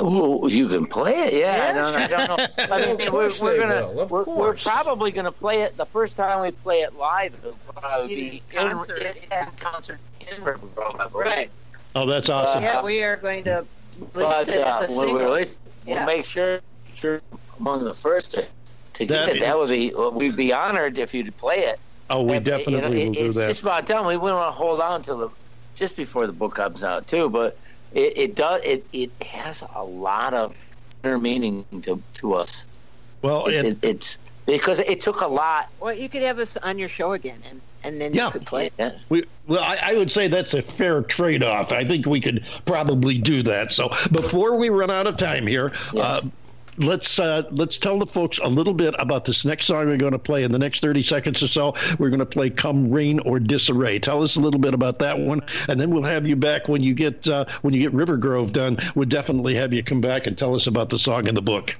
Well, 0.00 0.48
you 0.50 0.68
can 0.68 0.84
play 0.86 1.12
it, 1.14 1.32
yeah. 1.34 1.70
I, 1.70 1.72
don't, 1.72 1.94
I 1.94 2.26
don't 2.26 2.58
know. 2.58 2.76
I 2.76 2.86
mean, 2.86 3.00
Of 3.06 3.12
we're, 3.12 3.30
we're 3.40 3.60
gonna 3.60 4.06
we're, 4.06 4.24
we're 4.24 4.54
probably 4.56 5.10
gonna 5.12 5.30
play 5.32 5.62
it 5.62 5.76
the 5.76 5.86
first 5.86 6.16
time 6.16 6.42
we 6.42 6.50
play 6.50 6.80
it 6.80 6.94
live. 6.96 7.32
It'll 7.38 7.56
probably 7.72 8.14
be 8.14 8.42
In 8.52 8.68
concert. 8.70 8.98
in, 8.98 9.16
in 9.32 9.46
concert 9.58 9.98
in 10.20 10.42
River 10.42 10.66
Grove, 10.74 11.14
Right. 11.14 11.50
Oh, 11.94 12.04
that's 12.04 12.28
awesome. 12.28 12.62
Yeah, 12.64 12.84
we 12.84 13.02
are 13.04 13.16
going 13.16 13.44
to 13.44 13.64
But 14.12 14.46
release 14.46 14.48
it 14.48 14.60
uh, 14.62 14.80
as 14.82 14.92
a 14.92 14.98
when 14.98 15.06
we 15.06 15.12
single. 15.12 15.28
release, 15.32 15.58
Yeah. 15.86 15.94
we'll 16.04 16.16
make 16.16 16.24
sure 16.26 16.60
sure 16.96 17.22
among 17.60 17.84
the 17.84 17.94
first 17.94 18.32
to, 18.32 18.44
to 18.94 19.06
get 19.06 19.26
That 19.26 19.36
it. 19.36 19.40
That 19.40 19.56
would 19.56 19.68
be 19.70 19.94
well, 19.94 20.10
we'd 20.12 20.36
be 20.36 20.52
honored 20.52 20.98
if 20.98 21.14
you'd 21.14 21.34
play 21.38 21.58
it. 21.60 21.78
Oh, 22.08 22.22
we 22.22 22.36
And, 22.36 22.46
you 22.46 22.52
know, 22.52 22.58
definitely 22.58 23.02
it- 23.02 23.06
will 23.08 23.14
do 23.14 23.26
it's 23.26 23.36
that. 23.36 23.48
just 23.48 23.62
about 23.62 23.86
time. 23.86 24.06
We 24.06 24.16
wouldn't 24.16 24.38
want 24.38 24.48
to 24.54 24.56
hold 24.56 24.80
on 24.80 25.02
to 25.02 25.14
the 25.14 25.28
just 25.74 25.96
before 25.96 26.26
the 26.26 26.32
book 26.32 26.54
comes 26.54 26.84
out 26.84 27.06
too. 27.08 27.28
But 27.28 27.58
it, 27.92 28.12
it 28.16 28.34
does 28.34 28.62
it 28.64 28.84
it 28.92 29.10
has 29.22 29.62
a 29.74 29.82
lot 29.82 30.34
of 30.34 30.54
inner 31.04 31.18
meaning 31.18 31.64
to 31.82 32.02
to 32.14 32.34
us. 32.34 32.66
Well, 33.22 33.46
It, 33.46 33.56
and, 33.56 33.66
it, 33.68 33.78
it's 33.82 34.18
because 34.46 34.78
it 34.80 35.00
took 35.00 35.20
a 35.20 35.26
lot. 35.26 35.68
Well, 35.80 35.92
you 35.94 36.08
could 36.08 36.22
have 36.22 36.38
us 36.38 36.56
on 36.58 36.78
your 36.78 36.88
show 36.88 37.12
again, 37.12 37.42
and 37.50 37.60
and 37.82 38.00
then 38.00 38.14
Yeah. 38.14 38.26
you 38.26 38.30
could 38.32 38.46
play. 38.46 38.70
Yeah. 38.78 38.92
we, 39.08 39.24
well, 39.46 39.62
I, 39.62 39.78
I 39.82 39.94
would 39.94 40.10
say 40.10 40.26
that's 40.28 40.54
a 40.54 40.62
fair 40.62 41.02
trade-off. 41.02 41.70
I 41.72 41.84
think 41.84 42.06
we 42.06 42.20
could 42.20 42.44
probably 42.64 43.18
do 43.18 43.42
that. 43.44 43.70
So 43.72 43.88
before 44.10 44.56
we 44.56 44.70
run 44.70 44.90
out 44.90 45.06
of 45.06 45.16
time 45.16 45.46
here, 45.46 45.72
uh, 45.96 46.20
Yes. 46.22 46.26
Let's 46.78 47.18
uh, 47.18 47.42
let's 47.50 47.78
tell 47.78 47.98
the 47.98 48.06
folks 48.06 48.38
a 48.38 48.48
little 48.48 48.74
bit 48.74 48.94
about 48.98 49.24
this 49.24 49.44
next 49.44 49.66
song 49.66 49.86
we're 49.86 49.96
going 49.96 50.12
to 50.12 50.18
play 50.18 50.44
in 50.44 50.52
the 50.52 50.58
next 50.58 50.80
30 50.80 51.02
seconds 51.02 51.42
or 51.42 51.48
so. 51.48 51.74
We're 51.98 52.10
going 52.10 52.20
to 52.20 52.26
play 52.26 52.50
"Come 52.50 52.90
Rain 52.90 53.20
or 53.20 53.38
Disarray." 53.38 53.98
Tell 53.98 54.22
us 54.22 54.36
a 54.36 54.40
little 54.40 54.60
bit 54.60 54.74
about 54.74 54.98
that 55.00 55.18
one, 55.18 55.40
and 55.68 55.80
then 55.80 55.90
we'll 55.90 56.02
have 56.02 56.26
you 56.26 56.36
back 56.36 56.68
when 56.68 56.82
you 56.82 56.94
get 56.94 57.26
uh, 57.28 57.46
when 57.62 57.74
you 57.74 57.80
get 57.80 57.92
River 57.92 58.16
Grove 58.16 58.52
done. 58.52 58.78
We'll 58.94 59.08
definitely 59.08 59.54
have 59.54 59.72
you 59.72 59.82
come 59.82 60.00
back 60.00 60.26
and 60.26 60.36
tell 60.36 60.54
us 60.54 60.66
about 60.66 60.90
the 60.90 60.98
song 60.98 61.26
in 61.26 61.34
the 61.34 61.42
book. 61.42 61.76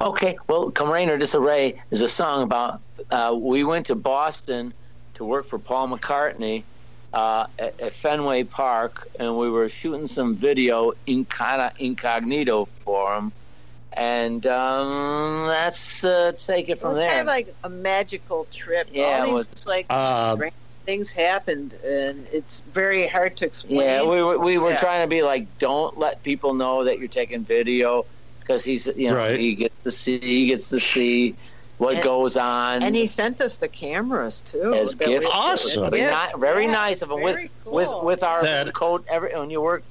Okay, 0.00 0.36
well, 0.48 0.70
"Come 0.70 0.90
Rain 0.90 1.10
or 1.10 1.18
Disarray" 1.18 1.80
is 1.90 2.02
a 2.02 2.08
song 2.08 2.42
about. 2.42 2.80
Uh, 3.10 3.34
we 3.36 3.64
went 3.64 3.86
to 3.86 3.94
Boston 3.94 4.72
to 5.14 5.24
work 5.24 5.46
for 5.46 5.58
Paul 5.58 5.88
McCartney 5.88 6.62
uh, 7.12 7.46
at, 7.58 7.80
at 7.80 7.92
Fenway 7.92 8.44
Park, 8.44 9.08
and 9.18 9.36
we 9.36 9.50
were 9.50 9.68
shooting 9.68 10.06
some 10.06 10.34
video 10.34 10.92
in 11.06 11.24
kind 11.24 11.60
of 11.60 11.72
incognito 11.80 12.64
for 12.64 13.16
him. 13.16 13.32
And 13.96 14.46
um, 14.46 15.46
that's 15.46 16.04
uh, 16.04 16.32
take 16.32 16.68
it 16.68 16.72
It 16.72 16.78
from 16.78 16.90
was 16.90 16.98
there. 16.98 17.08
kind 17.08 17.20
of 17.20 17.26
like 17.26 17.54
a 17.64 17.68
magical 17.68 18.46
trip. 18.50 18.88
Yeah, 18.92 19.02
All 19.02 19.22
it 19.22 19.26
these 19.26 19.32
was- 19.50 19.66
like 19.66 19.86
Uh, 19.90 20.36
things 20.86 21.12
happened, 21.12 21.74
and 21.84 22.26
it's 22.32 22.60
very 22.60 23.06
hard 23.06 23.36
to 23.38 23.46
explain. 23.46 23.80
Yeah, 23.80 24.02
we 24.04 24.22
were 24.22 24.38
we 24.38 24.58
were 24.58 24.70
Yeah. 24.70 24.76
trying 24.76 25.02
to 25.04 25.08
be 25.08 25.22
like, 25.22 25.46
don't 25.58 25.98
let 25.98 26.22
people 26.22 26.54
know 26.54 26.84
that 26.84 26.98
you're 26.98 27.08
taking 27.08 27.44
video 27.44 28.04
because 28.40 28.64
he's 28.64 28.86
you 28.96 29.10
know 29.10 29.16
Right. 29.16 29.38
he 29.38 29.54
gets 29.54 29.74
to 29.84 29.90
see 29.90 30.18
he 30.18 30.46
gets 30.46 30.68
to 30.70 30.80
see 30.80 31.34
what 31.78 31.96
And- 31.96 32.04
goes 32.04 32.36
on. 32.36 32.82
And 32.82 32.94
he 32.96 33.06
sent 33.06 33.40
us 33.40 33.56
the 33.58 33.68
cameras 33.68 34.40
too. 34.40 34.72
as 34.74 34.94
that 34.96 35.06
gifts. 35.06 35.26
Awesome. 35.32 35.90
Very, 35.90 36.02
Gifts, 36.02 36.38
very 36.38 36.64
yeah, 36.66 36.72
nice 36.72 37.02
of 37.02 37.10
him 37.10 37.20
with 37.22 37.34
very 37.36 37.50
with 37.64 37.86
cool. 37.88 38.04
with 38.04 38.22
our 38.22 38.42
That- 38.42 38.72
code. 38.72 39.04
Every 39.08 39.34
when 39.38 39.50
you 39.50 39.60
work, 39.60 39.82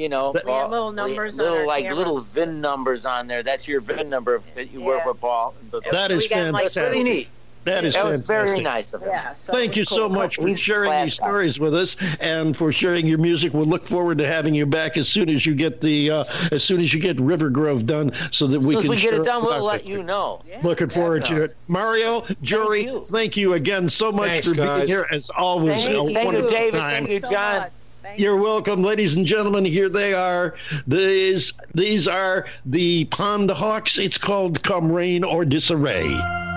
you 0.00 0.08
know, 0.08 0.32
That- 0.32 0.46
We 0.46 0.52
uh, 0.52 0.66
little 0.68 0.92
numbers 0.92 1.38
on 1.38 1.44
little 1.44 1.58
our 1.58 1.66
like 1.66 1.82
cameras. 1.84 1.98
little 1.98 2.20
VIN 2.20 2.60
numbers 2.60 3.04
on 3.04 3.26
there. 3.26 3.42
That's 3.42 3.68
your 3.68 3.82
VIN 3.82 4.08
number 4.08 4.40
that 4.54 4.72
you 4.72 4.80
work 4.80 5.02
Yeah. 5.04 5.08
with 5.10 5.20
Paul. 5.20 5.54
That 5.92 6.10
is 6.10 6.22
We 6.22 6.28
got, 6.30 6.52
like, 6.52 6.62
that's 6.64 6.74
fantastic. 6.74 7.04
neat. 7.04 7.28
That 7.64 7.84
is 7.84 7.92
That 7.92 8.06
was 8.06 8.22
fantastic. 8.22 8.46
very 8.46 8.60
nice 8.62 8.94
of 8.94 9.02
him. 9.02 9.10
Yeah. 9.10 9.34
So 9.34 9.52
Thank 9.52 9.76
you 9.76 9.82
it 9.82 9.90
was 9.90 9.94
so 9.98 10.06
cool. 10.08 10.16
much 10.16 10.36
for 10.36 10.48
He's 10.48 10.58
sharing 10.58 10.88
class 10.88 11.04
these 11.10 11.18
guy. 11.18 11.26
stories 11.26 11.60
with 11.60 11.74
us 11.74 11.94
and 12.18 12.56
for 12.56 12.72
sharing 12.72 13.06
your 13.06 13.18
music. 13.18 13.52
We'll 13.52 13.66
look 13.66 13.84
forward 13.84 14.16
to 14.16 14.26
having 14.26 14.54
you 14.54 14.64
back 14.64 14.96
as 14.96 15.08
soon 15.10 15.28
as 15.28 15.44
you 15.44 15.54
get 15.54 15.82
the 15.82 16.10
uh, 16.10 16.24
as 16.52 16.64
soon 16.64 16.80
as 16.80 16.94
you 16.94 17.00
get 17.00 17.20
River 17.20 17.50
Grove 17.50 17.84
done, 17.84 18.12
so 18.30 18.46
that 18.46 18.56
As 18.56 18.66
we 18.66 18.68
soon 18.76 18.78
as 18.78 18.82
can 18.84 18.90
we 18.92 18.96
get 18.96 19.12
it 19.12 19.24
done, 19.26 19.44
we'll 19.44 19.62
let 19.62 19.86
you 19.86 20.02
know. 20.02 20.40
Yeah. 20.48 20.60
Looking 20.62 20.88
forward 20.88 21.26
to 21.26 21.42
it, 21.42 21.56
Mario, 21.68 22.24
Jory. 22.40 22.84
you. 22.84 23.04
Thank 23.04 23.36
you 23.36 23.52
again 23.52 23.90
so 23.90 24.10
much 24.10 24.28
Thanks, 24.30 24.48
for 24.48 24.54
being 24.54 24.86
here. 24.86 25.06
As 25.12 25.28
always, 25.28 25.84
Thank 25.84 25.88
a 26.08 26.08
you, 26.08 26.14
thank 26.14 26.32
you, 26.32 26.48
David. 26.50 26.80
time. 26.80 27.04
Thank 27.04 27.10
you, 27.10 27.20
so 27.20 27.30
John. 27.30 27.66
Much. 28.10 28.18
Thank 28.18 28.20
You're 28.20 28.40
welcome, 28.40 28.82
ladies 28.82 29.14
and 29.14 29.26
gentlemen. 29.26 29.64
Here 29.64 29.88
they 29.88 30.14
are. 30.14 30.54
These 30.86 31.52
these 31.74 32.08
are 32.08 32.46
the 32.66 33.04
Pond 33.06 33.50
Hawks. 33.50 33.98
It's 33.98 34.18
called 34.18 34.62
"Come 34.62 34.90
Rain 34.90 35.24
or 35.24 35.44
Disarray." 35.44 36.49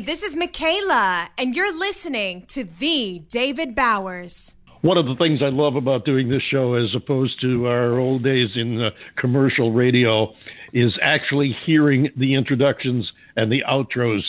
This 0.00 0.24
is 0.24 0.34
Michaela, 0.34 1.28
and 1.38 1.54
you're 1.54 1.72
listening 1.78 2.46
to 2.46 2.64
The 2.64 3.22
David 3.30 3.76
Bowers. 3.76 4.56
One 4.80 4.98
of 4.98 5.06
the 5.06 5.14
things 5.14 5.40
I 5.40 5.50
love 5.50 5.76
about 5.76 6.04
doing 6.04 6.28
this 6.28 6.42
show, 6.42 6.74
as 6.74 6.92
opposed 6.96 7.40
to 7.42 7.68
our 7.68 7.96
old 8.00 8.24
days 8.24 8.50
in 8.56 8.82
uh, 8.82 8.90
commercial 9.14 9.70
radio, 9.70 10.34
is 10.72 10.98
actually 11.00 11.56
hearing 11.64 12.10
the 12.16 12.34
introductions 12.34 13.12
and 13.36 13.52
the 13.52 13.62
outros 13.68 14.24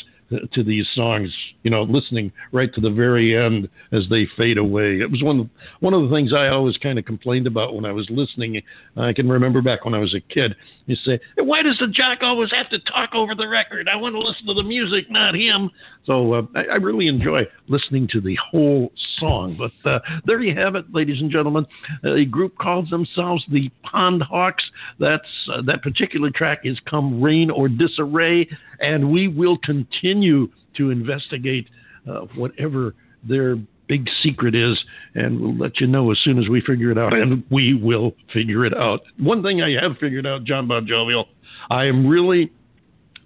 to 0.53 0.63
these 0.63 0.87
songs, 0.93 1.31
you 1.63 1.71
know, 1.71 1.83
listening 1.83 2.31
right 2.51 2.73
to 2.73 2.81
the 2.81 2.89
very 2.89 3.35
end 3.35 3.69
as 3.91 4.07
they 4.09 4.27
fade 4.37 4.57
away. 4.57 4.99
It 4.99 5.11
was 5.11 5.23
one 5.23 5.49
one 5.79 5.93
of 5.93 6.03
the 6.03 6.15
things 6.15 6.33
I 6.33 6.47
always 6.49 6.77
kind 6.77 6.97
of 6.97 7.05
complained 7.05 7.47
about 7.47 7.75
when 7.75 7.85
I 7.85 7.91
was 7.91 8.09
listening. 8.09 8.61
I 8.97 9.13
can 9.13 9.29
remember 9.29 9.61
back 9.61 9.83
when 9.83 9.93
I 9.93 9.99
was 9.99 10.13
a 10.13 10.21
kid. 10.21 10.55
You 10.85 10.95
say, 10.95 11.19
"Why 11.37 11.61
does 11.61 11.77
the 11.79 11.87
jock 11.87 12.19
always 12.21 12.51
have 12.51 12.69
to 12.69 12.79
talk 12.79 13.13
over 13.13 13.35
the 13.35 13.47
record? 13.47 13.89
I 13.89 13.95
want 13.95 14.15
to 14.15 14.19
listen 14.19 14.45
to 14.47 14.53
the 14.53 14.63
music, 14.63 15.09
not 15.09 15.35
him." 15.35 15.69
So 16.05 16.33
uh, 16.33 16.45
I, 16.55 16.65
I, 16.65 16.75
really 16.75 17.07
enjoy 17.07 17.45
listening 17.67 18.07
to 18.09 18.21
the 18.21 18.35
whole 18.35 18.91
song. 19.17 19.57
But 19.57 19.89
uh, 19.89 19.99
there 20.25 20.41
you 20.41 20.55
have 20.55 20.75
it, 20.75 20.85
ladies 20.93 21.19
and 21.19 21.29
gentlemen. 21.29 21.65
A 22.03 22.25
group 22.25 22.57
calls 22.57 22.89
themselves 22.89 23.43
the 23.49 23.69
Pond 23.83 24.21
Hawks. 24.21 24.63
That's 24.99 25.27
uh, 25.51 25.61
that 25.63 25.81
particular 25.81 26.29
track 26.29 26.61
is 26.63 26.79
"Come 26.81 27.21
Rain 27.21 27.49
or 27.49 27.67
Disarray," 27.67 28.47
and 28.79 29.11
we 29.11 29.27
will 29.27 29.57
continue 29.57 30.49
to 30.75 30.91
investigate 30.91 31.69
uh, 32.07 32.21
whatever 32.35 32.95
their 33.23 33.57
big 33.87 34.09
secret 34.23 34.55
is, 34.55 34.83
and 35.13 35.39
we'll 35.39 35.55
let 35.55 35.79
you 35.79 35.87
know 35.87 36.11
as 36.11 36.19
soon 36.19 36.39
as 36.39 36.49
we 36.49 36.61
figure 36.61 36.91
it 36.91 36.97
out, 36.97 37.13
and 37.13 37.43
we 37.49 37.73
will 37.73 38.13
figure 38.33 38.65
it 38.65 38.75
out. 38.75 39.01
One 39.17 39.43
thing 39.43 39.61
I 39.61 39.79
have 39.81 39.97
figured 39.97 40.25
out, 40.25 40.43
John 40.43 40.67
Bon 40.67 40.87
Jovial, 40.87 41.27
I 41.69 41.85
am 41.85 42.07
really 42.07 42.51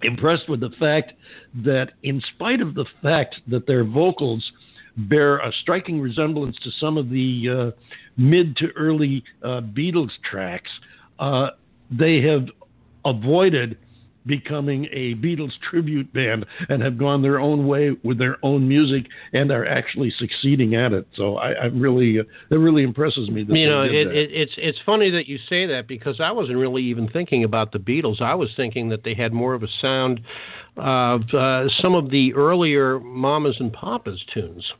impressed 0.02 0.48
with 0.48 0.60
the 0.60 0.70
fact 0.78 1.12
that, 1.54 1.92
in 2.02 2.22
spite 2.34 2.60
of 2.60 2.74
the 2.74 2.86
fact 3.02 3.36
that 3.48 3.66
their 3.66 3.84
vocals 3.84 4.50
bear 4.96 5.38
a 5.38 5.52
striking 5.62 6.00
resemblance 6.00 6.56
to 6.62 6.70
some 6.72 6.98
of 6.98 7.10
the 7.10 7.48
uh, 7.48 7.80
mid 8.16 8.56
to 8.56 8.68
early 8.76 9.24
uh, 9.42 9.60
Beatles 9.60 10.10
tracks, 10.28 10.70
uh, 11.18 11.50
they 11.90 12.20
have 12.22 12.46
avoided 13.04 13.78
becoming 14.26 14.86
a 14.92 15.14
Beatles 15.14 15.52
tribute 15.70 16.12
band 16.12 16.46
and 16.68 16.82
have 16.82 16.98
gone 16.98 17.22
their 17.22 17.40
own 17.40 17.66
way 17.66 17.96
with 18.02 18.18
their 18.18 18.36
own 18.42 18.68
music 18.68 19.06
and 19.32 19.50
are 19.50 19.66
actually 19.66 20.10
succeeding 20.10 20.74
at 20.74 20.92
it. 20.92 21.06
So 21.14 21.36
I, 21.36 21.52
I 21.52 21.64
really, 21.66 22.20
uh, 22.20 22.24
it 22.50 22.56
really 22.56 22.82
impresses 22.82 23.30
me. 23.30 23.44
That 23.44 23.56
you 23.56 23.66
know, 23.66 23.82
it, 23.82 24.08
it, 24.08 24.30
it's 24.32 24.54
it's 24.56 24.78
funny 24.84 25.10
that 25.10 25.26
you 25.26 25.38
say 25.48 25.66
that 25.66 25.86
because 25.86 26.20
I 26.20 26.32
wasn't 26.32 26.58
really 26.58 26.82
even 26.84 27.08
thinking 27.08 27.44
about 27.44 27.72
the 27.72 27.78
Beatles. 27.78 28.20
I 28.20 28.34
was 28.34 28.50
thinking 28.56 28.88
that 28.90 29.04
they 29.04 29.14
had 29.14 29.32
more 29.32 29.54
of 29.54 29.62
a 29.62 29.68
sound 29.80 30.20
of 30.76 31.22
uh, 31.34 31.68
some 31.80 31.94
of 31.94 32.10
the 32.10 32.34
earlier 32.34 33.00
Mamas 33.00 33.56
and 33.60 33.72
Papas 33.72 34.24
tunes. 34.32 34.72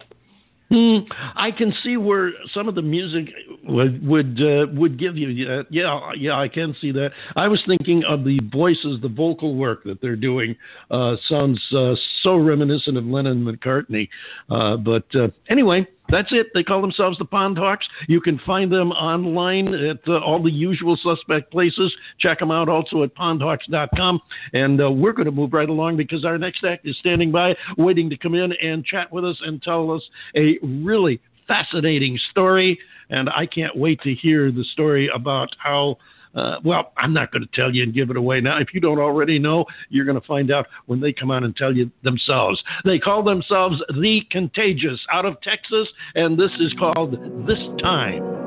Mm, 0.70 1.04
I 1.34 1.50
can 1.50 1.74
see 1.82 1.96
where 1.96 2.30
some 2.54 2.68
of 2.68 2.76
the 2.76 2.82
music 2.82 3.28
would 3.64 4.06
would 4.06 4.40
uh, 4.40 4.66
would 4.72 5.00
give 5.00 5.16
you 5.16 5.44
that. 5.46 5.66
Yeah, 5.68 6.12
yeah, 6.16 6.38
I 6.38 6.46
can 6.46 6.76
see 6.80 6.92
that. 6.92 7.10
I 7.34 7.48
was 7.48 7.60
thinking 7.66 8.04
of 8.04 8.24
the 8.24 8.38
voices, 8.52 9.00
the 9.02 9.08
vocal 9.08 9.56
work 9.56 9.82
that 9.84 10.00
they're 10.00 10.14
doing. 10.14 10.54
Uh, 10.88 11.16
sounds 11.28 11.60
uh, 11.72 11.96
so 12.22 12.36
reminiscent 12.36 12.96
of 12.96 13.04
Lennon 13.04 13.48
and 13.48 13.60
McCartney. 13.60 14.08
Uh, 14.48 14.76
but 14.76 15.04
uh, 15.16 15.28
anyway, 15.48 15.86
that's 16.10 16.28
it. 16.32 16.48
They 16.54 16.62
call 16.62 16.80
themselves 16.80 17.18
the 17.18 17.24
Pond 17.24 17.58
Hawks. 17.58 17.86
You 18.08 18.20
can 18.20 18.38
find 18.40 18.72
them 18.72 18.92
online 18.92 19.74
at 19.74 20.00
uh, 20.08 20.18
all 20.18 20.42
the 20.42 20.50
usual 20.50 20.96
suspect 20.96 21.50
places. 21.50 21.94
Check 22.18 22.38
them 22.38 22.50
out 22.50 22.68
also 22.68 23.02
at 23.02 23.14
pondhawks.com. 23.14 24.20
And 24.52 24.82
uh, 24.82 24.90
we're 24.90 25.12
going 25.12 25.26
to 25.26 25.32
move 25.32 25.52
right 25.52 25.68
along 25.68 25.96
because 25.96 26.24
our 26.24 26.38
next 26.38 26.64
act 26.64 26.86
is 26.86 26.96
standing 26.98 27.30
by, 27.30 27.56
waiting 27.76 28.10
to 28.10 28.16
come 28.16 28.34
in 28.34 28.52
and 28.62 28.84
chat 28.84 29.10
with 29.12 29.24
us 29.24 29.40
and 29.44 29.62
tell 29.62 29.90
us 29.90 30.02
a 30.36 30.58
really 30.62 31.20
fascinating 31.46 32.18
story. 32.30 32.78
And 33.10 33.28
I 33.30 33.46
can't 33.46 33.76
wait 33.76 34.00
to 34.02 34.14
hear 34.14 34.52
the 34.52 34.64
story 34.64 35.08
about 35.12 35.54
how 35.58 35.98
uh, 36.34 36.56
well, 36.64 36.92
I'm 36.96 37.12
not 37.12 37.32
going 37.32 37.42
to 37.42 37.48
tell 37.52 37.74
you 37.74 37.82
and 37.82 37.94
give 37.94 38.10
it 38.10 38.16
away 38.16 38.40
now. 38.40 38.58
If 38.58 38.72
you 38.72 38.80
don't 38.80 38.98
already 38.98 39.38
know, 39.38 39.64
you're 39.88 40.04
going 40.04 40.20
to 40.20 40.26
find 40.26 40.50
out 40.50 40.66
when 40.86 41.00
they 41.00 41.12
come 41.12 41.30
on 41.30 41.44
and 41.44 41.56
tell 41.56 41.76
you 41.76 41.90
themselves. 42.02 42.62
They 42.84 42.98
call 42.98 43.22
themselves 43.22 43.82
The 44.00 44.22
Contagious 44.30 45.00
out 45.12 45.24
of 45.24 45.40
Texas, 45.40 45.88
and 46.14 46.38
this 46.38 46.52
is 46.60 46.72
called 46.78 47.12
This 47.46 47.58
Time. 47.80 48.39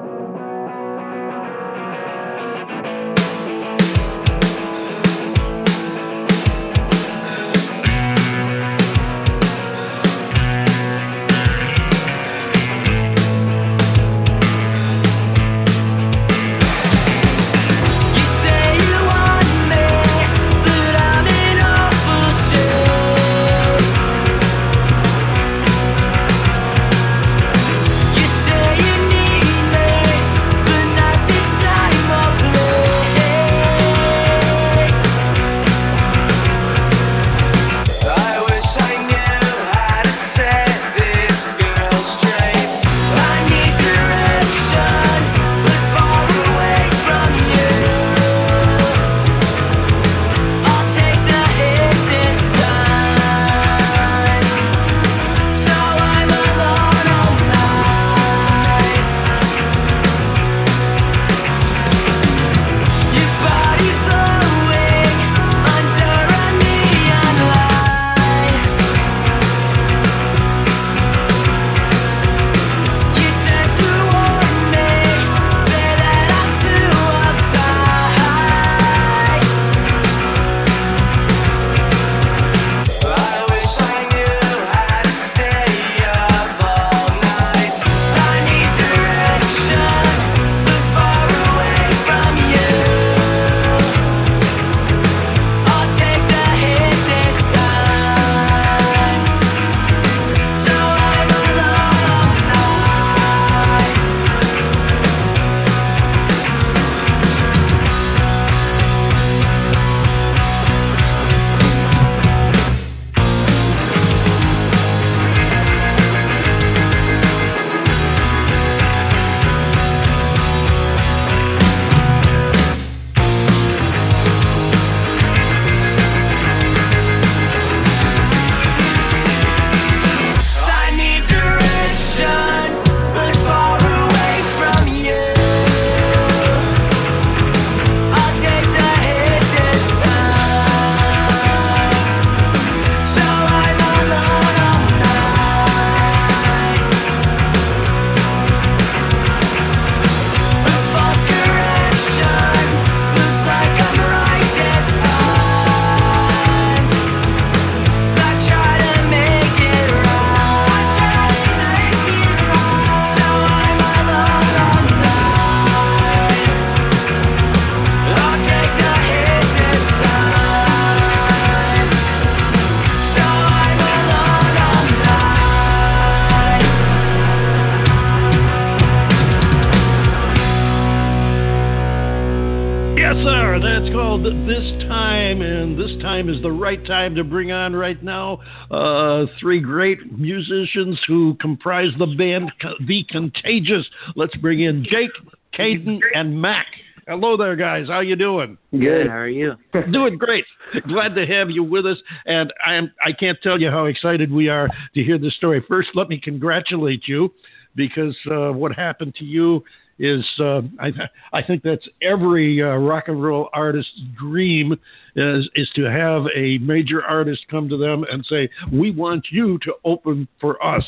Time 186.24 186.34
is 186.34 186.42
the 186.42 186.52
right 186.52 186.86
time 186.86 187.15
to 187.15 187.24
bring 187.24 187.52
on 187.52 187.76
right 187.76 188.02
now 188.02 188.40
uh, 188.71 189.26
three 189.40 189.60
great 189.60 190.17
musicians 190.17 191.00
who 191.06 191.36
comprise 191.36 191.90
the 192.00 192.06
band 192.06 192.52
The 192.88 193.04
Contagious. 193.10 193.86
Let's 194.15 194.36
bring 194.38 194.62
in 194.62 194.86
Jake, 194.86 195.12
Caden, 195.54 196.00
and 196.15 196.40
Mac. 196.42 196.67
Hello 197.08 197.36
there, 197.36 197.58
guys. 197.58 197.90
How 197.90 198.00
you 198.00 198.15
doing? 198.15 198.58
Good. 198.71 199.08
How 199.08 199.17
are 199.17 199.28
you? 199.28 199.56
Doing 199.92 200.17
great. 200.17 200.46
Glad 200.88 201.15
to 201.15 201.26
have 201.26 201.52
you 201.52 201.62
with 201.62 201.86
us, 201.86 201.98
and 202.26 202.54
I 202.65 202.76
am. 202.76 202.94
I 203.04 203.12
can't 203.12 203.38
tell 203.44 203.60
you 203.60 203.69
how 203.69 203.88
excited 203.88 204.32
we 204.32 204.48
are 204.48 204.69
to 204.96 205.04
hear 205.04 205.17
this 205.17 205.36
story. 205.36 205.62
First, 205.67 205.90
let 205.96 206.08
me 206.08 206.17
congratulate 206.17 207.06
you 207.06 207.34
because 207.76 208.15
uh, 208.32 208.52
what 208.52 208.74
happened 208.74 209.15
to 209.15 209.26
you 209.26 209.65
is 210.04 210.25
uh, 210.39 210.62
I, 210.79 210.91
I 211.31 211.41
think 211.41 211.63
that's 211.63 211.87
every 212.01 212.62
uh, 212.62 212.75
rock 212.75 213.08
and 213.08 213.23
roll 213.23 213.49
artist's 213.54 214.01
dream 214.17 214.77
is 215.15 215.49
is 215.56 215.69
to 215.75 215.83
have 215.83 216.25
a 216.35 216.58
major 216.58 217.04
artist 217.04 217.45
come 217.49 217.69
to 217.69 217.77
them 217.77 218.04
and 218.12 218.25
say 218.25 218.49
we 218.71 218.91
want 218.91 219.27
you 219.31 219.58
to 219.60 219.73
open 219.85 220.27
for 220.41 220.63
us 220.63 220.83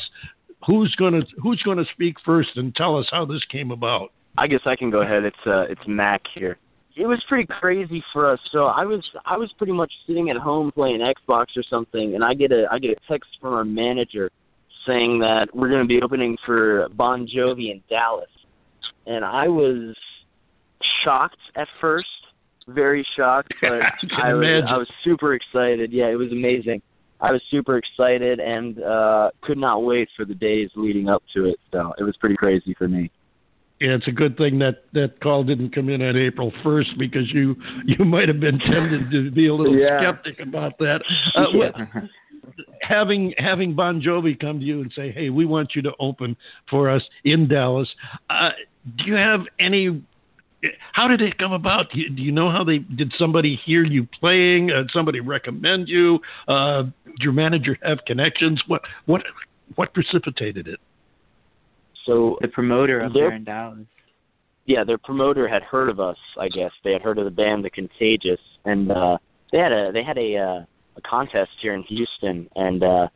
who's 0.66 0.94
going 0.96 1.14
to 1.14 1.26
who's 1.42 1.62
to 1.62 1.84
speak 1.92 2.16
first 2.24 2.56
and 2.56 2.76
tell 2.76 2.96
us 2.96 3.06
how 3.10 3.24
this 3.24 3.42
came 3.44 3.70
about 3.70 4.12
I 4.38 4.46
guess 4.46 4.60
I 4.66 4.76
can 4.76 4.90
go 4.90 5.00
ahead. 5.00 5.24
It's 5.24 5.46
uh, 5.46 5.66
it's 5.68 5.80
Mac 5.86 6.22
here. 6.34 6.58
It 6.94 7.06
was 7.06 7.22
pretty 7.28 7.46
crazy 7.46 8.02
for 8.12 8.26
us. 8.26 8.40
So 8.52 8.66
I 8.66 8.84
was 8.84 9.02
I 9.24 9.36
was 9.36 9.52
pretty 9.52 9.72
much 9.72 9.92
sitting 10.06 10.30
at 10.30 10.36
home 10.36 10.72
playing 10.72 11.00
Xbox 11.00 11.56
or 11.56 11.62
something, 11.62 12.14
and 12.14 12.24
I 12.24 12.34
get 12.34 12.52
a 12.52 12.66
I 12.70 12.78
get 12.78 12.90
a 12.90 13.08
text 13.08 13.30
from 13.40 13.54
our 13.54 13.64
manager 13.64 14.30
saying 14.86 15.18
that 15.20 15.54
we're 15.54 15.68
going 15.68 15.82
to 15.82 15.88
be 15.88 16.00
opening 16.02 16.38
for 16.44 16.88
Bon 16.90 17.26
Jovi 17.26 17.72
in 17.72 17.82
Dallas, 17.88 18.30
and 19.06 19.24
I 19.24 19.48
was 19.48 19.96
shocked 21.02 21.38
at 21.54 21.68
first, 21.80 22.08
very 22.68 23.06
shocked, 23.16 23.54
but 23.62 23.82
I, 24.16 24.34
was. 24.34 24.62
I 24.66 24.76
was 24.76 24.88
super 25.04 25.34
excited. 25.34 25.92
Yeah, 25.92 26.08
it 26.08 26.16
was 26.16 26.32
amazing. 26.32 26.82
I 27.20 27.32
was 27.32 27.42
super 27.50 27.78
excited 27.78 28.40
and 28.40 28.82
uh, 28.82 29.30
could 29.40 29.56
not 29.58 29.84
wait 29.84 30.08
for 30.16 30.24
the 30.24 30.34
days 30.34 30.70
leading 30.76 31.08
up 31.08 31.22
to 31.34 31.46
it. 31.46 31.58
So 31.72 31.94
it 31.98 32.02
was 32.02 32.16
pretty 32.18 32.36
crazy 32.36 32.74
for 32.74 32.88
me. 32.88 33.10
Yeah, 33.80 33.90
it's 33.94 34.06
a 34.06 34.12
good 34.12 34.36
thing 34.38 34.58
that 34.60 34.84
that 34.92 35.20
call 35.20 35.44
didn't 35.44 35.70
come 35.70 35.88
in 35.90 36.00
on 36.02 36.16
April 36.16 36.50
1st 36.64 36.98
because 36.98 37.30
you 37.32 37.56
you 37.84 38.04
might 38.04 38.28
have 38.28 38.40
been 38.40 38.58
tempted 38.58 39.10
to 39.10 39.30
be 39.30 39.48
a 39.48 39.54
little 39.54 39.76
Yeah. 39.76 40.00
skeptic 40.00 40.40
about 40.40 40.78
that. 40.78 41.02
Uh, 41.34 41.46
what- 41.52 41.74
having 42.86 43.34
having 43.38 43.74
Bon 43.74 44.00
Jovi 44.00 44.38
come 44.38 44.60
to 44.60 44.64
you 44.64 44.80
and 44.80 44.92
say, 44.92 45.10
"Hey, 45.10 45.30
we 45.30 45.44
want 45.44 45.74
you 45.74 45.82
to 45.82 45.92
open 45.98 46.36
for 46.70 46.88
us 46.88 47.02
in 47.24 47.48
Dallas." 47.48 47.92
Uh, 48.30 48.50
do 48.96 49.04
you 49.04 49.14
have 49.14 49.44
any? 49.58 50.02
How 50.92 51.06
did 51.06 51.20
it 51.20 51.38
come 51.38 51.52
about? 51.52 51.90
Do 51.92 52.00
you, 52.00 52.10
do 52.10 52.22
you 52.22 52.32
know 52.32 52.50
how 52.50 52.64
they 52.64 52.78
did? 52.78 53.12
Somebody 53.18 53.56
hear 53.56 53.84
you 53.84 54.04
playing? 54.20 54.70
Uh, 54.72 54.84
somebody 54.92 55.20
recommend 55.20 55.88
you? 55.88 56.20
Uh, 56.48 56.84
did 57.04 57.18
your 57.20 57.32
manager 57.32 57.76
have 57.82 58.04
connections? 58.06 58.62
What 58.66 58.82
what 59.06 59.24
what 59.74 59.92
precipitated 59.92 60.68
it? 60.68 60.80
So 62.04 62.38
The 62.40 62.48
promoter 62.48 63.02
up 63.02 63.12
They're- 63.12 63.28
there 63.28 63.32
in 63.36 63.44
Dallas. 63.44 63.78
yeah, 64.66 64.84
their 64.84 64.98
promoter 64.98 65.48
had 65.48 65.62
heard 65.64 65.88
of 65.88 65.98
us. 66.00 66.16
I 66.38 66.48
guess 66.48 66.70
they 66.84 66.92
had 66.92 67.02
heard 67.02 67.18
of 67.18 67.24
the 67.24 67.30
band 67.32 67.64
The 67.64 67.70
Contagious, 67.70 68.40
and 68.64 68.90
uh, 68.92 69.18
they 69.52 69.58
had 69.58 69.72
a 69.72 69.90
they 69.92 70.02
had 70.04 70.16
a 70.18 70.36
uh, 70.36 70.64
a 70.96 71.00
contest 71.00 71.50
here 71.60 71.74
in 71.74 71.82
Houston, 71.84 72.48
and 72.56 72.82
uh, 72.82 73.08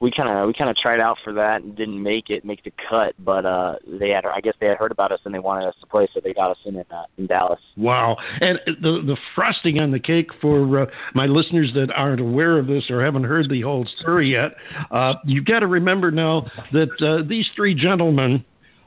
we 0.00 0.10
kind 0.10 0.28
of 0.28 0.46
we 0.46 0.54
kind 0.54 0.70
of 0.70 0.76
tried 0.76 0.98
out 0.98 1.18
for 1.22 1.32
that 1.34 1.62
and 1.62 1.76
didn't 1.76 2.02
make 2.02 2.30
it 2.30 2.44
make 2.44 2.64
the 2.64 2.72
cut. 2.88 3.14
But 3.18 3.44
uh, 3.44 3.76
they 3.86 4.10
had 4.10 4.24
I 4.24 4.40
guess 4.40 4.54
they 4.58 4.66
had 4.66 4.78
heard 4.78 4.92
about 4.92 5.12
us 5.12 5.20
and 5.24 5.34
they 5.34 5.38
wanted 5.38 5.66
us 5.66 5.74
to 5.80 5.86
play, 5.86 6.08
so 6.12 6.20
they 6.20 6.32
got 6.32 6.50
us 6.50 6.58
in 6.64 6.76
in, 6.76 6.84
uh, 6.90 7.04
in 7.18 7.26
Dallas. 7.26 7.60
Wow. 7.76 8.16
And 8.40 8.58
the 8.66 9.02
the 9.02 9.16
frosting 9.34 9.78
on 9.80 9.90
the 9.90 10.00
cake 10.00 10.30
for 10.40 10.80
uh, 10.80 10.86
my 11.14 11.26
listeners 11.26 11.72
that 11.74 11.92
aren't 11.92 12.20
aware 12.20 12.58
of 12.58 12.66
this 12.66 12.90
or 12.90 13.04
haven't 13.04 13.24
heard 13.24 13.50
the 13.50 13.60
whole 13.60 13.86
story 14.00 14.30
yet, 14.32 14.52
uh, 14.90 15.14
you've 15.24 15.44
got 15.44 15.60
to 15.60 15.66
remember 15.66 16.10
now 16.10 16.50
that 16.72 16.90
uh, 17.02 17.22
these 17.28 17.48
three 17.54 17.74
gentlemen 17.74 18.44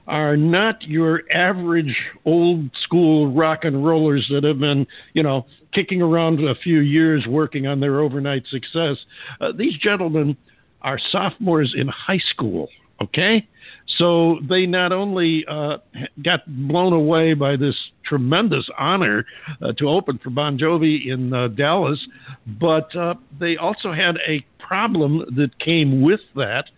are 0.08 0.36
not 0.36 0.82
your 0.84 1.24
average 1.32 1.95
old 2.26 2.70
school 2.76 3.32
rock 3.32 3.64
and 3.64 3.86
rollers 3.86 4.28
that 4.30 4.43
have 4.43 4.60
been, 4.60 4.86
you 5.14 5.24
know, 5.24 5.45
kicking 5.72 6.01
around 6.01 6.43
a 6.43 6.56
few 6.56 6.80
years 6.80 7.26
working 7.28 7.68
on 7.68 7.80
their 7.80 7.99
overnight 7.99 8.45
success. 8.47 8.97
Uh, 9.39 9.51
these 9.51 9.78
gentlemen 9.78 10.36
are 10.82 10.99
sophomores 11.12 11.74
in 11.76 11.88
high 11.88 12.20
school, 12.20 12.70
okay? 13.01 13.47
So 13.86 14.39
they 14.41 14.66
not 14.66 14.91
only 14.91 15.45
uh, 15.45 15.78
got 16.22 16.41
blown 16.47 16.93
away 16.93 17.34
by 17.34 17.56
this 17.56 17.76
tremendous 18.04 18.70
honor 18.78 19.26
uh, 19.62 19.74
to 19.74 19.89
open 19.89 20.18
for 20.18 20.30
Bon 20.30 20.58
Jovi 20.58 21.08
in 21.08 21.34
uh, 21.34 21.47
Dallas, 21.49 22.06
but 22.45 22.93
uh, 22.95 23.16
they 23.39 23.58
also 23.58 23.91
had 23.91 24.18
a 24.28 24.45
problem 24.60 25.26
that 25.36 25.58
came 25.60 26.01
with 26.01 26.22
that, 26.36 26.70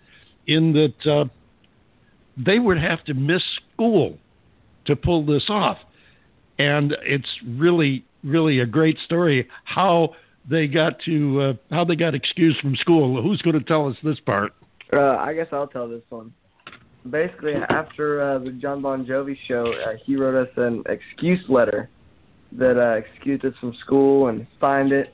in 0.48 0.74
that 0.74 1.08
uh, 1.08 1.26
they 2.38 2.60
would 2.60 2.78
have 2.78 3.04
to 3.06 3.14
miss 3.14 3.44
school 3.74 4.18
to 4.86 4.96
pull 4.96 5.26
this 5.26 5.46
off. 5.50 5.78
And 6.58 6.96
it's 7.04 7.30
really, 7.46 8.06
really 8.24 8.60
a 8.60 8.66
great 8.66 8.98
story 9.00 9.48
how 9.64 10.16
they 10.50 10.68
got 10.68 11.00
to 11.02 11.42
uh, 11.42 11.54
how 11.76 11.84
they 11.84 11.96
got 11.96 12.16
excused 12.16 12.60
from 12.60 12.76
school. 12.76 13.22
Who's 13.22 13.42
going 13.42 13.58
to 13.58 13.66
tell 13.66 13.88
us 13.88 13.98
this 14.04 14.20
part? 14.20 14.54
Uh, 14.94 15.18
I 15.18 15.34
guess 15.34 15.48
I'll 15.52 15.68
tell 15.68 15.90
this 15.90 16.04
one. 16.10 16.34
Basically, 17.10 17.54
after 17.70 18.22
uh, 18.22 18.40
the 18.40 18.52
John 18.52 18.82
Bon 18.82 19.06
Jovi 19.06 19.38
show, 19.48 19.74
uh, 19.74 19.96
he 20.04 20.16
wrote 20.16 20.36
us 20.36 20.54
an 20.58 20.84
excuse 20.88 21.44
letter 21.50 21.90
that 22.54 22.80
uh, 22.80 22.96
excused 22.96 23.46
us 23.46 23.54
from 23.60 23.76
school 23.76 24.28
and 24.28 24.48
signed 24.60 24.92
it. 24.92 25.14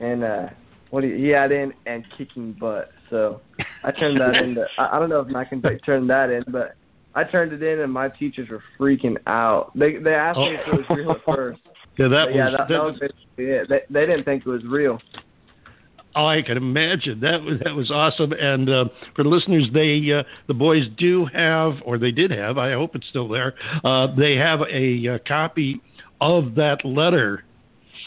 And 0.00 0.24
uh, 0.24 0.48
what 0.90 1.04
he, 1.04 1.16
he 1.16 1.28
had 1.28 1.52
in 1.52 1.72
and 1.86 2.04
kicking 2.16 2.52
butt. 2.52 2.90
So 3.10 3.40
I 3.84 3.90
turned 3.90 4.20
that 4.20 4.36
into. 4.36 4.66
I, 4.78 4.96
I 4.96 4.98
don't 4.98 5.08
know 5.08 5.20
if 5.20 5.34
I 5.34 5.44
can 5.44 5.62
turn 5.80 6.06
that 6.08 6.30
in, 6.30 6.44
but 6.48 6.74
I 7.14 7.24
turned 7.24 7.52
it 7.52 7.62
in, 7.62 7.80
and 7.80 7.92
my 7.92 8.08
teachers 8.08 8.48
were 8.48 8.62
freaking 8.78 9.16
out. 9.26 9.76
They 9.76 9.96
they 9.96 10.14
asked 10.14 10.38
me 10.38 10.54
if 10.54 10.66
it 10.66 10.88
was 10.88 10.98
real 10.98 11.10
at 11.12 11.24
first. 11.24 11.60
Yeah, 11.98 12.08
that 12.08 12.28
But 12.28 12.34
yeah, 12.34 12.44
was 12.46 12.56
that, 12.56 12.68
that 12.68 12.84
was 12.84 12.98
basically 12.98 13.44
it. 13.44 13.68
They, 13.68 13.82
they 13.90 14.06
didn't 14.06 14.24
think 14.24 14.46
it 14.46 14.48
was 14.48 14.64
real. 14.64 14.98
Oh, 16.14 16.24
I 16.24 16.40
can 16.40 16.56
imagine 16.56 17.20
that 17.20 17.42
was 17.42 17.58
that 17.60 17.74
was 17.74 17.90
awesome. 17.90 18.32
And 18.32 18.70
uh, 18.70 18.88
for 19.14 19.22
the 19.22 19.28
listeners, 19.28 19.68
they 19.74 20.10
uh, 20.10 20.22
the 20.46 20.54
boys 20.54 20.88
do 20.96 21.26
have, 21.26 21.82
or 21.84 21.98
they 21.98 22.10
did 22.10 22.30
have. 22.30 22.56
I 22.56 22.72
hope 22.72 22.96
it's 22.96 23.06
still 23.08 23.28
there. 23.28 23.54
Uh, 23.84 24.06
they 24.06 24.36
have 24.36 24.62
a, 24.70 25.06
uh 25.06 25.18
copy 25.26 25.82
of 26.22 26.54
that 26.54 26.82
letter 26.82 27.44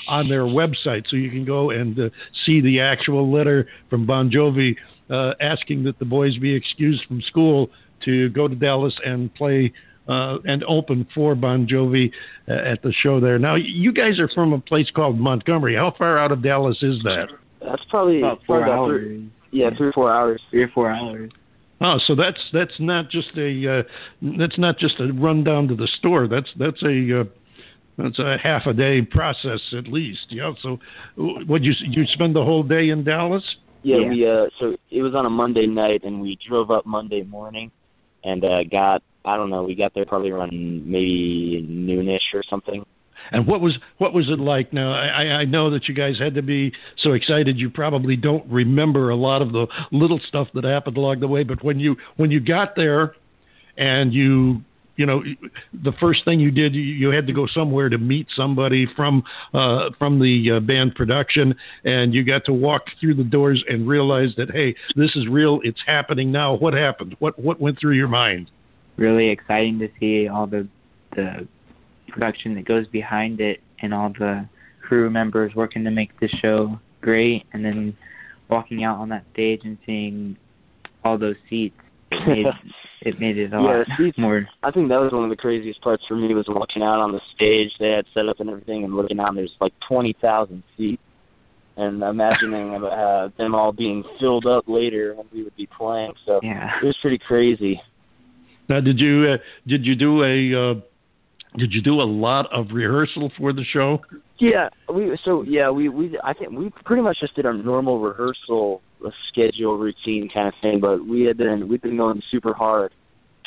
on 0.08 0.30
their 0.30 0.46
website, 0.46 1.08
so 1.08 1.16
you 1.16 1.30
can 1.30 1.46
go 1.46 1.70
and 1.70 2.00
uh, 2.00 2.10
see 2.46 2.62
the 2.62 2.80
actual 2.80 3.32
letter 3.32 3.68
from 3.90 4.08
Bon 4.08 4.32
Jovi 4.32 4.78
uh, 5.10 5.34
asking 5.40 5.84
that 5.84 6.00
the 6.00 6.06
boys 6.06 6.38
be 6.38 6.54
excused 6.54 7.06
from 7.08 7.22
school 7.22 7.70
to 8.06 8.30
go 8.30 8.48
to 8.48 8.56
Dallas 8.56 8.96
and 9.06 9.34
play. 9.34 9.74
Uh, 10.08 10.38
and 10.46 10.64
open 10.66 11.08
for 11.16 11.34
Bon 11.34 11.66
Jovi 11.66 12.12
uh, 12.48 12.52
at 12.52 12.84
the 12.84 12.94
show 12.94 13.20
there. 13.20 13.40
Now, 13.40 13.56
you 13.56 13.92
guys 13.92 14.20
are 14.20 14.28
from 14.28 14.54
a 14.54 14.60
place 14.60 14.92
called 14.92 15.20
Montgomery. 15.20 15.76
How 15.76 15.90
far 15.98 16.20
out 16.20 16.32
of 16.32 16.44
Dallas 16.44 16.78
is 16.84 17.02
that? 17.02 17.30
That's 17.60 17.84
probably 17.90 18.20
About 18.20 18.40
four 18.46 18.62
probably 18.62 18.72
about 18.72 18.80
hours. 18.84 19.02
three, 19.02 19.32
yeah, 19.50 19.70
three 19.76 19.88
or 19.88 19.94
four 19.94 20.12
hours. 20.14 20.42
Three 20.52 20.62
or 20.62 20.68
four 20.68 20.92
hours. 20.92 21.32
Oh, 21.82 21.98
so 22.06 22.14
that's 22.14 22.40
that's 22.54 22.80
not 22.80 23.10
just 23.10 23.36
a 23.36 23.80
uh, 23.80 23.84
that's 24.38 24.60
not 24.60 24.78
just 24.78 25.00
a 25.00 25.12
run 25.12 25.44
down 25.44 25.68
to 25.70 25.76
the 25.76 25.88
store. 25.88 26.28
That's 26.28 26.52
that's 26.56 26.84
a 26.84 27.22
uh, 27.22 27.24
that's 27.98 28.20
a 28.20 28.38
half 28.38 28.68
a 28.68 28.74
day 28.74 29.02
process 29.02 29.62
at 29.76 29.88
least. 29.88 30.28
Yeah. 30.30 30.54
So, 30.62 30.80
would 31.18 31.66
you 31.66 31.74
you 31.80 32.06
spend 32.06 32.36
the 32.36 32.46
whole 32.46 32.62
day 32.62 32.90
in 32.90 33.04
Dallas? 33.04 33.56
Yeah, 33.86 33.98
Yeah. 33.98 34.10
we 34.10 34.28
uh 34.28 34.48
so 34.60 34.78
it 34.90 35.04
was 35.04 35.14
on 35.14 35.28
a 35.28 35.30
Monday 35.30 35.68
night 35.68 36.04
and 36.04 36.20
we 36.20 36.38
drove 36.48 36.72
up 36.72 36.88
Monday 36.88 37.22
morning 37.22 37.72
and 38.24 38.44
uh 38.44 38.64
got 38.64 39.04
I 39.24 39.38
don't 39.38 39.52
know, 39.52 39.64
we 39.64 39.76
got 39.76 39.94
there 39.94 40.06
probably 40.06 40.32
around 40.32 40.52
maybe 40.52 41.66
noonish 41.70 42.34
or 42.34 42.42
something. 42.44 42.84
And 43.32 43.46
what 43.46 43.62
was 43.62 43.78
what 44.00 44.14
was 44.14 44.30
it 44.30 44.40
like? 44.40 44.74
Now, 44.74 44.92
I, 44.92 45.42
I 45.42 45.46
know 45.46 45.70
that 45.70 45.88
you 45.88 45.94
guys 45.96 46.18
had 46.20 46.36
to 46.36 46.42
be 46.42 46.74
so 46.98 47.14
excited. 47.14 47.60
You 47.60 47.70
probably 47.70 48.16
don't 48.16 48.46
remember 48.52 49.10
a 49.10 49.16
lot 49.16 49.42
of 49.42 49.52
the 49.52 49.68
little 49.92 50.20
stuff 50.20 50.48
that 50.54 50.64
happened 50.64 50.98
along 50.98 51.20
the 51.22 51.28
way. 51.28 51.44
But 51.44 51.64
when 51.64 51.80
you 51.80 51.98
when 52.18 52.30
you 52.30 52.40
got 52.40 52.76
there, 52.76 53.16
and 53.78 54.14
you 54.14 54.64
you 54.96 55.06
know 55.06 55.24
the 55.74 55.92
first 55.94 56.24
thing 56.26 56.40
you 56.40 56.52
did, 56.52 56.74
you, 56.74 57.10
had 57.10 57.28
to 57.28 57.34
go 57.34 57.48
somewhere 57.48 57.90
to 57.90 57.98
meet 57.98 58.28
somebody 58.36 58.86
from 58.96 59.24
uh, 59.54 59.90
from 59.98 60.20
the 60.20 60.52
uh, 60.52 60.60
band 60.60 60.96
production, 60.96 61.56
and 61.84 62.14
you 62.14 62.24
got 62.24 62.46
to 62.46 62.54
walk 62.54 62.88
through 63.00 63.16
the 63.16 63.24
doors 63.24 63.64
and 63.70 63.88
realize 63.88 64.34
that 64.38 64.52
hey, 64.52 64.76
this 64.96 65.16
is 65.16 65.28
real. 65.28 65.60
It's 65.64 65.82
happening 65.86 66.32
now. 66.32 66.54
What 66.54 66.74
happened? 66.74 67.16
What 67.20 67.38
what 67.38 67.60
went 67.60 67.80
through 67.80 67.94
your 67.94 68.08
mind? 68.08 68.50
Really 68.98 69.30
exciting 69.30 69.80
to 69.80 69.90
see 70.00 70.28
all 70.28 70.48
the 70.48 70.68
the 71.16 71.48
production 72.08 72.56
that 72.56 72.66
goes 72.66 72.88
behind 72.88 73.42
it 73.42 73.62
and 73.80 73.94
all 73.94 74.10
the 74.10 74.48
crew 74.82 75.10
members 75.10 75.54
working 75.56 75.84
to 75.84 75.92
make 75.92 76.18
the 76.20 76.28
show 76.28 76.80
great 77.02 77.46
and 77.54 77.66
then 77.66 77.96
walking 78.50 78.84
out 78.84 79.00
on 79.00 79.10
that 79.10 79.26
stage 79.34 79.62
and 79.64 79.78
seeing 79.86 80.38
all 81.04 81.18
those 81.18 81.36
seats 81.50 81.80
it 82.22 82.28
made 82.28 82.48
it 83.02 83.20
made 83.20 83.38
it 83.38 83.54
a 83.54 83.58
yeah, 83.62 83.78
lot 83.78 83.88
see, 83.98 84.14
more. 84.18 84.48
I 84.64 84.72
think 84.72 84.90
that 84.90 85.00
was 85.00 85.12
one 85.12 85.24
of 85.24 85.30
the 85.30 85.36
craziest 85.36 85.82
parts 85.82 86.06
for 86.08 86.16
me 86.16 86.34
was 86.34 86.48
walking 86.48 86.82
out 86.84 87.00
on 87.00 87.12
the 87.12 87.22
stage 87.36 87.72
they 87.80 87.92
had 87.92 88.06
set 88.14 88.28
up 88.28 88.40
and 88.40 88.50
everything, 88.50 88.84
and 88.84 88.96
looking 88.96 89.20
out. 89.20 89.30
and 89.30 89.38
There's 89.38 89.56
like 89.60 89.74
twenty 89.88 90.14
thousand 90.14 90.64
seats, 90.78 91.02
and 91.78 92.02
imagining 92.02 92.74
uh, 92.84 93.30
them 93.38 93.56
all 93.56 93.72
being 93.72 94.04
filled 94.20 94.46
up 94.46 94.66
later 94.68 95.14
when 95.16 95.28
we 95.34 95.44
would 95.44 95.56
be 95.56 95.68
playing. 95.68 96.14
So 96.26 96.40
Yeah. 96.44 96.80
it 96.82 96.86
was 96.86 96.98
pretty 96.98 97.18
crazy. 97.20 97.82
Now, 98.68 98.80
did 98.80 99.00
you 99.00 99.24
uh, 99.30 99.38
did 99.68 99.86
you 99.86 99.96
do 99.96 100.24
a 100.24 100.72
uh, 100.72 100.76
did 101.58 101.74
you 101.74 101.82
do 101.82 102.02
a 102.02 102.04
lot 102.04 102.52
of 102.52 102.72
rehearsal 102.72 103.32
for 103.38 103.54
the 103.54 103.64
show? 103.64 104.02
Yeah, 104.38 104.70
we 104.94 105.18
so 105.24 105.44
yeah 105.44 105.70
we 105.70 105.88
we 105.90 106.18
I 106.24 106.34
think 106.34 106.52
we 106.52 106.70
pretty 106.84 107.02
much 107.02 107.20
just 107.20 107.36
did 107.36 107.46
our 107.46 107.54
normal 107.54 108.00
rehearsal 108.00 108.82
schedule 109.30 109.78
routine 109.78 110.30
kind 110.30 110.48
of 110.48 110.54
thing, 110.62 110.80
but 110.80 111.06
we 111.06 111.22
had 111.24 111.38
been 111.38 111.68
we've 111.68 111.82
been 111.82 111.98
going 111.98 112.22
super 112.30 112.54
hard 112.54 112.94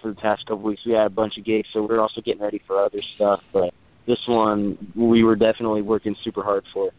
for 0.01 0.09
the 0.09 0.15
past 0.15 0.47
couple 0.47 0.63
weeks. 0.63 0.87
We 0.87 0.93
had 0.93 1.07
a 1.07 1.11
bunch 1.11 1.37
of 1.37 1.45
gigs, 1.45 1.69
so 1.73 1.83
we 1.83 1.95
are 1.95 2.01
also 2.01 2.21
getting 2.21 2.41
ready 2.43 2.63
for 2.67 2.83
other 2.83 3.03
stuff. 3.17 3.43
But 3.53 3.75
this 4.07 4.27
one 4.27 4.93
we 4.95 5.25
were 5.25 5.37
definitely 5.37 5.83
working 5.83 6.17
super 6.23 6.43
hard 6.43 6.65
for. 6.73 6.91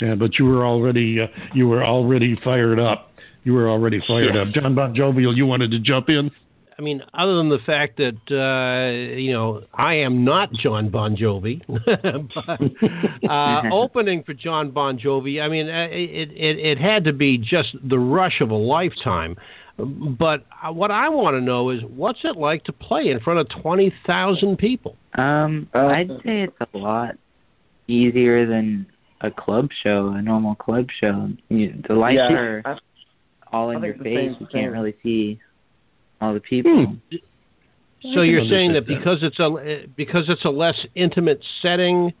Yeah, 0.00 0.14
but 0.14 0.38
you 0.38 0.44
were 0.44 0.66
already 0.66 1.20
uh, 1.20 1.28
you 1.54 1.68
were 1.68 1.84
already 1.84 2.36
fired 2.44 2.80
up. 2.80 3.12
You 3.44 3.54
were 3.54 3.70
already 3.70 4.00
fired 4.06 4.34
Yeah. 4.34 4.42
up. 4.42 4.48
John 4.48 4.74
Bon 4.74 4.94
Jovial, 4.94 5.36
you 5.36 5.46
wanted 5.46 5.70
to 5.70 5.78
jump 5.78 6.10
in? 6.10 6.30
I 6.78 6.82
mean, 6.82 7.02
other 7.14 7.36
than 7.36 7.48
the 7.48 7.58
fact 7.58 7.98
that 7.98 8.16
uh, 8.30 9.16
you 9.16 9.32
know 9.32 9.62
I 9.74 9.94
am 9.96 10.24
not 10.24 10.52
John 10.52 10.88
Bon 10.88 11.16
Jovi, 11.16 11.62
but 13.26 13.30
uh, 13.30 13.62
opening 13.72 14.22
for 14.22 14.34
John 14.34 14.70
Bon 14.70 14.98
Jovi, 14.98 15.42
I 15.42 15.48
mean, 15.48 15.68
uh, 15.68 15.88
it, 15.90 16.30
it 16.32 16.58
it 16.58 16.78
had 16.78 17.04
to 17.04 17.12
be 17.12 17.38
just 17.38 17.76
the 17.82 17.98
rush 17.98 18.40
of 18.40 18.50
a 18.50 18.56
lifetime. 18.56 19.36
But 19.78 20.44
uh, 20.62 20.72
what 20.72 20.90
I 20.90 21.08
want 21.08 21.34
to 21.34 21.40
know 21.40 21.70
is, 21.70 21.82
what's 21.84 22.20
it 22.24 22.36
like 22.36 22.64
to 22.64 22.72
play 22.72 23.08
in 23.08 23.20
front 23.20 23.40
of 23.40 23.48
twenty 23.48 23.92
thousand 24.06 24.58
people? 24.58 24.96
Um, 25.14 25.68
Uh, 25.74 25.86
I'd 25.86 26.08
say 26.24 26.42
it's 26.42 26.56
a 26.74 26.78
lot 26.78 27.16
easier 27.88 28.46
than 28.46 28.86
a 29.20 29.30
club 29.30 29.70
show, 29.82 30.08
a 30.08 30.22
normal 30.22 30.54
club 30.54 30.88
show. 30.90 31.30
You, 31.48 31.82
the 31.86 31.94
lights 31.94 32.16
Yeah, 32.16 32.32
are 32.32 32.78
all 33.52 33.70
in 33.70 33.82
your 33.82 33.94
face. 33.94 34.34
You 34.40 34.46
can't 34.46 34.72
really 34.72 34.94
see 35.02 35.40
all 36.22 36.32
the 36.32 36.40
people. 36.40 36.96
So 38.14 38.22
you're 38.22 38.48
saying 38.48 38.72
that 38.72 38.86
because 38.86 39.22
it's 39.22 39.38
a 39.38 39.86
because 39.96 40.24
it's 40.28 40.44
a 40.44 40.50
less 40.50 40.78
intimate 40.94 41.44
setting, 41.60 42.12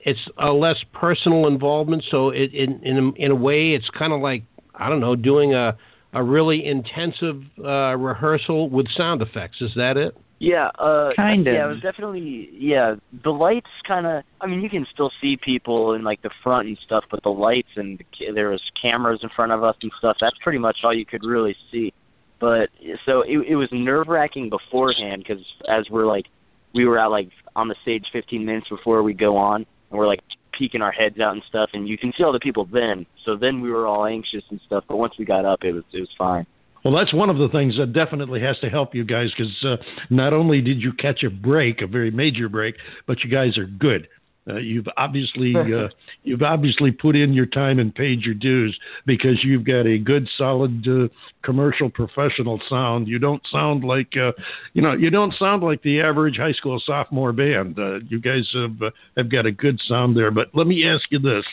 it's 0.00 0.20
a 0.38 0.52
less 0.52 0.82
personal 0.92 1.46
involvement. 1.46 2.04
So 2.10 2.30
it, 2.30 2.54
in 2.54 2.82
in 2.82 2.98
a, 2.98 3.10
in 3.12 3.30
a 3.32 3.34
way, 3.34 3.72
it's 3.72 3.90
kind 3.90 4.12
of 4.12 4.20
like 4.20 4.44
I 4.74 4.88
don't 4.88 5.00
know, 5.00 5.16
doing 5.16 5.54
a 5.54 5.76
a 6.14 6.22
really 6.22 6.64
intensive 6.64 7.42
uh, 7.62 7.96
rehearsal 7.96 8.70
with 8.70 8.88
sound 8.90 9.20
effects. 9.20 9.60
Is 9.60 9.72
that 9.76 9.96
it? 9.96 10.16
Yeah, 10.38 10.68
uh, 10.78 11.12
Kinda. 11.14 11.52
Yeah, 11.52 11.66
it 11.66 11.68
was 11.68 11.80
definitely 11.80 12.48
yeah. 12.52 12.94
The 13.24 13.32
lights 13.32 13.70
kind 13.84 14.06
of. 14.06 14.22
I 14.40 14.46
mean, 14.46 14.62
you 14.62 14.70
can 14.70 14.86
still 14.92 15.10
see 15.20 15.36
people 15.36 15.94
in 15.94 16.04
like 16.04 16.22
the 16.22 16.30
front 16.42 16.68
and 16.68 16.78
stuff, 16.78 17.04
but 17.10 17.22
the 17.22 17.32
lights 17.32 17.70
and 17.76 17.98
the, 17.98 18.04
ca- 18.16 18.32
there 18.32 18.48
was 18.48 18.62
cameras 18.80 19.20
in 19.22 19.30
front 19.30 19.52
of 19.52 19.64
us 19.64 19.76
and 19.82 19.90
stuff. 19.98 20.16
That's 20.20 20.38
pretty 20.38 20.58
much 20.58 20.84
all 20.84 20.94
you 20.94 21.04
could 21.04 21.24
really 21.24 21.56
see. 21.72 21.92
But 22.40 22.70
so 23.04 23.22
it, 23.22 23.38
it 23.48 23.56
was 23.56 23.68
nerve 23.72 24.08
wracking 24.08 24.48
beforehand 24.48 25.24
because 25.26 25.44
as 25.68 25.88
we're 25.90 26.06
like, 26.06 26.26
we 26.74 26.84
were 26.84 26.98
out 26.98 27.10
like 27.10 27.30
on 27.56 27.68
the 27.68 27.74
stage 27.82 28.06
15 28.12 28.44
minutes 28.44 28.68
before 28.68 29.02
we 29.02 29.14
go 29.14 29.36
on, 29.36 29.66
and 29.90 29.98
we're 29.98 30.06
like 30.06 30.20
peeking 30.52 30.82
our 30.82 30.92
heads 30.92 31.18
out 31.18 31.32
and 31.32 31.42
stuff, 31.48 31.70
and 31.72 31.88
you 31.88 31.96
can 31.96 32.12
see 32.16 32.22
all 32.22 32.32
the 32.32 32.40
people 32.40 32.64
then. 32.66 33.06
So 33.24 33.36
then 33.36 33.60
we 33.60 33.70
were 33.70 33.86
all 33.86 34.06
anxious 34.06 34.44
and 34.50 34.60
stuff. 34.66 34.84
But 34.88 34.96
once 34.96 35.14
we 35.18 35.24
got 35.24 35.44
up, 35.44 35.64
it 35.64 35.72
was 35.72 35.84
it 35.92 36.00
was 36.00 36.10
fine. 36.16 36.46
Well, 36.84 36.94
that's 36.94 37.12
one 37.12 37.28
of 37.28 37.38
the 37.38 37.48
things 37.48 37.76
that 37.76 37.92
definitely 37.92 38.40
has 38.40 38.58
to 38.60 38.70
help 38.70 38.94
you 38.94 39.04
guys 39.04 39.30
because 39.36 39.64
uh, 39.64 39.76
not 40.10 40.32
only 40.32 40.60
did 40.60 40.80
you 40.80 40.92
catch 40.92 41.24
a 41.24 41.30
break, 41.30 41.82
a 41.82 41.86
very 41.86 42.10
major 42.10 42.48
break, 42.48 42.76
but 43.06 43.24
you 43.24 43.30
guys 43.30 43.58
are 43.58 43.66
good. 43.66 44.08
Uh, 44.48 44.56
you've 44.56 44.88
obviously 44.96 45.54
uh, 45.54 45.88
you've 46.22 46.42
obviously 46.42 46.90
put 46.90 47.16
in 47.16 47.32
your 47.32 47.46
time 47.46 47.78
and 47.78 47.94
paid 47.94 48.22
your 48.22 48.34
dues 48.34 48.78
because 49.06 49.42
you've 49.44 49.64
got 49.64 49.86
a 49.86 49.98
good, 49.98 50.28
solid 50.36 50.86
uh, 50.88 51.08
commercial 51.42 51.90
professional 51.90 52.60
sound. 52.68 53.08
You 53.08 53.18
don't 53.18 53.42
sound 53.50 53.84
like 53.84 54.16
uh, 54.16 54.32
you 54.72 54.82
know 54.82 54.94
you 54.94 55.10
don't 55.10 55.34
sound 55.34 55.62
like 55.62 55.82
the 55.82 56.00
average 56.00 56.36
high 56.36 56.52
school 56.52 56.80
sophomore 56.80 57.32
band. 57.32 57.78
Uh, 57.78 58.00
you 58.08 58.20
guys 58.20 58.48
have 58.54 58.80
uh, 58.82 58.90
have 59.16 59.28
got 59.28 59.46
a 59.46 59.52
good 59.52 59.80
sound 59.86 60.16
there. 60.16 60.30
But 60.30 60.48
let 60.54 60.66
me 60.66 60.88
ask 60.88 61.10
you 61.10 61.18
this: 61.18 61.44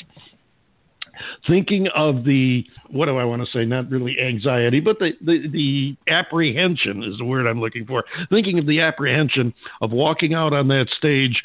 thinking 1.48 1.88
of 1.89 2.24
the 2.24 2.66
what 2.89 3.06
do 3.06 3.18
I 3.18 3.24
want 3.24 3.43
to 3.46 3.52
say? 3.52 3.66
Not 3.66 3.89
really 3.89 4.20
anxiety, 4.20 4.80
but 4.80 5.00
the, 5.00 5.14
the 5.22 5.48
the 5.48 5.98
apprehension 6.08 7.04
is 7.04 7.18
the 7.18 7.26
word 7.26 7.48
I'm 7.48 7.60
looking 7.60 7.86
for. 7.86 8.04
Thinking 8.30 8.60
of 8.60 8.66
the 8.66 8.82
apprehension 8.82 9.54
of 9.82 9.91
walking 9.91 10.34
out 10.34 10.54
on 10.54 10.68
that 10.70 10.89
stage. 10.89 11.43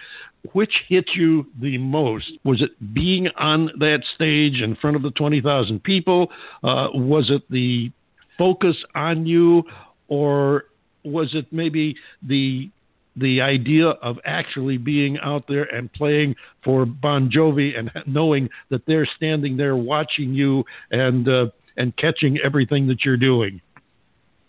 Which 0.53 0.73
hit 0.89 1.11
you 1.15 1.47
the 1.61 1.79
most? 1.79 2.33
Was 2.45 2.63
it 2.63 2.71
being 2.95 3.29
on 3.37 3.71
that 3.79 4.03
stage 4.15 4.63
in 4.63 4.75
front 4.77 4.97
of 4.97 5.03
the 5.03 5.11
20,000 5.11 5.83
people? 5.83 6.31
Uh, 6.63 6.89
was 6.95 7.31
it 7.31 7.43
the 7.51 7.93
focus 8.39 8.77
on 8.95 9.27
you, 9.27 9.65
or 10.09 10.65
was 11.05 11.35
it 11.35 11.47
maybe 11.53 11.97
the 12.23 12.71
the 13.17 13.41
idea 13.43 13.89
of 13.89 14.19
actually 14.25 14.79
being 14.79 15.19
out 15.19 15.47
there 15.49 15.65
and 15.65 15.93
playing 15.93 16.35
for 16.63 16.87
Bon 16.87 17.29
Jovi 17.31 17.79
and 17.79 17.91
knowing 18.07 18.49
that 18.71 18.87
they're 18.87 19.09
standing 19.17 19.57
there 19.57 19.77
watching 19.77 20.33
you 20.33 20.65
and 20.91 21.29
uh, 21.29 21.49
and 21.77 21.97
catching 21.97 22.39
everything 22.39 22.87
that 22.89 23.05
you're 23.05 23.17
doing. 23.17 23.61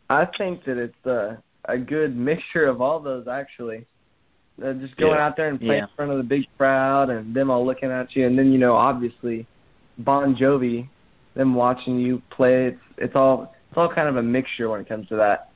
I 0.09 0.25
think 0.25 0.65
that 0.65 0.77
it's 0.77 1.05
uh, 1.05 1.37
a 1.65 1.77
good 1.77 2.15
mixture 2.17 2.65
of 2.65 2.81
all 2.81 2.99
those 2.99 3.27
actually. 3.27 3.85
Uh, 4.63 4.73
just 4.73 4.95
going 4.97 5.13
Yeah. 5.13 5.25
out 5.25 5.35
there 5.35 5.47
and 5.49 5.59
playing 5.59 5.79
Yeah. 5.79 5.83
in 5.83 5.89
front 5.95 6.11
of 6.11 6.17
the 6.17 6.23
big 6.23 6.45
crowd 6.57 7.09
and 7.09 7.33
them 7.33 7.49
all 7.49 7.65
looking 7.65 7.89
at 7.91 8.15
you, 8.15 8.25
and 8.27 8.37
then 8.37 8.51
you 8.51 8.57
know 8.59 8.75
obviously 8.75 9.45
Bon 9.99 10.35
Jovi, 10.35 10.87
them 11.35 11.55
watching 11.55 11.99
you 11.99 12.21
play. 12.29 12.67
It's 12.67 12.81
it's 12.97 13.15
all 13.15 13.53
it's 13.69 13.77
all 13.77 13.89
kind 13.89 14.07
of 14.07 14.17
a 14.17 14.23
mixture 14.23 14.69
when 14.69 14.81
it 14.81 14.87
comes 14.87 15.07
to 15.09 15.15
that. 15.17 15.49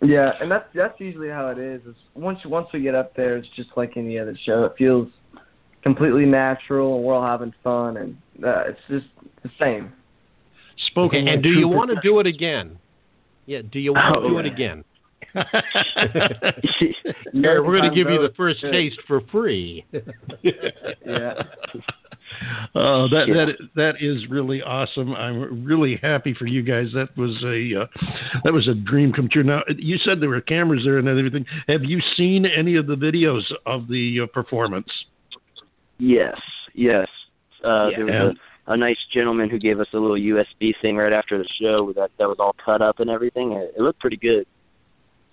Yeah, 0.00 0.32
and 0.40 0.50
that's 0.50 0.68
that's 0.74 0.98
usually 1.00 1.28
how 1.28 1.48
it 1.48 1.58
is. 1.58 1.80
Is 1.86 1.96
once 2.14 2.44
once 2.44 2.68
we 2.72 2.80
get 2.80 2.94
up 2.94 3.14
there, 3.14 3.36
it's 3.36 3.48
just 3.48 3.70
like 3.76 3.96
any 3.96 4.18
other 4.18 4.36
show. 4.36 4.64
It 4.64 4.74
feels 4.76 5.08
completely 5.82 6.26
natural, 6.26 6.96
and 6.96 7.04
we're 7.04 7.14
all 7.14 7.26
having 7.26 7.52
fun, 7.64 7.96
and 7.96 8.16
uh, 8.44 8.64
it's 8.68 8.80
just 8.88 9.06
the 9.42 9.50
same. 9.60 9.92
Spoken. 10.76 11.18
and 11.18 11.28
like 11.28 11.42
do 11.42 11.50
you 11.52 11.68
want 11.68 11.90
to 11.90 12.00
do 12.02 12.18
it 12.20 12.26
again? 12.26 12.78
Yeah. 13.46 13.62
Do 13.70 13.78
you 13.78 13.92
want 13.92 14.14
to 14.14 14.20
Oh, 14.20 14.28
do 14.28 14.38
it 14.38 14.46
again? 14.46 14.84
We're 17.34 17.62
going 17.62 17.82
to 17.82 17.94
give 17.94 18.10
you 18.10 18.20
the 18.20 18.32
first 18.36 18.60
taste 18.60 18.98
for 19.06 19.20
free. 19.32 19.84
Yeah. 21.04 21.42
Uh, 22.74 23.06
that 23.08 23.26
that 23.28 23.56
that 23.76 23.94
is 24.00 24.26
really 24.28 24.62
awesome. 24.62 25.14
I'm 25.14 25.64
really 25.64 25.96
happy 26.02 26.32
for 26.32 26.46
you 26.46 26.62
guys. 26.62 26.86
That 26.94 27.14
was 27.16 27.30
a 27.44 27.82
uh, 27.82 27.86
that 28.44 28.52
was 28.52 28.68
a 28.68 28.74
dream 28.74 29.12
come 29.12 29.28
true. 29.28 29.42
Now 29.42 29.62
you 29.76 29.98
said 29.98 30.20
there 30.20 30.30
were 30.30 30.40
cameras 30.40 30.82
there 30.84 30.98
and 30.98 31.06
everything. 31.06 31.44
Have 31.68 31.84
you 31.84 32.00
seen 32.16 32.46
any 32.46 32.76
of 32.76 32.86
the 32.86 32.96
videos 32.96 33.42
of 33.66 33.86
the 33.86 34.20
uh, 34.20 34.26
performance? 34.26 34.88
Yes, 35.98 36.40
yes. 36.74 37.06
Uh, 37.62 37.90
Yeah. 37.90 37.96
There 37.96 38.06
was 38.06 38.36
a, 38.66 38.72
a 38.72 38.76
nice 38.76 38.98
gentleman 39.12 39.50
who 39.50 39.58
gave 39.58 39.78
us 39.78 39.88
a 39.92 39.98
little 39.98 40.16
USB 40.16 40.74
thing 40.80 40.96
right 40.96 41.12
after 41.12 41.38
the 41.38 41.48
show 41.60 41.92
that 41.92 42.10
that 42.18 42.28
was 42.28 42.38
all 42.40 42.56
cut 42.64 42.80
up 42.80 42.98
and 43.00 43.10
everything. 43.10 43.52
It, 43.52 43.74
it 43.76 43.82
looked 43.82 44.00
pretty 44.00 44.16
good. 44.16 44.46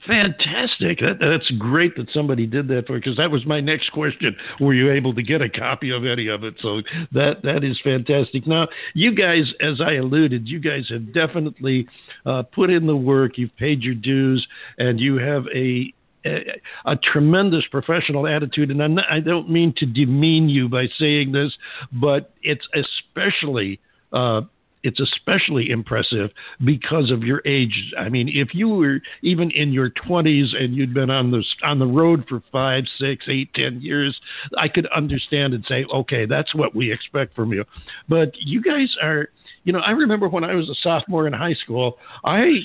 Fantastic. 0.07 0.99
That, 0.99 1.19
that's 1.19 1.49
great 1.51 1.97
that 1.97 2.09
somebody 2.11 2.45
did 2.45 2.69
that 2.69 2.87
for 2.87 2.95
because 2.95 3.17
that 3.17 3.31
was 3.31 3.45
my 3.45 3.59
next 3.59 3.89
question. 3.91 4.35
Were 4.59 4.73
you 4.73 4.89
able 4.91 5.13
to 5.13 5.21
get 5.21 5.41
a 5.41 5.49
copy 5.49 5.89
of 5.89 6.05
any 6.05 6.27
of 6.27 6.43
it? 6.45 6.55
So 6.61 6.81
that 7.11 7.41
that 7.43 7.65
is 7.65 7.79
fantastic. 7.81 8.47
Now, 8.47 8.69
you 8.93 9.13
guys, 9.13 9.53
as 9.59 9.81
I 9.81 9.95
alluded, 9.95 10.47
you 10.47 10.59
guys 10.59 10.87
have 10.89 11.11
definitely 11.11 11.87
uh, 12.25 12.43
put 12.43 12.69
in 12.69 12.87
the 12.87 12.95
work. 12.95 13.37
You've 13.37 13.55
paid 13.57 13.83
your 13.83 13.93
dues, 13.93 14.47
and 14.77 15.01
you 15.01 15.17
have 15.17 15.45
a 15.53 15.93
a, 16.25 16.61
a 16.85 16.95
tremendous 16.95 17.67
professional 17.67 18.25
attitude. 18.25 18.71
And 18.71 18.95
not, 18.95 19.11
I 19.11 19.19
don't 19.19 19.49
mean 19.49 19.73
to 19.77 19.85
demean 19.85 20.47
you 20.47 20.69
by 20.69 20.87
saying 20.97 21.33
this, 21.33 21.57
but 21.91 22.31
it's 22.41 22.67
especially. 22.73 23.79
Uh, 24.13 24.41
it's 24.83 24.99
especially 24.99 25.69
impressive 25.69 26.31
because 26.63 27.11
of 27.11 27.23
your 27.23 27.41
age. 27.45 27.93
I 27.97 28.09
mean, 28.09 28.29
if 28.29 28.55
you 28.55 28.69
were 28.69 29.01
even 29.21 29.51
in 29.51 29.73
your 29.73 29.89
20s 29.89 30.55
and 30.55 30.75
you'd 30.75 30.93
been 30.93 31.09
on 31.09 31.31
the 31.31 31.43
on 31.63 31.79
the 31.79 31.87
road 31.87 32.25
for 32.27 32.41
five, 32.51 32.85
six, 32.97 33.25
eight, 33.27 33.53
ten 33.53 33.81
years, 33.81 34.19
I 34.57 34.67
could 34.67 34.87
understand 34.87 35.53
and 35.53 35.65
say, 35.65 35.85
okay, 35.85 36.25
that's 36.25 36.55
what 36.55 36.75
we 36.75 36.91
expect 36.91 37.35
from 37.35 37.51
you. 37.51 37.65
But 38.07 38.33
you 38.37 38.61
guys 38.61 38.95
are, 39.01 39.29
you 39.63 39.73
know, 39.73 39.79
I 39.79 39.91
remember 39.91 40.29
when 40.29 40.43
I 40.43 40.55
was 40.55 40.69
a 40.69 40.75
sophomore 40.75 41.27
in 41.27 41.33
high 41.33 41.55
school, 41.55 41.97
I 42.23 42.59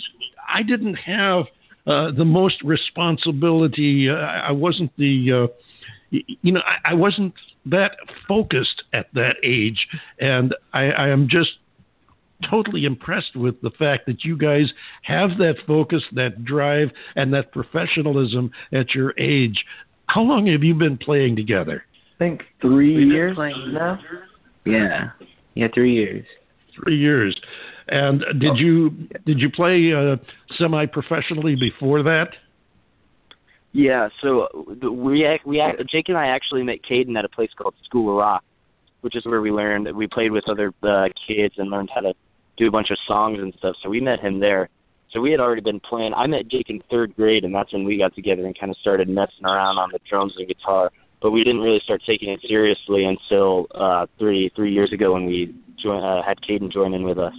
I 0.49 0.63
didn't 0.63 0.95
have 0.95 1.47
uh, 1.87 2.13
the 2.13 2.25
most 2.25 2.63
responsibility. 2.63 4.09
Uh, 4.09 4.15
I 4.15 4.53
wasn't 4.53 4.93
the 4.97 5.33
uh, 5.33 5.47
you 6.11 6.53
know, 6.53 6.63
I, 6.65 6.93
I 6.93 6.95
wasn't 6.95 7.35
that 7.67 7.97
focused 8.29 8.85
at 8.93 9.13
that 9.15 9.37
age, 9.43 9.89
and 10.21 10.55
I, 10.73 10.93
I 10.93 11.09
am 11.09 11.29
just 11.29 11.51
totally 12.49 12.85
impressed 12.85 13.37
with 13.37 13.61
the 13.61 13.71
fact 13.71 14.07
that 14.07 14.25
you 14.25 14.37
guys 14.37 14.73
have 15.03 15.39
that 15.39 15.57
focus, 15.67 16.03
that 16.13 16.45
drive, 16.45 16.91
and 17.17 17.33
that 17.35 17.53
professionalism 17.53 18.51
at 18.73 18.95
your 18.95 19.15
age. 19.19 19.65
How 20.09 20.23
long 20.23 20.47
have 20.47 20.63
you 20.63 20.75
been 20.75 20.99
playing 20.99 21.37
together? 21.37 21.85
I 22.15 22.19
think 22.19 22.45
three 22.61 22.95
We've 22.97 23.09
been 23.09 23.17
years 23.17 23.35
playing- 23.35 23.73
now. 23.73 23.99
Yeah. 24.65 25.11
Yeah, 25.55 25.69
three 25.69 25.93
years. 25.93 26.27
Three 26.75 26.97
years. 26.97 27.39
And 27.89 28.25
did 28.39 28.57
you 28.59 28.91
did 29.27 29.41
you 29.41 29.51
play 29.51 29.93
uh, 29.93 30.17
semi 30.57 30.87
professionally 30.87 31.55
before 31.55 32.03
that? 32.03 32.35
Yeah, 33.73 34.09
so 34.23 34.49
we 34.81 35.39
we 35.45 35.63
Jake 35.91 36.09
and 36.09 36.17
I 36.17 36.29
actually 36.29 36.63
met 36.63 36.83
Caden 36.83 37.19
at 37.19 37.25
a 37.25 37.29
place 37.29 37.51
called 37.57 37.75
School 37.85 38.11
of 38.11 38.17
Rock, 38.17 38.45
which 39.03 39.17
is 39.17 39.27
where 39.27 39.41
we 39.43 39.51
learned 39.51 39.91
we 39.95 40.07
played 40.07 40.31
with 40.31 40.49
other 40.49 40.73
uh, 40.83 41.09
kids 41.27 41.57
and 41.59 41.71
learned 41.71 41.91
how 41.95 42.01
to 42.01 42.15
do 42.57 42.69
a 42.69 42.71
bunch 42.71 42.91
of 42.91 42.99
songs 43.07 43.39
and 43.41 43.55
stuff. 43.55 43.77
So 43.83 43.89
we 43.89 44.01
met 44.01 44.21
him 44.21 44.41
there. 44.41 44.69
So 45.11 45.21
we 45.21 45.31
had 45.31 45.41
already 45.41 45.61
been 45.61 45.81
playing. 45.81 46.13
I 46.15 46.27
met 46.27 46.49
Jake 46.49 46.71
in 46.71 46.83
third 46.91 47.15
grade, 47.15 47.45
and 47.45 47.55
that's 47.55 47.73
when 47.73 47.85
we 47.85 47.97
got 47.97 48.15
together 48.15 48.45
and 48.47 48.59
kind 48.59 48.71
of 48.71 48.77
started 48.79 49.09
messing 49.09 49.45
around 49.45 49.79
on 49.79 49.91
the 49.93 50.01
drums 50.09 50.35
and 50.37 50.49
guitar. 50.49 50.91
But 51.21 51.31
we 51.31 51.45
didn't 51.45 51.63
really 51.63 51.81
start 51.81 52.03
taking 52.05 52.31
it 52.31 52.41
seriously 52.43 53.05
until 53.05 53.67
uh, 53.75 54.07
three 54.19 54.51
three 54.57 54.73
years 54.73 54.93
ago 54.93 55.13
when 55.13 55.27
we 55.27 55.55
join, 55.77 56.03
uh, 56.03 56.23
had 56.23 56.41
Caden 56.41 56.71
join 56.71 56.95
in 56.95 57.05
with 57.05 57.19
us. 57.19 57.35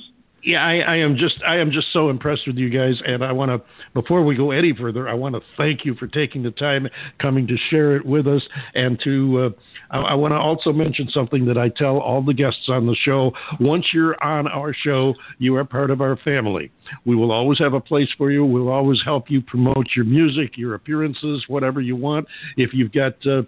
Yeah, 0.46 0.64
I, 0.64 0.78
I 0.82 0.96
am 0.98 1.18
just 1.18 1.42
I 1.44 1.58
am 1.58 1.72
just 1.72 1.92
so 1.92 2.10
impressed 2.10 2.46
with 2.46 2.58
you 2.58 2.70
guys, 2.70 3.02
and 3.04 3.24
I 3.24 3.32
want 3.32 3.50
to 3.50 3.60
before 3.96 4.24
we 4.24 4.36
go 4.36 4.52
any 4.52 4.74
further, 4.74 5.10
I 5.10 5.16
want 5.16 5.34
to 5.34 5.42
thank 5.58 5.86
you 5.86 5.96
for 5.96 6.06
taking 6.06 6.44
the 6.44 6.52
time 6.52 6.88
coming 7.18 7.48
to 7.48 7.58
share 7.58 7.96
it 7.96 8.06
with 8.06 8.28
us, 8.28 8.44
and 8.76 9.00
to 9.04 9.40
uh, 9.40 9.50
I, 9.90 10.02
I 10.02 10.14
want 10.14 10.34
to 10.34 10.38
also 10.38 10.72
mention 10.72 11.10
something 11.10 11.46
that 11.46 11.58
I 11.58 11.70
tell 11.70 11.98
all 11.98 12.22
the 12.22 12.34
guests 12.36 12.70
on 12.70 12.86
the 12.86 12.96
show. 12.96 13.34
Once 13.60 13.88
you're 13.92 14.24
on 14.24 14.48
our 14.48 14.72
show, 14.72 15.16
you 15.40 15.56
are 15.56 15.66
part 15.66 15.90
of 15.90 16.00
our 16.00 16.16
family. 16.16 16.72
We 17.06 17.16
will 17.16 17.32
always 17.32 17.58
have 17.58 17.74
a 17.74 17.82
place 17.82 18.10
for 18.16 18.30
you. 18.30 18.46
We'll 18.46 18.70
always 18.70 19.02
help 19.04 19.32
you 19.32 19.42
promote 19.42 19.88
your 19.96 20.06
music, 20.06 20.60
your 20.60 20.76
appearances, 20.76 21.46
whatever 21.48 21.82
you 21.82 21.96
want. 21.96 22.28
If 22.56 22.72
you've 22.72 22.92
got 22.92 23.16
uh, 23.26 23.42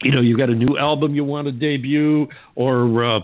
you 0.00 0.12
know 0.12 0.20
you've 0.20 0.38
got 0.38 0.50
a 0.50 0.54
new 0.54 0.78
album 0.78 1.12
you 1.12 1.24
want 1.24 1.46
to 1.46 1.52
debut, 1.52 2.28
or 2.54 3.04
uh, 3.04 3.20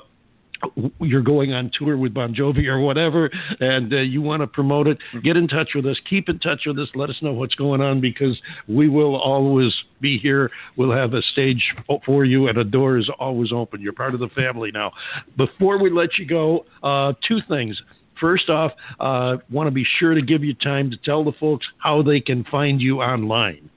you're 1.00 1.22
going 1.22 1.52
on 1.52 1.70
tour 1.78 1.96
with 1.96 2.14
Bon 2.14 2.34
Jovi 2.34 2.66
or 2.66 2.80
whatever, 2.80 3.30
and 3.60 3.92
uh, 3.92 3.98
you 3.98 4.22
want 4.22 4.40
to 4.42 4.46
promote 4.46 4.86
it, 4.86 4.98
get 5.22 5.36
in 5.36 5.48
touch 5.48 5.70
with 5.74 5.86
us. 5.86 5.98
Keep 6.08 6.28
in 6.28 6.38
touch 6.38 6.62
with 6.66 6.78
us. 6.78 6.88
Let 6.94 7.10
us 7.10 7.16
know 7.22 7.32
what's 7.32 7.54
going 7.54 7.80
on 7.80 8.00
because 8.00 8.40
we 8.68 8.88
will 8.88 9.16
always 9.16 9.74
be 10.00 10.18
here. 10.18 10.50
We'll 10.76 10.92
have 10.92 11.14
a 11.14 11.22
stage 11.22 11.74
for 12.04 12.24
you, 12.24 12.48
and 12.48 12.58
a 12.58 12.64
door 12.64 12.98
is 12.98 13.10
always 13.18 13.52
open. 13.52 13.80
You're 13.80 13.92
part 13.92 14.14
of 14.14 14.20
the 14.20 14.28
family 14.28 14.70
now. 14.72 14.92
Before 15.36 15.78
we 15.78 15.90
let 15.90 16.18
you 16.18 16.26
go, 16.26 16.66
uh, 16.82 17.12
two 17.26 17.40
things. 17.48 17.80
First 18.20 18.48
off, 18.48 18.72
uh, 18.98 19.36
want 19.50 19.66
to 19.66 19.70
be 19.70 19.84
sure 19.98 20.14
to 20.14 20.22
give 20.22 20.42
you 20.42 20.54
time 20.54 20.90
to 20.90 20.96
tell 20.96 21.22
the 21.22 21.32
folks 21.32 21.66
how 21.78 22.02
they 22.02 22.20
can 22.20 22.44
find 22.44 22.80
you 22.80 23.02
online. 23.02 23.68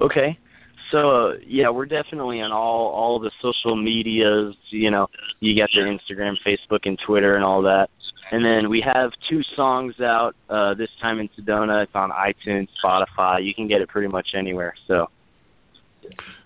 Okay. 0.00 0.36
So 0.94 1.10
uh, 1.10 1.36
yeah, 1.44 1.70
we're 1.70 1.86
definitely 1.86 2.40
on 2.40 2.52
all 2.52 2.86
all 2.86 3.18
the 3.18 3.32
social 3.42 3.74
medias. 3.74 4.54
You 4.70 4.92
know, 4.92 5.08
you 5.40 5.56
got 5.56 5.68
the 5.74 5.80
Instagram, 5.80 6.36
Facebook, 6.46 6.86
and 6.86 6.96
Twitter, 6.96 7.34
and 7.34 7.42
all 7.42 7.62
that. 7.62 7.90
And 8.30 8.44
then 8.44 8.70
we 8.70 8.80
have 8.82 9.10
two 9.28 9.42
songs 9.42 9.98
out 9.98 10.36
uh, 10.48 10.74
this 10.74 10.90
time 11.02 11.18
in 11.18 11.28
Sedona. 11.30 11.82
It's 11.82 11.94
on 11.96 12.12
iTunes, 12.12 12.68
Spotify. 12.82 13.44
You 13.44 13.52
can 13.52 13.66
get 13.66 13.80
it 13.80 13.88
pretty 13.88 14.06
much 14.06 14.34
anywhere. 14.34 14.74
So 14.86 15.10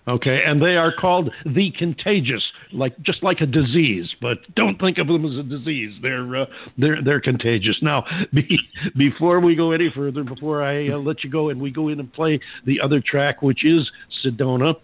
Okay, 0.07 0.41
and 0.43 0.59
they 0.59 0.75
are 0.75 0.91
called 0.91 1.31
the 1.45 1.69
contagious, 1.71 2.43
like 2.71 2.99
just 3.01 3.21
like 3.21 3.41
a 3.41 3.45
disease, 3.45 4.15
but 4.19 4.39
don't 4.55 4.79
think 4.79 4.97
of 4.97 5.05
them 5.05 5.23
as 5.23 5.37
a 5.37 5.43
disease. 5.43 5.93
They're 6.01 6.35
uh, 6.35 6.45
they're 6.79 7.03
they're 7.03 7.21
contagious. 7.21 7.77
Now, 7.83 8.05
be, 8.33 8.59
before 8.97 9.39
we 9.39 9.55
go 9.55 9.71
any 9.71 9.91
further, 9.93 10.23
before 10.23 10.63
I 10.63 10.89
uh, 10.89 10.97
let 10.97 11.23
you 11.23 11.29
go 11.29 11.49
and 11.49 11.61
we 11.61 11.69
go 11.69 11.89
in 11.89 11.99
and 11.99 12.11
play 12.11 12.39
the 12.65 12.81
other 12.81 13.01
track, 13.01 13.43
which 13.43 13.63
is 13.63 13.89
Sedona, 14.23 14.75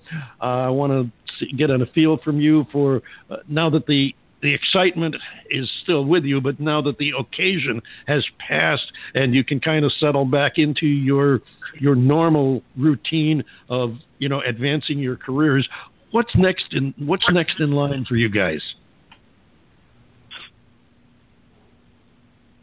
uh, 0.42 0.44
I 0.44 0.70
want 0.70 1.12
to 1.40 1.46
get 1.58 1.72
a 1.72 1.86
feel 1.88 2.18
from 2.18 2.40
you 2.40 2.68
for 2.72 3.02
uh, 3.32 3.38
now 3.48 3.70
that 3.72 3.88
the 3.88 4.16
the 4.46 4.54
excitement 4.54 5.16
is 5.50 5.68
still 5.82 6.06
with 6.06 6.24
you, 6.24 6.40
but 6.40 6.60
now 6.60 6.80
that 6.80 7.00
the 7.00 7.14
occasion 7.18 7.82
has 8.08 8.24
passed 8.38 8.92
and 9.16 9.34
you 9.34 9.44
can 9.44 9.60
kind 9.60 9.84
of 9.84 9.92
settle 9.94 10.24
back 10.24 10.60
into 10.60 10.86
your 10.86 11.42
your 11.80 11.96
normal 11.96 12.62
routine 12.78 13.44
of 13.70 13.96
you 14.20 14.30
know 14.30 14.42
advancing 14.42 15.00
your 15.00 15.16
careers, 15.16 15.68
what's 16.12 16.36
next 16.36 16.74
in 16.74 16.94
what's 17.00 17.26
next 17.32 17.60
in 17.60 17.72
line 17.72 18.06
for 18.06 18.18
you 18.18 18.30
guys? 18.30 18.62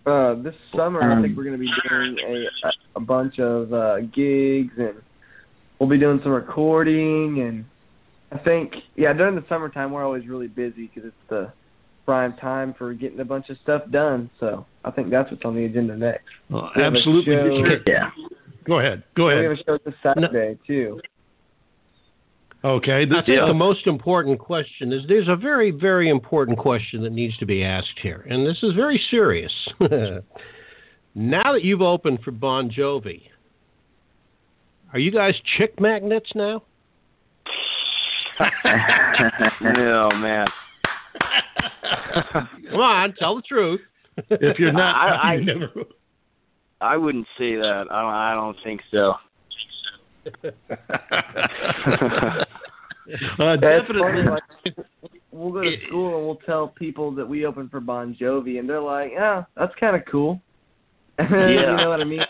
Uh, 0.06 0.34
this 0.34 0.54
summer, 0.74 1.02
I 1.02 1.20
think 1.20 1.36
we're 1.36 1.44
going 1.44 1.58
to 1.58 1.64
be 1.64 1.72
doing 1.88 2.16
a 2.24 2.70
a 2.94 3.00
bunch 3.00 3.40
of 3.40 3.72
uh, 3.72 4.00
gigs, 4.02 4.74
and 4.78 4.94
we'll 5.80 5.88
be 5.88 5.98
doing 5.98 6.20
some 6.22 6.30
recording. 6.30 7.40
And 7.40 7.64
I 8.30 8.38
think, 8.38 8.74
yeah, 8.94 9.12
during 9.12 9.34
the 9.34 9.44
summertime, 9.48 9.90
we're 9.90 10.04
always 10.04 10.28
really 10.28 10.48
busy 10.48 10.86
because 10.86 11.08
it's 11.08 11.28
the 11.28 11.52
prime 12.04 12.34
time 12.36 12.74
for 12.76 12.92
getting 12.94 13.20
a 13.20 13.24
bunch 13.24 13.48
of 13.50 13.56
stuff 13.62 13.82
done. 13.90 14.30
So 14.40 14.66
I 14.84 14.90
think 14.90 15.10
that's 15.10 15.30
what's 15.30 15.44
on 15.44 15.54
the 15.54 15.64
agenda 15.64 15.96
next. 15.96 16.24
Well, 16.50 16.70
We 16.76 16.82
have 16.82 16.94
a 16.94 16.96
absolutely. 16.98 17.34
show- 17.34 17.80
yeah. 17.86 18.10
Go 18.64 18.78
ahead. 18.78 19.02
Go 19.16 19.28
ahead. 19.28 19.40
We 19.40 19.44
have 19.44 19.52
ahead. 19.52 19.64
a 19.66 19.70
show 19.70 19.78
this 19.84 19.94
Saturday 20.02 20.58
too. 20.66 21.00
Okay. 22.64 23.04
This, 23.04 23.18
I 23.18 23.22
think 23.26 23.40
uh, 23.40 23.46
the 23.48 23.54
most 23.54 23.86
important 23.86 24.38
question 24.38 24.92
is 24.92 25.02
there's 25.08 25.28
a 25.28 25.36
very, 25.36 25.70
very 25.70 26.08
important 26.08 26.58
question 26.58 27.02
that 27.02 27.10
needs 27.12 27.36
to 27.38 27.46
be 27.46 27.64
asked 27.64 27.98
here, 28.00 28.24
and 28.30 28.46
this 28.46 28.58
is 28.62 28.72
very 28.74 29.02
serious. 29.10 29.52
now 31.14 31.52
that 31.52 31.62
you've 31.64 31.82
opened 31.82 32.20
for 32.24 32.30
Bon 32.30 32.70
Jovi, 32.70 33.22
are 34.92 34.98
you 35.00 35.10
guys 35.10 35.34
chick 35.58 35.80
magnets 35.80 36.30
now? 36.34 36.62
oh 38.64 40.10
man. 40.16 40.46
Come 42.70 42.80
on, 42.80 43.14
tell 43.14 43.36
the 43.36 43.42
truth. 43.42 43.80
if 44.30 44.58
you're 44.58 44.72
not, 44.72 44.94
I- 44.96 45.30
I- 45.30 45.34
you 45.34 45.44
never. 45.44 45.70
I 46.80 46.96
wouldn't 46.96 47.26
say 47.38 47.54
that. 47.56 47.86
I 47.90 48.02
don't. 48.02 48.12
I 48.12 48.34
don't 48.34 48.56
think 48.64 48.80
so. 48.90 49.14
Uh, 53.38 53.56
That's 53.56 53.60
definitely. 53.60 54.00
funny, 54.02 54.22
like, 54.22 54.42
we'll 55.32 55.52
go 55.52 55.62
to 55.62 55.76
school 55.86 56.16
and 56.18 56.26
we'll 56.26 56.36
tell 56.46 56.68
people 56.68 57.10
that 57.12 57.28
we 57.28 57.44
open 57.46 57.68
for 57.68 57.80
Bon 57.80 58.14
Jovi, 58.14 58.58
and 58.60 58.68
they're 58.68 58.80
like, 58.80 59.10
"Yeah, 59.12 59.44
that's 59.56 59.74
kind 59.76 59.96
of 59.96 60.04
cool." 60.06 60.40
you 61.18 61.26
Yeah. 61.36 61.76
know 61.76 61.88
what 61.90 62.00
I 62.00 62.04
mean? 62.04 62.24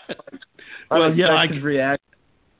Well, 0.90 1.14
yeah, 1.14 1.34
I 1.34 1.46
can- 1.46 1.62
react. 1.62 2.02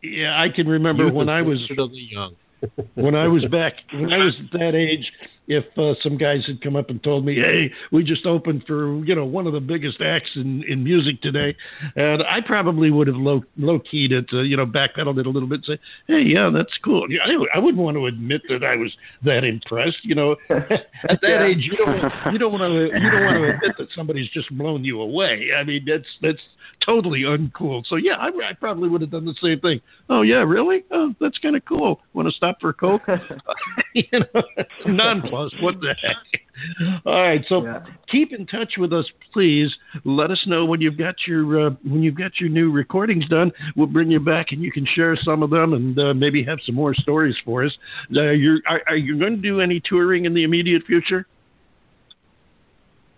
Yeah, 0.03 0.41
I 0.41 0.49
can 0.49 0.68
remember 0.68 1.05
Youth 1.05 1.14
when 1.14 1.29
is 1.29 1.33
I 1.33 1.43
was 1.43 1.70
really 1.70 2.09
young. 2.11 2.35
when 2.95 3.14
I 3.14 3.29
was 3.29 3.45
back 3.47 3.75
when 3.93 4.12
I 4.12 4.25
was 4.25 4.35
that 4.53 4.75
age, 4.75 5.11
if 5.49 5.64
uh, 5.76 5.95
some 6.03 6.16
guys 6.16 6.47
had 6.47 6.61
come 6.62 6.76
up 6.76 6.88
and 6.90 7.03
told 7.03 7.24
me, 7.24 7.34
"Hey, 7.34 7.72
we 7.90 8.05
just 8.05 8.26
opened 8.26 8.64
for 8.66 9.05
you 9.05 9.14
know 9.14 9.24
one 9.24 9.47
of 9.47 9.53
the 9.53 9.61
biggest 9.61 10.01
acts 10.01 10.30
in, 10.36 10.62
in 10.64 10.84
music 10.84 11.20
today," 11.20 11.57
and 11.97 12.22
I 12.22 12.40
probably 12.40 12.90
would 12.90 13.07
have 13.09 13.16
low 13.16 13.43
low 13.57 13.78
keyed 13.80 14.12
it, 14.12 14.26
uh, 14.32 14.40
you 14.43 14.57
know, 14.57 14.66
backpedaled 14.66 15.18
it 15.18 15.26
a 15.26 15.30
little 15.30 15.49
bit, 15.49 15.66
and 15.66 15.78
say, 15.78 15.78
"Hey, 16.07 16.22
yeah, 16.22 16.49
that's 16.51 16.76
cool." 16.84 17.11
Yeah, 17.11 17.22
I, 17.24 17.57
I 17.57 17.59
wouldn't 17.59 17.82
want 17.82 17.97
to 17.97 18.07
admit 18.07 18.43
that 18.49 18.64
I 18.64 18.76
was 18.76 18.93
that 19.22 19.45
impressed, 19.45 20.05
you 20.05 20.14
know. 20.14 20.36
at 20.51 20.68
that 20.68 21.18
Yeah. 21.22 21.45
age, 21.45 21.64
you 21.64 21.76
don't 21.76 22.12
you 22.32 22.38
don't 22.38 22.53
want 22.53 22.62
to 22.62 23.01
you 23.01 23.11
don't 23.11 23.24
want 23.24 23.36
to 23.38 23.45
admit 23.55 23.72
that 23.78 23.88
somebody's 23.95 24.28
just 24.30 24.51
blown 24.57 24.84
you 24.84 25.01
away. 25.01 25.51
I 25.57 25.64
mean, 25.64 25.84
that's 25.86 26.07
that's 26.20 26.40
totally 26.86 27.22
uncool. 27.22 27.84
So 27.86 27.97
yeah, 27.97 28.14
I, 28.16 28.28
I 28.28 28.53
probably 28.55 28.88
would 28.88 29.01
have 29.01 29.11
done 29.11 29.24
the 29.24 29.34
same 29.43 29.61
thing. 29.61 29.80
Oh 30.09 30.22
yeah, 30.22 30.43
really? 30.43 30.84
Oh, 30.90 31.14
that's 31.20 31.38
kind 31.38 31.57
of 31.57 31.64
cool. 31.64 32.01
Want 32.12 32.28
to 32.28 32.32
stop 32.34 32.61
for 32.61 32.70
a 32.70 32.74
coke? 32.74 33.03
you 33.95 34.05
know, 34.12 34.43
What 35.61 35.80
the 35.80 35.95
heck? 36.01 36.16
All 37.07 37.22
right, 37.22 37.45
so 37.49 37.64
Yeah. 37.64 37.80
keep 38.09 38.33
in 38.33 38.47
touch 38.47 38.74
with 38.76 38.93
us, 38.93 39.07
please. 39.33 39.74
Let 40.05 40.30
us 40.30 40.47
know 40.47 40.64
when 40.64 40.80
you've 40.80 40.99
got 40.99 41.26
your 41.26 41.68
uh, 41.68 41.70
when 41.85 42.03
you've 42.03 42.14
got 42.14 42.39
your 42.39 42.51
new 42.51 42.70
recordings 42.70 43.26
done. 43.28 43.51
We'll 43.74 43.87
bring 43.87 44.11
you 44.11 44.20
back, 44.20 44.53
and 44.53 44.62
you 44.62 44.70
can 44.70 44.87
share 44.87 45.16
some 45.16 45.43
of 45.43 45.51
them, 45.51 45.72
and 45.72 45.99
uh, 45.99 46.14
maybe 46.14 46.45
have 46.45 46.59
some 46.64 46.74
more 46.74 46.95
stories 46.95 47.37
for 47.45 47.64
us. 47.64 47.72
Uh, 48.14 48.30
you're 48.30 48.61
are, 48.68 48.83
are 48.89 48.97
you 48.97 49.18
going 49.18 49.37
to 49.37 49.43
do 49.43 49.61
any 49.61 49.80
touring 49.80 50.26
in 50.26 50.35
the 50.35 50.45
immediate 50.45 50.85
future? 50.85 51.26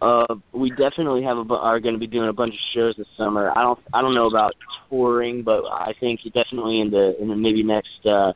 Uh, 0.01 0.35
we 0.53 0.71
definitely 0.71 1.23
have 1.23 1.39
a 1.39 1.55
are 1.55 1.81
going 1.81 1.95
to 1.95 1.99
be 1.99 2.07
doing 2.07 2.29
a 2.29 2.33
bunch 2.33 2.55
of 2.55 2.61
shows 2.75 2.95
this 2.97 3.07
summer. 3.17 3.51
I 3.57 3.62
don't 3.62 3.79
I 3.93 4.03
don't 4.03 4.15
know 4.15 4.27
about 4.27 4.55
touring, 4.89 5.43
but 5.43 5.65
I 5.65 5.95
think 5.99 6.21
definitely 6.35 6.81
in 6.81 6.91
the 6.91 7.21
in 7.21 7.29
the 7.29 7.37
maybe 7.37 7.62
next 7.62 8.05
uh, 8.07 8.35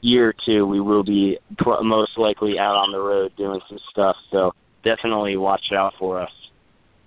year 0.00 0.28
or 0.28 0.34
two 0.44 0.66
we 0.66 0.80
will 0.80 1.02
be 1.02 1.38
pro- 1.58 1.82
most 1.82 2.16
likely 2.16 2.58
out 2.58 2.76
on 2.76 2.92
the 2.92 3.00
road 3.00 3.32
doing 3.36 3.60
some 3.68 3.78
stuff. 3.90 4.16
So 4.30 4.54
definitely 4.84 5.36
watch 5.36 5.72
out 5.72 5.94
for 5.98 6.20
us. 6.20 6.30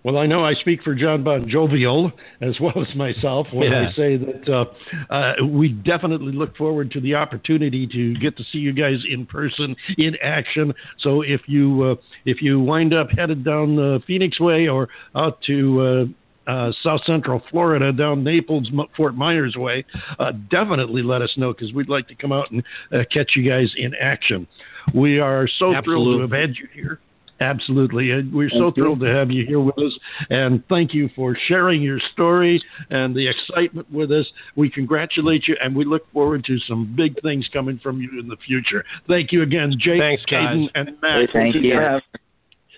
Well, 0.03 0.17
I 0.17 0.25
know 0.25 0.43
I 0.43 0.55
speak 0.55 0.81
for 0.81 0.95
John 0.95 1.23
Bon 1.23 1.47
Jovial 1.47 2.11
as 2.41 2.59
well 2.59 2.73
as 2.81 2.95
myself 2.95 3.47
when 3.53 3.71
Yeah. 3.71 3.89
I 3.89 3.93
say 3.93 4.17
that 4.17 4.49
uh, 4.49 4.65
uh, 5.11 5.33
we 5.45 5.69
definitely 5.69 6.31
look 6.31 6.57
forward 6.57 6.89
to 6.91 6.99
the 6.99 7.13
opportunity 7.15 7.85
to 7.85 8.15
get 8.15 8.35
to 8.37 8.43
see 8.45 8.57
you 8.57 8.73
guys 8.73 9.03
in 9.07 9.27
person, 9.27 9.75
in 9.99 10.17
action. 10.23 10.73
So 10.97 11.21
if 11.21 11.41
you 11.47 11.83
uh, 11.83 11.95
if 12.25 12.41
you 12.41 12.59
wind 12.59 12.95
up 12.95 13.11
headed 13.11 13.43
down 13.43 13.75
the 13.75 14.01
Phoenix 14.07 14.39
Way 14.39 14.67
or 14.67 14.89
out 15.15 15.39
to 15.43 16.11
uh, 16.47 16.71
South 16.83 17.01
Central 17.05 17.41
Florida, 17.49 17.91
down 17.91 18.23
Naples, 18.23 18.69
Fort 18.95 19.15
Myers 19.15 19.55
way, 19.55 19.85
uh, 20.19 20.31
definitely 20.49 21.01
let 21.01 21.21
us 21.21 21.31
know 21.37 21.53
because 21.53 21.73
we'd 21.73 21.89
like 21.89 22.07
to 22.07 22.15
come 22.15 22.31
out 22.31 22.51
and 22.51 22.63
uh, 22.91 23.03
catch 23.11 23.35
you 23.35 23.47
guys 23.47 23.71
in 23.77 23.93
action. 23.95 24.47
We 24.93 25.19
are 25.19 25.47
so 25.47 25.73
thrilled 25.83 26.17
to 26.17 26.21
have 26.21 26.31
had 26.31 26.57
you 26.57 26.67
here. 26.73 26.99
Absolutely. 27.41 28.11
And 28.11 28.31
we're 28.31 28.49
so 28.49 28.65
Thank 28.65 28.77
you. 28.77 28.83
thrilled 28.83 28.99
to 28.99 29.11
have 29.11 29.31
you 29.31 29.45
here 29.45 29.59
with 29.59 29.77
us. 29.79 29.97
And 30.29 30.63
thank 30.69 30.93
you 30.93 31.09
for 31.15 31.35
sharing 31.47 31.81
your 31.81 31.99
story 32.13 32.61
and 32.91 33.15
the 33.15 33.27
excitement 33.27 33.91
with 33.91 34.11
us. 34.11 34.27
We 34.55 34.69
congratulate 34.69 35.47
you 35.47 35.57
and 35.61 35.75
we 35.75 35.83
look 35.83 36.09
forward 36.13 36.45
to 36.45 36.59
some 36.59 36.93
big 36.95 37.19
things 37.23 37.49
coming 37.51 37.79
from 37.79 37.99
you 37.99 38.19
in 38.19 38.27
the 38.27 38.37
future. 38.37 38.85
Thank 39.07 39.31
you 39.31 39.41
again, 39.41 39.73
Jake, 39.79 39.99
Thanks. 39.99 40.23
Caden, 40.25 40.69
and 40.75 41.01
Matt. 41.01 41.31
Thank 41.33 41.55
you. 41.55 41.99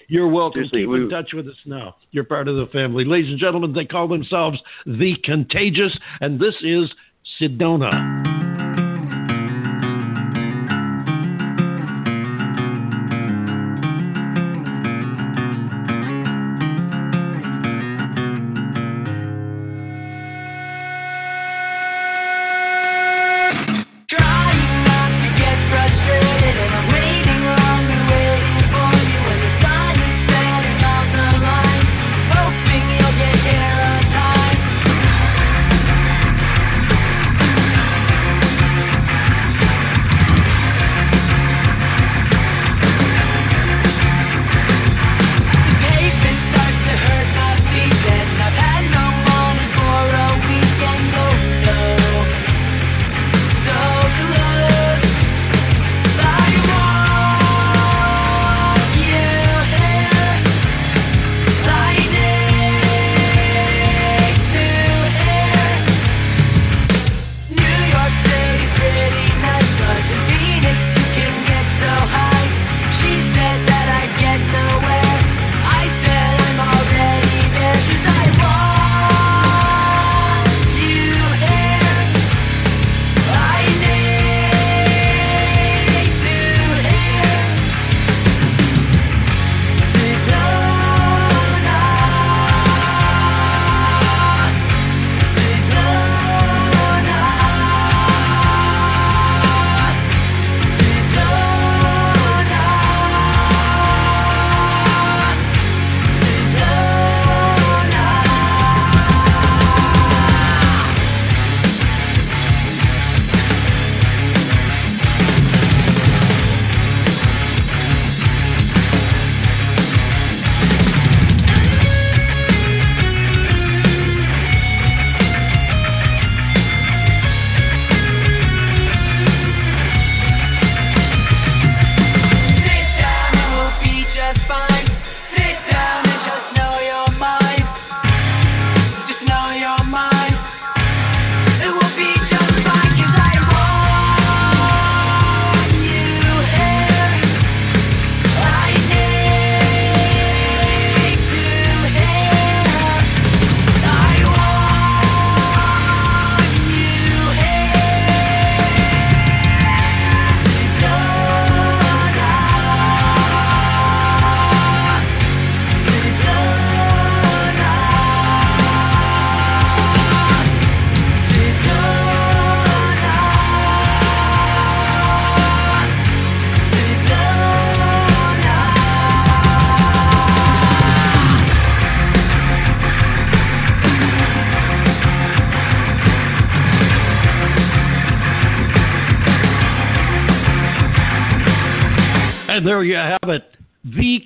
You're 0.08 0.28
welcome. 0.28 0.60
Seriously, 0.62 0.82
Keep 0.82 0.90
we- 0.90 1.02
in 1.04 1.10
touch 1.10 1.34
with 1.34 1.48
us 1.48 1.56
now. 1.66 1.96
You're 2.12 2.24
part 2.24 2.48
of 2.48 2.56
the 2.56 2.68
family. 2.68 3.06
Ladies 3.06 3.30
and 3.32 3.40
gentlemen, 3.40 3.74
they 3.74 3.86
call 3.86 4.08
themselves 4.08 4.60
The 4.86 5.16
Contagious, 5.24 5.98
and 6.22 6.40
this 6.40 6.56
is 6.62 6.92
Sedona. 7.40 8.33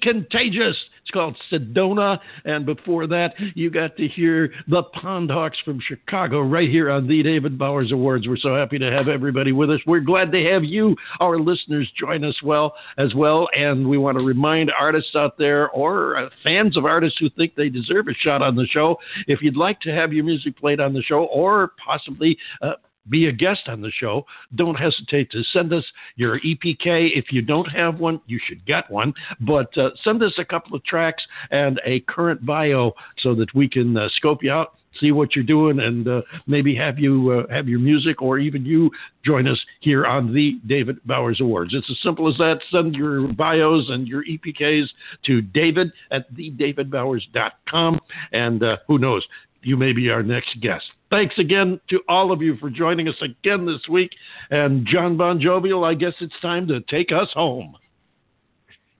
Contagious. 0.07 0.77
It's 1.01 1.11
called 1.11 1.37
Sedona. 1.51 2.19
And 2.45 2.65
before 2.65 3.07
that, 3.07 3.33
you 3.55 3.69
got 3.69 3.97
to 3.97 4.07
hear 4.07 4.53
the 4.69 4.83
Pond 4.83 5.29
Hawks 5.29 5.57
from 5.65 5.81
Chicago 5.85 6.39
right 6.39 6.69
here 6.69 6.89
on 6.89 7.07
the 7.07 7.21
David 7.21 7.57
Bowers 7.57 7.91
Awards. 7.91 8.25
We're 8.25 8.37
so 8.37 8.55
happy 8.55 8.79
to 8.79 8.89
have 8.89 9.09
everybody 9.09 9.51
with 9.51 9.69
us. 9.69 9.81
We're 9.85 9.99
glad 9.99 10.31
to 10.31 10.43
have 10.45 10.63
you, 10.63 10.95
our 11.19 11.37
listeners, 11.37 11.91
join 11.99 12.23
us 12.23 12.41
well 12.41 12.75
as 12.97 13.15
well. 13.15 13.49
And 13.53 13.89
we 13.89 13.97
want 13.97 14.17
to 14.17 14.23
remind 14.23 14.71
artists 14.71 15.13
out 15.13 15.37
there 15.37 15.69
or 15.71 16.15
uh, 16.15 16.29
fans 16.41 16.77
of 16.77 16.85
artists 16.85 17.19
who 17.19 17.29
think 17.31 17.55
they 17.55 17.67
deserve 17.67 18.07
a 18.07 18.13
shot 18.13 18.41
on 18.41 18.55
the 18.55 18.65
show, 18.65 18.97
if 19.27 19.41
you'd 19.41 19.57
like 19.57 19.81
to 19.81 19.93
have 19.93 20.13
your 20.13 20.23
music 20.23 20.55
played 20.55 20.79
on 20.79 20.93
the 20.93 21.01
show 21.01 21.25
or 21.25 21.73
possibly 21.85 22.37
uh, 22.61 22.73
be 23.09 23.27
a 23.27 23.31
guest 23.31 23.67
on 23.67 23.81
the 23.81 23.91
show, 23.91 24.25
don't 24.55 24.75
hesitate 24.75 25.31
to 25.31 25.43
send 25.43 25.73
us 25.73 25.85
your 26.15 26.39
EPK. 26.39 27.11
If 27.15 27.31
you 27.31 27.41
don't 27.41 27.69
have 27.71 27.99
one, 27.99 28.21
you 28.27 28.39
should 28.45 28.65
get 28.65 28.89
one. 28.89 29.13
But 29.39 29.77
uh, 29.77 29.91
send 30.03 30.23
us 30.23 30.33
a 30.37 30.45
couple 30.45 30.75
of 30.75 30.83
tracks 30.83 31.23
and 31.51 31.79
a 31.85 32.01
current 32.01 32.45
bio 32.45 32.93
so 33.19 33.35
that 33.35 33.53
we 33.53 33.67
can 33.67 33.97
uh, 33.97 34.09
scope 34.09 34.43
you 34.43 34.51
out, 34.51 34.75
see 34.99 35.11
what 35.11 35.35
you're 35.35 35.45
doing, 35.45 35.79
and 35.79 36.07
uh, 36.07 36.21
maybe 36.47 36.75
have 36.75 36.99
you 36.99 37.31
uh, 37.31 37.53
have 37.53 37.67
your 37.67 37.79
music 37.79 38.21
or 38.21 38.39
even 38.39 38.65
you 38.65 38.91
join 39.23 39.47
us 39.47 39.59
here 39.79 40.05
on 40.05 40.33
the 40.33 40.59
David 40.65 40.99
Bowers 41.05 41.41
Awards. 41.41 41.73
It's 41.73 41.89
as 41.89 41.99
simple 42.01 42.27
as 42.27 42.37
that. 42.37 42.61
Send 42.71 42.95
your 42.95 43.27
bios 43.27 43.89
and 43.89 44.07
your 44.07 44.23
EPKs 44.25 44.87
to 45.25 45.41
David 45.41 45.91
at 46.11 46.33
thedavidbowers.com, 46.33 47.99
and 48.31 48.63
uh, 48.63 48.77
who 48.87 48.97
knows, 48.97 49.25
you 49.63 49.77
may 49.77 49.93
be 49.93 50.09
our 50.09 50.23
next 50.23 50.59
guest. 50.61 50.85
Thanks 51.09 51.37
again 51.37 51.79
to 51.89 52.01
all 52.07 52.31
of 52.31 52.41
you 52.41 52.57
for 52.57 52.69
joining 52.69 53.07
us 53.07 53.21
again 53.21 53.65
this 53.65 53.87
week. 53.89 54.11
And 54.51 54.85
John 54.85 55.17
Bon 55.17 55.39
Jovial, 55.39 55.83
I 55.83 55.93
guess 55.93 56.13
it's 56.19 56.39
time 56.41 56.67
to 56.67 56.81
take 56.81 57.11
us 57.11 57.29
home. 57.33 57.77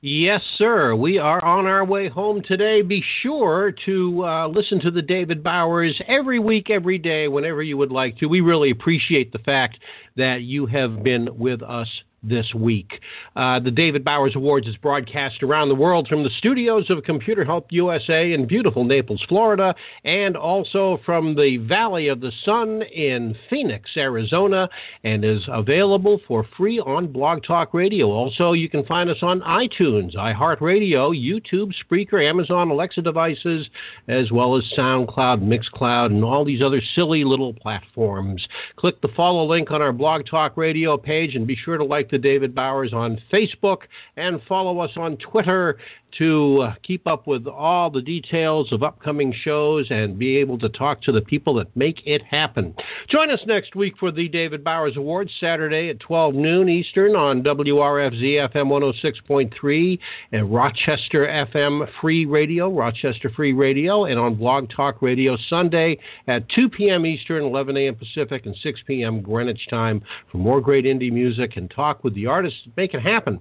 Yes, 0.02 0.44
sir. 0.58 0.96
We 0.96 1.18
are 1.18 1.44
on 1.44 1.66
our 1.66 1.84
way 1.84 2.08
home 2.08 2.44
today. 2.44 2.84
Be 2.84 3.04
sure 3.24 3.74
to 3.86 4.26
uh, 4.26 4.48
listen 4.48 4.80
to 4.82 4.92
the 4.92 5.02
David 5.02 5.44
Bowers 5.44 6.00
every 6.08 6.38
week, 6.38 6.70
every 6.70 7.00
day, 7.00 7.28
whenever 7.28 7.64
you 7.64 7.78
would 7.78 7.92
like 7.92 8.16
to. 8.20 8.28
We 8.28 8.42
really 8.42 8.70
appreciate 8.70 9.32
the 9.32 9.40
fact 9.40 9.80
that 10.16 10.44
you 10.44 10.68
have 10.68 11.04
been 11.04 11.36
with 11.38 11.64
us 11.64 11.90
this 12.28 12.54
week. 12.54 13.00
Uh, 13.36 13.60
the 13.60 13.72
David 13.72 14.04
Bowers 14.04 14.36
Awards 14.36 14.68
is 14.68 14.78
broadcast 14.78 15.44
around 15.44 15.70
the 15.70 15.76
world 15.76 16.08
from 16.08 16.24
the 16.24 16.30
studios 16.30 16.90
of 16.90 17.04
Computer 17.04 17.46
Help 17.46 17.68
USA 17.72 18.34
in 18.34 18.48
beautiful 18.48 18.84
Naples, 18.84 19.24
Florida, 19.28 19.76
and 20.04 20.36
also 20.36 21.00
from 21.06 21.36
the 21.36 21.58
Valley 21.58 22.08
of 22.08 22.22
the 22.22 22.32
Sun 22.44 22.84
in 22.84 23.36
Phoenix, 23.50 23.92
Arizona, 23.96 24.70
and 25.04 25.24
is 25.24 25.44
available 25.48 26.20
for 26.28 26.46
free 26.58 26.80
on 26.80 27.12
Blog 27.12 27.44
Talk 27.44 27.74
Radio. 27.74 28.12
Also, 28.12 28.54
you 28.54 28.70
can 28.70 28.86
find 28.86 29.10
us 29.10 29.22
on 29.22 29.42
iTunes, 29.42 30.16
iHeartRadio, 30.16 31.16
YouTube, 31.16 31.74
Spreaker, 31.84 32.26
Amazon 32.26 32.70
Alexa 32.70 33.02
devices, 33.02 33.70
as 34.08 34.32
well 34.32 34.56
as 34.56 34.64
SoundCloud, 34.78 35.42
Mixcloud, 35.42 36.08
and 36.08 36.24
all 36.24 36.46
these 36.46 36.62
other 36.62 36.82
silly 36.96 37.24
little 37.24 37.54
platforms. 37.54 38.48
Click 38.76 39.02
the 39.02 39.08
follow 39.10 39.46
link 39.46 39.72
on 39.72 39.82
our 39.82 39.94
Blog 39.94 40.26
Talk 40.26 40.58
Radio 40.58 40.98
page 40.98 41.36
and 41.36 41.48
be 41.48 41.56
sure 41.56 41.78
to 41.78 41.84
like 41.84 42.10
the 42.10 42.17
David 42.18 42.54
Bowers 42.56 42.94
on 42.94 43.22
Facebook 43.32 43.84
and 44.16 44.42
follow 44.48 44.80
us 44.80 44.92
on 44.96 45.18
Twitter 45.18 45.78
to 46.18 46.62
uh, 46.62 46.76
keep 46.84 47.06
up 47.06 47.28
with 47.28 47.48
all 47.48 47.90
the 47.90 48.02
details 48.02 48.72
of 48.72 48.82
upcoming 48.84 49.34
shows 49.34 49.88
and 49.90 50.18
be 50.18 50.38
able 50.38 50.58
to 50.60 50.70
talk 50.70 51.02
to 51.04 51.12
the 51.12 51.22
people 51.22 51.54
that 51.56 51.76
make 51.76 52.02
it 52.06 52.24
happen. 52.24 52.74
Join 53.10 53.30
us 53.30 53.42
next 53.46 53.76
week 53.76 53.98
for 54.00 54.12
the 54.12 54.28
David 54.28 54.64
Bowers 54.64 54.98
Awards, 54.98 55.32
Saturday 55.40 55.90
at 55.90 56.00
12 56.00 56.36
noon 56.36 56.70
Eastern 56.70 57.16
on 57.16 57.44
WRFZ 57.44 58.52
FM 58.54 58.94
106.3 59.02 60.00
and 60.32 60.54
Rochester 60.54 61.28
FM 61.28 61.88
Free 62.02 62.26
Radio, 62.26 62.70
Rochester 62.70 63.30
Free 63.30 63.54
Radio, 63.54 64.06
and 64.06 64.20
on 64.20 64.36
Blog 64.36 64.70
Talk 64.70 65.02
Radio 65.02 65.38
Sunday 65.50 66.00
at 66.28 66.48
2 66.50 66.70
p.m. 66.70 67.06
Eastern, 67.06 67.44
11 67.44 67.78
a.m. 67.78 67.96
Pacific, 67.96 68.46
and 68.46 68.56
6 68.56 68.80
p.m. 68.88 69.22
Greenwich 69.22 69.68
time 69.70 70.02
for 70.32 70.38
more 70.38 70.62
great 70.62 70.86
indie 70.86 71.12
music 71.12 71.58
and 71.58 71.70
talk 71.70 72.04
with 72.04 72.16
the 72.16 72.26
artists 72.26 72.60
that 72.66 72.78
make 72.78 72.94
it 72.94 73.02
happen. 73.02 73.40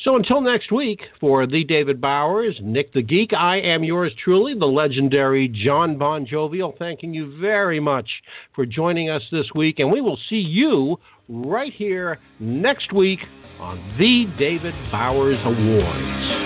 So 0.00 0.14
until 0.14 0.40
next 0.40 0.70
week, 0.70 1.08
for 1.18 1.44
the 1.44 1.64
David 1.64 2.00
Bowers, 2.00 2.56
Nick 2.62 2.92
the 2.92 3.02
Geek, 3.02 3.32
I 3.32 3.56
am 3.56 3.82
yours 3.82 4.12
truly, 4.14 4.54
the 4.54 4.64
legendary 4.64 5.48
John 5.48 5.98
Bon 5.98 6.24
Jovial, 6.24 6.76
thanking 6.78 7.12
you 7.12 7.36
very 7.40 7.80
much 7.80 8.08
for 8.54 8.64
joining 8.64 9.10
us 9.10 9.24
this 9.32 9.52
week, 9.56 9.80
and 9.80 9.90
we 9.90 10.00
will 10.00 10.18
see 10.28 10.38
you 10.38 11.00
right 11.28 11.72
here 11.72 12.20
next 12.38 12.92
week 12.92 13.26
on 13.58 13.76
the 13.96 14.26
David 14.36 14.74
Bowers 14.92 15.44
Awards. 15.44 16.38